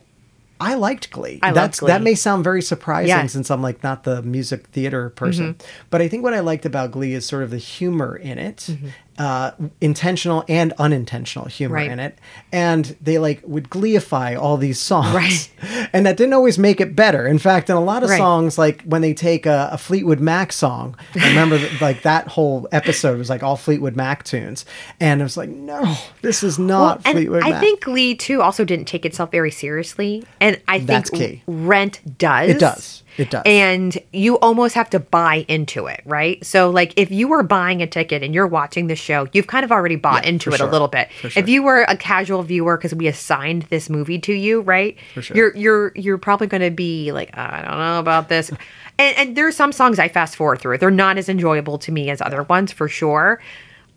I 0.60 0.74
liked 0.74 1.10
Glee. 1.10 1.38
I 1.42 1.52
That's 1.52 1.80
that 1.80 1.98
Glee. 1.98 2.04
may 2.04 2.14
sound 2.14 2.42
very 2.44 2.62
surprising 2.62 3.08
Yeah. 3.08 3.26
since 3.26 3.50
I'm 3.50 3.60
like 3.62 3.82
not 3.82 4.04
the 4.04 4.22
music 4.22 4.66
theater 4.68 5.10
person. 5.10 5.54
Mm-hmm. 5.54 5.66
But 5.90 6.00
I 6.02 6.08
think 6.08 6.22
what 6.22 6.32
I 6.34 6.40
liked 6.40 6.64
about 6.64 6.92
Glee 6.92 7.12
is 7.12 7.26
sort 7.26 7.42
of 7.42 7.50
the 7.50 7.58
humor 7.58 8.16
in 8.16 8.38
it, 8.38 8.56
Mm-hmm. 8.70 8.88
Uh, 9.18 9.52
intentional 9.80 10.44
and 10.48 10.72
unintentional 10.78 11.46
humor 11.46 11.74
Right. 11.76 11.90
in 11.90 11.98
it, 11.98 12.18
and 12.52 12.96
they 13.00 13.18
like 13.18 13.40
would 13.44 13.70
gleeify 13.70 14.38
all 14.38 14.56
these 14.56 14.78
songs, 14.80 15.14
Right. 15.14 15.88
and 15.92 16.04
that 16.06 16.16
didn't 16.16 16.34
always 16.34 16.58
make 16.58 16.80
it 16.80 16.94
better. 16.94 17.26
In 17.26 17.38
fact, 17.38 17.70
in 17.70 17.76
a 17.76 17.80
lot 17.80 18.02
of 18.02 18.10
Right. 18.10 18.18
songs, 18.18 18.58
like 18.58 18.82
when 18.82 19.02
they 19.02 19.14
take 19.14 19.46
a, 19.46 19.70
a 19.72 19.78
Fleetwood 19.78 20.20
Mac 20.20 20.52
song, 20.52 20.96
I 21.20 21.28
remember 21.28 21.58
that, 21.58 21.80
like 21.80 22.02
that 22.02 22.28
whole 22.28 22.68
episode 22.72 23.18
was 23.18 23.30
like 23.30 23.42
all 23.42 23.56
Fleetwood 23.56 23.96
Mac 23.96 24.24
tunes, 24.24 24.64
and 25.00 25.20
it 25.20 25.24
was 25.24 25.36
like, 25.36 25.48
no, 25.48 25.96
this 26.22 26.42
is 26.42 26.58
not 26.58 27.02
Fleetwood. 27.02 27.06
and 27.06 27.16
Fleetwood 27.16 27.42
I 27.44 27.50
Mac. 27.50 27.60
think 27.60 27.80
Glee 27.84 28.14
too 28.14 28.42
also 28.42 28.64
didn't 28.64 28.84
take 28.86 29.06
itself 29.06 29.30
very 29.30 29.50
seriously, 29.50 30.24
and 30.40 30.60
I 30.68 30.76
think 30.78 30.86
That's 30.88 31.10
key. 31.10 31.42
Rent 31.46 32.00
does. 32.18 32.50
It 32.50 32.58
does. 32.58 33.02
It 33.18 33.30
does. 33.30 33.42
And 33.46 33.96
you 34.12 34.36
almost 34.40 34.74
have 34.74 34.90
to 34.90 34.98
buy 35.00 35.44
into 35.48 35.86
it, 35.86 36.02
right? 36.04 36.44
So, 36.44 36.70
like, 36.70 36.92
if 36.96 37.10
you 37.10 37.28
were 37.28 37.42
buying 37.42 37.82
a 37.82 37.86
ticket 37.86 38.22
and 38.22 38.34
you're 38.34 38.46
watching 38.46 38.86
the 38.88 38.96
show, 38.96 39.26
you've 39.32 39.46
kind 39.46 39.64
of 39.64 39.72
already 39.72 39.96
bought 39.96 40.24
Yeah, 40.24 40.30
into 40.30 40.50
it 40.50 40.58
sure. 40.58 40.68
a 40.68 40.70
little 40.70 40.88
bit. 40.88 41.08
Sure. 41.20 41.30
If 41.36 41.48
you 41.48 41.62
were 41.62 41.82
a 41.88 41.96
casual 41.96 42.42
viewer 42.42 42.76
because 42.76 42.94
we 42.94 43.06
assigned 43.06 43.62
this 43.64 43.88
movie 43.88 44.18
to 44.20 44.32
you, 44.32 44.60
right? 44.60 44.96
For 45.14 45.22
sure. 45.22 45.36
You're 45.36 45.56
you're 45.56 45.92
you're 45.94 46.18
probably 46.18 46.46
going 46.46 46.62
to 46.62 46.70
be 46.70 47.12
like, 47.12 47.36
I 47.36 47.62
don't 47.62 47.78
know 47.78 47.98
about 48.00 48.28
this. 48.28 48.50
and 48.98 49.16
and 49.16 49.36
there's 49.36 49.56
some 49.56 49.72
songs 49.72 49.98
I 49.98 50.08
fast 50.08 50.36
forward 50.36 50.60
through. 50.60 50.78
They're 50.78 50.90
not 50.90 51.18
as 51.18 51.28
enjoyable 51.28 51.78
to 51.78 51.92
me 51.92 52.10
as 52.10 52.20
other 52.20 52.42
ones 52.42 52.72
for 52.72 52.88
sure. 52.88 53.40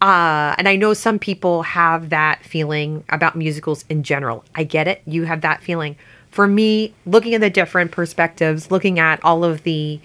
Uh, 0.01 0.55
and 0.57 0.69
I 0.69 0.77
know 0.77 0.93
some 0.93 1.19
people 1.19 1.61
have 1.63 2.09
that 2.11 2.41
feeling 2.45 3.03
about 3.09 3.35
musicals 3.35 3.83
in 3.89 4.03
general. 4.03 4.45
I 4.55 4.63
get 4.63 4.87
it. 4.87 5.01
You 5.05 5.25
have 5.25 5.41
that 5.41 5.61
feeling. 5.61 5.97
For 6.31 6.47
me, 6.47 6.93
looking 7.05 7.33
at 7.33 7.41
the 7.41 7.49
different 7.49 7.91
perspectives, 7.91 8.69
looking 8.71 8.99
at 8.99 9.23
all 9.23 9.43
of 9.43 9.63
the, 9.63 9.99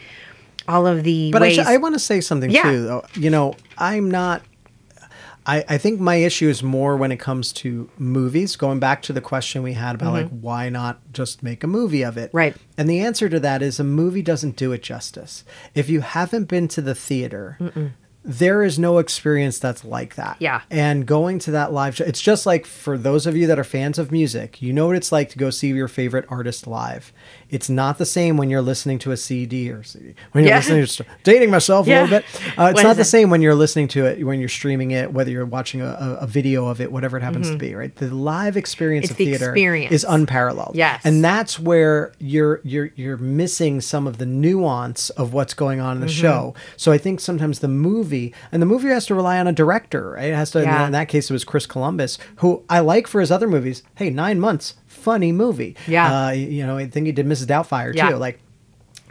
all 0.66 0.86
of 0.86 1.04
the 1.04 1.30
But 1.32 1.42
I, 1.42 1.52
sh- 1.52 1.58
I 1.58 1.76
want 1.76 1.94
to 1.94 1.98
say 1.98 2.20
something 2.20 2.50
Yeah. 2.50 2.62
too. 2.62 2.84
Though. 2.84 3.04
You 3.14 3.30
know, 3.30 3.54
I'm 3.78 4.10
not. 4.10 4.42
I, 5.46 5.62
I 5.68 5.76
think 5.76 6.00
my 6.00 6.14
issue 6.16 6.48
is 6.48 6.62
more 6.62 6.96
when 6.96 7.12
it 7.12 7.18
comes 7.18 7.52
to 7.52 7.90
movies. 7.98 8.56
Going 8.56 8.80
back 8.80 9.02
to 9.02 9.12
the 9.12 9.20
question 9.20 9.62
we 9.62 9.74
had 9.74 9.94
about 9.94 10.14
like 10.14 10.28
why 10.30 10.70
not 10.70 11.00
just 11.12 11.42
make 11.42 11.62
a 11.62 11.66
movie 11.66 12.02
of 12.02 12.16
it, 12.16 12.28
Mm-hmm. 12.28 12.36
Right. 12.38 12.56
And 12.78 12.88
the 12.88 13.00
answer 13.00 13.28
to 13.28 13.38
that 13.40 13.60
is 13.60 13.78
a 13.78 13.84
movie 13.84 14.22
doesn't 14.22 14.56
do 14.56 14.72
it 14.72 14.82
justice. 14.82 15.44
If 15.74 15.90
you 15.90 16.00
haven't 16.00 16.44
been 16.44 16.66
to 16.68 16.80
the 16.80 16.94
theater. 16.94 17.58
There 18.26 18.62
is 18.62 18.78
no 18.78 18.98
experience 18.98 19.58
that's 19.58 19.84
like 19.84 20.14
that. 20.14 20.36
Yeah. 20.40 20.62
And 20.70 21.04
going 21.06 21.38
to 21.40 21.50
that 21.50 21.72
live 21.72 21.96
show, 21.96 22.04
it's 22.04 22.20
just 22.22 22.46
like 22.46 22.64
for 22.64 22.96
those 22.96 23.26
of 23.26 23.36
you 23.36 23.46
that 23.48 23.58
are 23.58 23.64
fans 23.64 23.98
of 23.98 24.10
music, 24.10 24.62
you 24.62 24.72
know 24.72 24.86
what 24.86 24.96
it's 24.96 25.12
like 25.12 25.28
to 25.30 25.38
go 25.38 25.50
see 25.50 25.68
your 25.68 25.88
favorite 25.88 26.24
artist 26.30 26.66
live. 26.66 27.12
It's 27.50 27.68
not 27.68 27.98
the 27.98 28.06
same 28.06 28.36
when 28.38 28.48
you're 28.50 28.62
listening 28.62 28.98
to 29.00 29.12
a 29.12 29.16
CD 29.16 29.70
or 29.70 29.82
CD. 29.82 30.14
When 30.32 30.44
you're 30.44 30.52
Yeah. 30.52 30.56
listening 30.58 30.86
to 30.86 31.04
dating 31.22 31.50
myself 31.50 31.86
a 31.86 31.90
little 31.90 32.08
bit. 32.08 32.24
Uh, 32.58 32.64
it's 32.70 32.76
What 32.76 32.82
not 32.84 32.96
the 32.96 33.02
it? 33.02 33.04
same 33.04 33.28
when 33.30 33.42
you're 33.42 33.54
listening 33.54 33.88
to 33.88 34.06
it, 34.06 34.24
when 34.24 34.40
you're 34.40 34.48
streaming 34.48 34.92
it, 34.92 35.12
whether 35.12 35.30
you're 35.30 35.44
watching 35.46 35.82
a, 35.82 36.18
a, 36.20 36.26
video 36.26 36.66
of 36.66 36.80
it, 36.80 36.90
whatever 36.90 37.18
it 37.18 37.22
happens 37.22 37.50
to 37.50 37.56
be, 37.58 37.74
right? 37.74 37.94
The 37.94 38.12
live 38.14 38.56
experience 38.56 39.04
Mm-hmm. 39.06 39.12
It's 39.12 39.12
of 39.12 39.16
the 39.18 39.24
theater 39.26 39.50
experience. 39.50 39.92
is 39.92 40.04
unparalleled. 40.08 40.76
Yes. 40.76 41.02
And 41.04 41.22
that's 41.22 41.60
where 41.60 42.12
you're 42.18 42.60
you're 42.64 42.90
you're 42.96 43.18
missing 43.18 43.80
some 43.82 44.06
of 44.06 44.16
the 44.18 44.26
nuance 44.26 45.10
of 45.10 45.32
what's 45.34 45.52
going 45.54 45.80
on 45.80 45.96
in 45.98 46.02
Mm-hmm. 46.04 46.06
the 46.06 46.12
show. 46.12 46.54
So 46.76 46.90
I 46.90 46.98
think 46.98 47.20
sometimes 47.20 47.58
the 47.58 47.68
movie 47.68 48.13
and 48.52 48.60
the 48.62 48.66
movie 48.66 48.88
has 48.88 49.06
to 49.06 49.14
rely 49.14 49.38
on 49.38 49.46
a 49.46 49.52
director, 49.52 50.10
right? 50.12 50.30
It 50.30 50.34
has 50.34 50.50
to 50.52 50.62
Yeah. 50.62 50.86
in 50.86 50.92
that 50.92 51.08
case 51.08 51.30
it 51.30 51.32
was 51.32 51.44
Chris 51.44 51.66
Columbus, 51.66 52.18
who 52.36 52.62
I 52.68 52.80
like 52.80 53.06
for 53.06 53.20
his 53.20 53.30
other 53.30 53.48
movies. 53.48 53.82
Hey, 53.96 54.10
nine 54.10 54.38
months, 54.40 54.74
funny 54.86 55.32
movie. 55.32 55.76
Yeah. 55.86 56.26
Uh, 56.26 56.30
you 56.30 56.66
know, 56.66 56.76
I 56.76 56.86
think 56.86 57.06
he 57.06 57.12
did 57.12 57.26
Mrs. 57.26 57.46
Doubtfire 57.46 57.94
Yeah. 57.94 58.10
too. 58.10 58.16
Like 58.16 58.38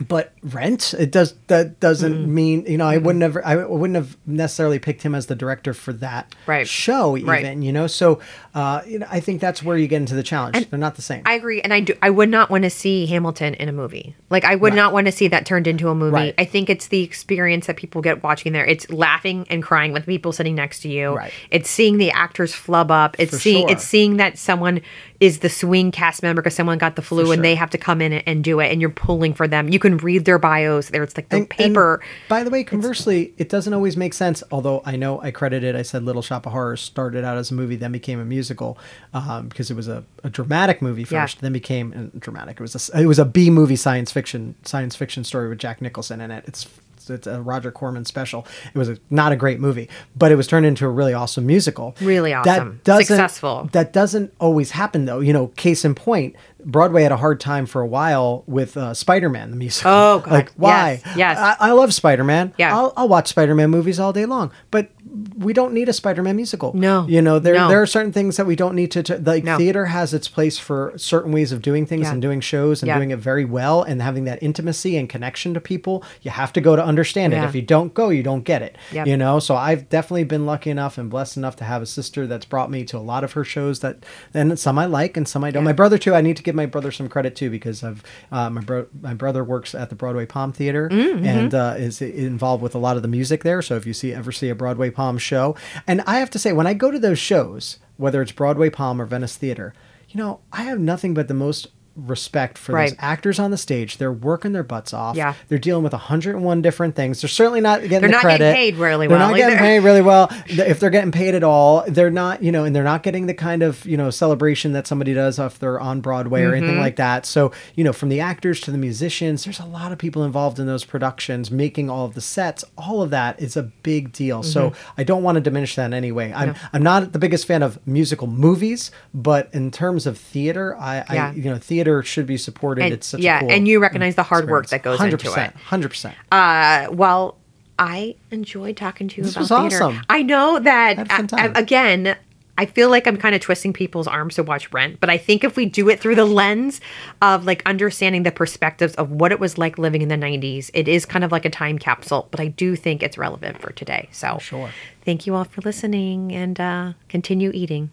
but 0.07 0.33
rent 0.41 0.93
it 0.97 1.11
does 1.11 1.35
that 1.47 1.79
doesn't 1.79 2.13
Mm-hmm. 2.13 2.33
mean 2.33 2.65
you 2.65 2.77
know 2.79 2.85
i 2.87 2.97
wouldn't 2.97 3.21
have 3.21 3.37
i 3.45 3.55
wouldn't 3.63 3.95
have 3.95 4.17
necessarily 4.25 4.79
picked 4.79 5.03
him 5.03 5.13
as 5.13 5.27
the 5.27 5.35
director 5.35 5.73
for 5.73 5.93
that 5.93 6.33
Right. 6.47 6.67
show 6.67 7.15
even 7.15 7.29
Right. 7.29 7.57
you 7.57 7.71
know 7.71 7.85
so 7.87 8.19
uh 8.55 8.81
you 8.87 8.97
know 8.99 9.07
i 9.11 9.19
think 9.19 9.39
that's 9.39 9.61
where 9.61 9.77
you 9.77 9.87
get 9.87 9.97
into 9.97 10.15
the 10.15 10.23
challenge 10.23 10.67
they're 10.69 10.79
not 10.79 10.95
the 10.95 11.01
same 11.03 11.21
I 11.25 11.33
agree, 11.35 11.61
and 11.61 11.73
I 11.73 11.79
do. 11.81 11.93
I 12.01 12.09
would 12.09 12.29
not 12.29 12.49
want 12.49 12.63
to 12.63 12.69
see 12.69 13.05
Hamilton 13.05 13.53
in 13.53 13.69
a 13.69 13.71
movie. 13.71 14.15
Like 14.29 14.43
I 14.45 14.55
would 14.55 14.73
Right. 14.73 14.75
not 14.77 14.93
want 14.93 15.05
to 15.05 15.11
see 15.11 15.27
that 15.29 15.45
turned 15.45 15.67
into 15.67 15.89
a 15.89 15.95
movie. 15.95 16.33
I 16.37 16.45
think 16.45 16.69
it's 16.69 16.87
the 16.87 17.01
experience 17.03 17.67
that 17.67 17.77
people 17.77 18.01
get 18.01 18.23
watching 18.23 18.51
there. 18.51 18.65
It's 18.65 18.89
laughing 18.89 19.45
and 19.49 19.61
crying 19.63 19.93
with 19.93 20.05
people 20.05 20.31
sitting 20.31 20.55
next 20.55 20.81
to 20.81 20.89
you. 20.89 21.15
Right. 21.15 21.31
It's 21.51 21.69
seeing 21.69 21.97
the 21.97 22.11
actors 22.11 22.53
flub 22.53 22.91
up. 22.91 23.15
It's 23.19 23.31
For 23.31 23.37
seeing 23.39 23.67
sure. 23.67 23.71
it's 23.77 23.83
seeing 23.83 24.17
that 24.17 24.37
someone 24.37 24.81
is 25.24 25.39
the 25.39 25.47
swing 25.47 25.89
cast 25.89 26.21
member 26.21 26.41
because 26.41 26.53
someone 26.53 26.78
got 26.78 26.97
the 26.97 27.01
flu 27.01 27.24
sure. 27.24 27.34
and 27.34 27.45
they 27.45 27.55
have 27.55 27.69
to 27.69 27.78
come 27.78 28.01
in 28.01 28.11
and, 28.11 28.24
and 28.28 28.43
do 28.43 28.59
it, 28.59 28.69
and 28.74 28.82
you're 28.82 28.89
pulling 28.89 29.34
for 29.34 29.47
them. 29.47 29.69
You 29.69 29.80
can 29.80 29.95
read 29.95 30.26
their 30.26 30.38
bios 30.38 30.89
there. 30.89 31.01
It's 31.01 31.15
like 31.15 31.30
the 31.30 31.45
paper. 31.45 32.01
by 32.28 32.43
the 32.43 32.49
way, 32.49 32.65
conversely, 32.65 33.34
it 33.38 33.47
doesn't 33.47 33.74
always 33.74 33.95
make 33.95 34.13
sense. 34.13 34.43
Although 34.51 34.82
I 34.86 34.97
know 34.97 35.21
I 35.21 35.32
credited, 35.32 35.78
I 35.78 35.82
said 35.84 36.03
Little 36.03 36.21
Shop 36.21 36.45
of 36.45 36.51
Horrors 36.51 36.82
started 36.82 37.24
out 37.24 37.38
as 37.38 37.51
a 37.51 37.53
movie, 37.53 37.78
then 37.78 37.93
became 37.93 38.19
a 38.19 38.26
musical 38.26 38.78
um, 39.13 39.47
because 39.47 39.71
it 39.71 39.76
was 39.76 39.88
a, 39.88 40.03
a 40.26 40.30
dramatic 40.30 40.82
movie 40.82 41.05
Yeah. 41.09 41.24
first, 41.24 41.39
then 41.39 41.53
became 41.53 42.11
uh, 42.13 42.19
dramatic. 42.19 42.59
It 42.59 42.61
was 42.61 42.89
a 42.89 43.01
it 43.01 43.05
was 43.05 43.17
a 43.17 43.26
B 43.26 43.49
movie 43.49 43.78
science 43.78 44.11
fiction 44.11 44.55
science 44.63 44.97
fiction 44.97 45.24
story 45.24 45.47
with 45.47 45.59
Jack 45.59 45.82
Nicholson 45.82 46.19
in 46.19 46.32
it. 46.32 46.43
It's 46.47 46.67
it's 47.10 47.28
a 47.28 47.41
Roger 47.41 47.72
Corman 47.72 48.06
special. 48.06 48.45
It 48.74 48.78
was 48.78 48.89
a, 48.89 48.97
not 49.10 49.32
a 49.32 49.36
great 49.36 49.60
movie, 49.60 49.89
but 50.16 50.32
it 50.32 50.36
was 50.36 50.47
turned 50.47 50.66
into 50.66 50.86
a 50.86 50.89
really 50.89 51.14
awesome 51.14 51.45
musical. 51.45 51.95
Really 52.01 52.34
awesome. 52.34 52.70
That 52.70 52.84
doesn't, 52.84 53.06
Successful. 53.06 53.70
That 53.72 53.93
doesn't 53.93 54.34
always 54.39 54.72
happen 54.72 55.06
though. 55.06 55.20
You 55.20 55.34
know, 55.34 55.47
case 55.47 55.86
in 55.86 55.95
point, 55.95 56.36
Broadway 56.66 57.03
had 57.03 57.11
a 57.11 57.18
hard 57.18 57.39
time 57.39 57.66
for 57.66 57.82
a 57.82 57.88
while 57.88 58.43
with 58.47 58.78
uh, 58.78 58.93
Spider-Man 58.93 59.51
the 59.51 59.57
musical. 59.57 59.91
Oh, 59.91 60.20
God. 60.24 60.32
Like 60.32 60.51
why? 60.53 61.01
Yes, 61.05 61.18
yes. 61.18 61.38
I, 61.38 61.55
I 61.70 61.72
love 61.72 61.93
Spider 61.93 62.24
Man. 62.24 62.53
Yeah. 62.57 62.76
I'll, 62.76 62.93
I'll 62.97 63.07
watch 63.07 63.28
Spider 63.30 63.55
Man 63.55 63.70
movies 63.70 63.99
all 63.99 64.14
day 64.14 64.26
long, 64.26 64.51
but 64.72 64.89
we 65.38 65.53
don't 65.53 65.74
need 65.74 65.89
a 65.89 65.93
Spider 65.93 66.24
Man 66.24 66.36
musical. 66.36 66.74
No. 66.76 67.05
you 67.07 67.22
know 67.22 67.38
there 67.39 67.53
No. 67.55 67.68
there 67.70 67.82
are 67.82 67.86
certain 67.86 68.11
things 68.11 68.38
that 68.38 68.45
we 68.45 68.55
don't 68.55 68.76
need 68.76 68.91
to. 68.91 69.03
to 69.03 69.18
like 69.20 69.43
No. 69.43 69.57
theater 69.57 69.86
has 69.88 70.14
its 70.14 70.28
place 70.28 70.57
for 70.57 70.93
certain 70.97 71.32
ways 71.32 71.51
of 71.51 71.61
doing 71.61 71.86
things 71.86 72.03
Yeah. 72.03 72.14
and 72.14 72.22
doing 72.22 72.39
shows 72.41 72.82
and 72.82 72.88
Yeah. 72.88 72.97
doing 72.97 73.11
it 73.11 73.20
very 73.20 73.45
well 73.45 73.84
and 73.84 74.01
having 74.01 74.24
that 74.26 74.41
intimacy 74.41 74.97
and 74.97 75.07
connection 75.09 75.53
to 75.53 75.59
people. 75.61 76.03
You 76.22 76.32
have 76.32 76.53
to 76.53 76.61
go 76.61 76.76
to 76.76 76.84
understand 76.84 77.34
Yeah. 77.34 77.43
it. 77.43 77.49
If 77.49 77.55
you 77.55 77.61
don't 77.61 77.93
go, 77.93 78.09
you 78.09 78.24
don't 78.24 78.43
get 78.43 78.61
it. 78.61 78.78
Yep. 78.91 79.07
You 79.07 79.18
know. 79.18 79.39
So 79.39 79.55
I've 79.55 79.89
definitely 79.89 80.24
been 80.24 80.45
lucky 80.45 80.70
enough 80.70 80.97
and 80.97 81.09
blessed 81.09 81.38
enough 81.38 81.55
to 81.57 81.64
have 81.64 81.82
a 81.82 81.86
sister 81.86 82.26
that's 82.26 82.45
brought 82.45 82.72
me 82.72 82.84
to 82.86 82.97
a 82.97 82.99
lot 82.99 83.24
of 83.24 83.34
her 83.34 83.43
shows 83.43 83.80
that 83.82 84.05
and 84.34 84.57
some 84.57 84.80
I 84.80 84.86
like 84.86 85.18
and 85.18 85.28
some 85.28 85.43
I 85.43 85.51
don't. 85.51 85.64
My 85.64 85.74
brother 85.74 85.97
too. 85.97 86.16
I 86.16 86.22
need 86.22 86.38
to 86.38 86.43
give 86.43 86.53
my 86.54 86.66
brother 86.66 86.91
some 86.91 87.10
credit 87.10 87.36
too 87.36 87.49
because 87.49 87.84
I've 87.84 88.04
uh, 88.32 88.49
my 88.49 88.62
bro- 88.62 88.88
my 89.01 89.14
brother 89.14 89.43
works 89.43 89.74
at 89.76 89.89
the 89.89 89.95
Broadway 89.95 90.26
Palm 90.26 90.51
Theater 90.54 90.89
Mm-hmm. 90.89 91.26
and 91.26 91.54
uh, 91.54 91.76
is 91.78 92.01
involved 92.01 92.62
with 92.64 92.76
a 92.76 92.80
lot 92.80 92.95
of 92.95 93.01
the 93.01 93.08
music 93.08 93.43
there. 93.43 93.62
So 93.62 93.76
if 93.76 93.86
you 93.86 93.93
see 93.93 94.14
ever 94.14 94.32
see 94.32 94.49
a 94.49 94.56
Broadway 94.56 94.89
Palm 94.89 95.18
show, 95.18 95.56
and 95.88 96.01
I 96.08 96.20
have 96.20 96.30
to 96.32 96.39
say 96.39 96.54
when 96.54 96.68
I 96.68 96.74
go 96.74 96.91
to 96.91 96.99
those 96.99 97.20
shows, 97.20 97.80
whether 97.97 98.22
it's 98.22 98.32
Broadway 98.32 98.70
Palm 98.70 99.01
or 99.01 99.06
Venice 99.06 99.36
Theater, 99.38 99.74
you 100.10 100.20
know 100.20 100.39
I 100.51 100.64
have 100.64 100.80
nothing 100.80 101.14
but 101.14 101.28
the 101.28 101.34
most 101.34 101.68
respect 101.95 102.57
for 102.57 102.71
those 102.71 102.75
Right. 102.91 102.95
actors 102.99 103.37
on 103.39 103.51
the 103.51 103.57
stage. 103.57 103.97
They're 103.97 104.11
working 104.11 104.51
their 104.53 104.63
butts 104.63 104.93
off. 104.93 105.15
Yeah. 105.15 105.33
They're 105.47 105.57
dealing 105.59 105.83
with 105.83 105.93
101 105.93 106.61
different 106.61 106.95
things. 106.95 107.21
They're 107.21 107.29
certainly 107.29 107.61
not 107.61 107.81
getting 107.81 108.01
They're 108.01 108.09
the 108.09 108.13
not 108.13 108.23
getting 108.23 108.53
paid 108.53 108.75
really 108.77 109.07
they're 109.07 109.17
well 109.17 109.29
not 109.29 109.37
getting 109.37 109.57
either. 109.57 109.63
paid 109.65 109.79
really 109.79 110.01
well. 110.01 110.29
If 110.47 110.79
they're 110.79 110.89
getting 110.89 111.11
paid 111.11 111.35
at 111.35 111.43
all, 111.43 111.83
they're 111.87 112.09
not, 112.09 112.41
you 112.41 112.51
know, 112.51 112.63
and 112.63 112.75
they're 112.75 112.83
not 112.83 113.03
getting 113.03 113.27
the 113.27 113.33
kind 113.33 113.61
of, 113.61 113.85
you 113.85 113.95
know, 113.97 114.09
celebration 114.09 114.73
that 114.73 114.87
somebody 114.87 115.13
does 115.13 115.37
if 115.37 115.59
they're 115.59 115.79
on 115.79 116.01
Broadway 116.01 116.41
or 116.41 116.47
Mm-hmm. 116.53 116.63
anything 116.63 116.79
like 116.79 116.95
that. 116.95 117.25
So, 117.25 117.51
you 117.75 117.83
know, 117.83 117.93
from 117.93 118.09
the 118.09 118.19
actors 118.19 118.59
to 118.61 118.71
the 118.71 118.77
musicians, 118.77 119.43
there's 119.43 119.59
a 119.59 119.65
lot 119.65 119.91
of 119.91 119.97
people 119.97 120.23
involved 120.23 120.59
in 120.59 120.65
those 120.65 120.85
productions, 120.85 121.51
making 121.51 121.89
all 121.89 122.05
of 122.05 122.13
the 122.15 122.21
sets. 122.21 122.63
All 122.77 123.01
of 123.01 123.09
that 123.11 123.39
is 123.39 123.55
a 123.55 123.63
big 123.63 124.11
deal. 124.11 124.41
So 124.43 124.69
Mm-hmm. 124.71 124.91
I 124.97 125.03
don't 125.03 125.23
want 125.23 125.35
to 125.35 125.41
diminish 125.41 125.75
that 125.75 125.85
in 125.85 125.93
any 125.93 126.11
way. 126.11 126.33
I'm 126.33 126.55
I'm 126.71 126.81
not 126.83 127.11
the 127.13 127.19
biggest 127.19 127.45
fan 127.45 127.61
of 127.61 127.77
musical 127.85 128.27
movies, 128.27 128.91
but 129.13 129.49
in 129.53 129.69
terms 129.71 130.07
of 130.07 130.17
theater, 130.17 130.75
I, 130.79 131.03
Yeah. 131.11 131.27
I 131.29 131.31
you 131.33 131.43
know, 131.43 131.57
theater 131.57 131.82
should 132.03 132.27
be 132.27 132.38
supported. 132.38 132.84
And, 132.86 132.93
it's 132.93 133.07
such 133.07 133.21
yeah, 133.21 133.38
a 133.38 133.39
cool 133.41 133.51
and 133.51 133.67
you 133.67 133.79
recognize 133.79 134.15
the 134.15 134.23
hard 134.23 134.49
work 134.49 134.67
that 134.69 134.84
goes 134.84 134.97
Hundred 134.99 135.13
into 135.21 135.27
it. 135.27 135.29
percent, 135.29 135.55
hundred 135.55 135.89
percent. 135.89 136.15
Uh, 136.31 136.88
well, 136.91 137.38
I 137.79 138.15
enjoyed 138.31 138.77
talking 138.77 139.07
to 139.09 139.17
you 139.17 139.23
This 139.23 139.34
about 139.36 139.41
was 139.63 139.71
theater. 139.71 139.84
awesome. 139.86 140.01
I 140.09 140.21
know 140.23 140.59
that 140.59 140.97
Had 140.97 141.07
a 141.07 141.27
fun 141.27 141.39
I- 141.39 141.47
I- 141.47 141.59
again. 141.59 142.15
I 142.55 142.67
feel 142.67 142.91
like 142.91 143.07
I'm 143.07 143.17
kind 143.17 143.34
of 143.34 143.41
twisting 143.41 143.73
people's 143.73 144.05
arms 144.07 144.36
to 144.36 144.43
watch 144.43 144.71
Rent, 144.71 144.99
but 144.99 145.09
I 145.09 145.17
think 145.17 145.43
if 145.43 145.55
we 145.55 145.65
do 145.65 145.89
it 145.89 145.99
through 145.99 146.13
the 146.13 146.23
lens 146.23 146.81
of 147.19 147.45
like 147.45 147.63
understanding 147.65 148.21
the 148.21 148.31
perspectives 148.31 148.93
of 148.93 149.09
what 149.09 149.31
it 149.31 149.39
was 149.39 149.57
like 149.57 149.79
living 149.79 150.03
in 150.03 150.07
the 150.09 150.15
90s, 150.17 150.69
it 150.75 150.88
is 150.88 151.03
kind 151.03 151.25
of 151.25 151.31
like 151.31 151.45
a 151.45 151.49
time 151.49 151.79
capsule, 151.79 152.27
but 152.29 152.39
I 152.39 152.49
do 152.49 152.75
think 152.75 153.01
it's 153.01 153.17
relevant 153.17 153.59
for 153.59 153.71
today. 153.71 154.07
So, 154.11 154.38
sure. 154.38 154.69
thank 155.03 155.25
you 155.25 155.34
all 155.34 155.45
for 155.45 155.61
listening 155.61 156.31
and 156.31 156.59
uh, 156.59 156.93
continue 157.09 157.49
eating. 157.55 157.89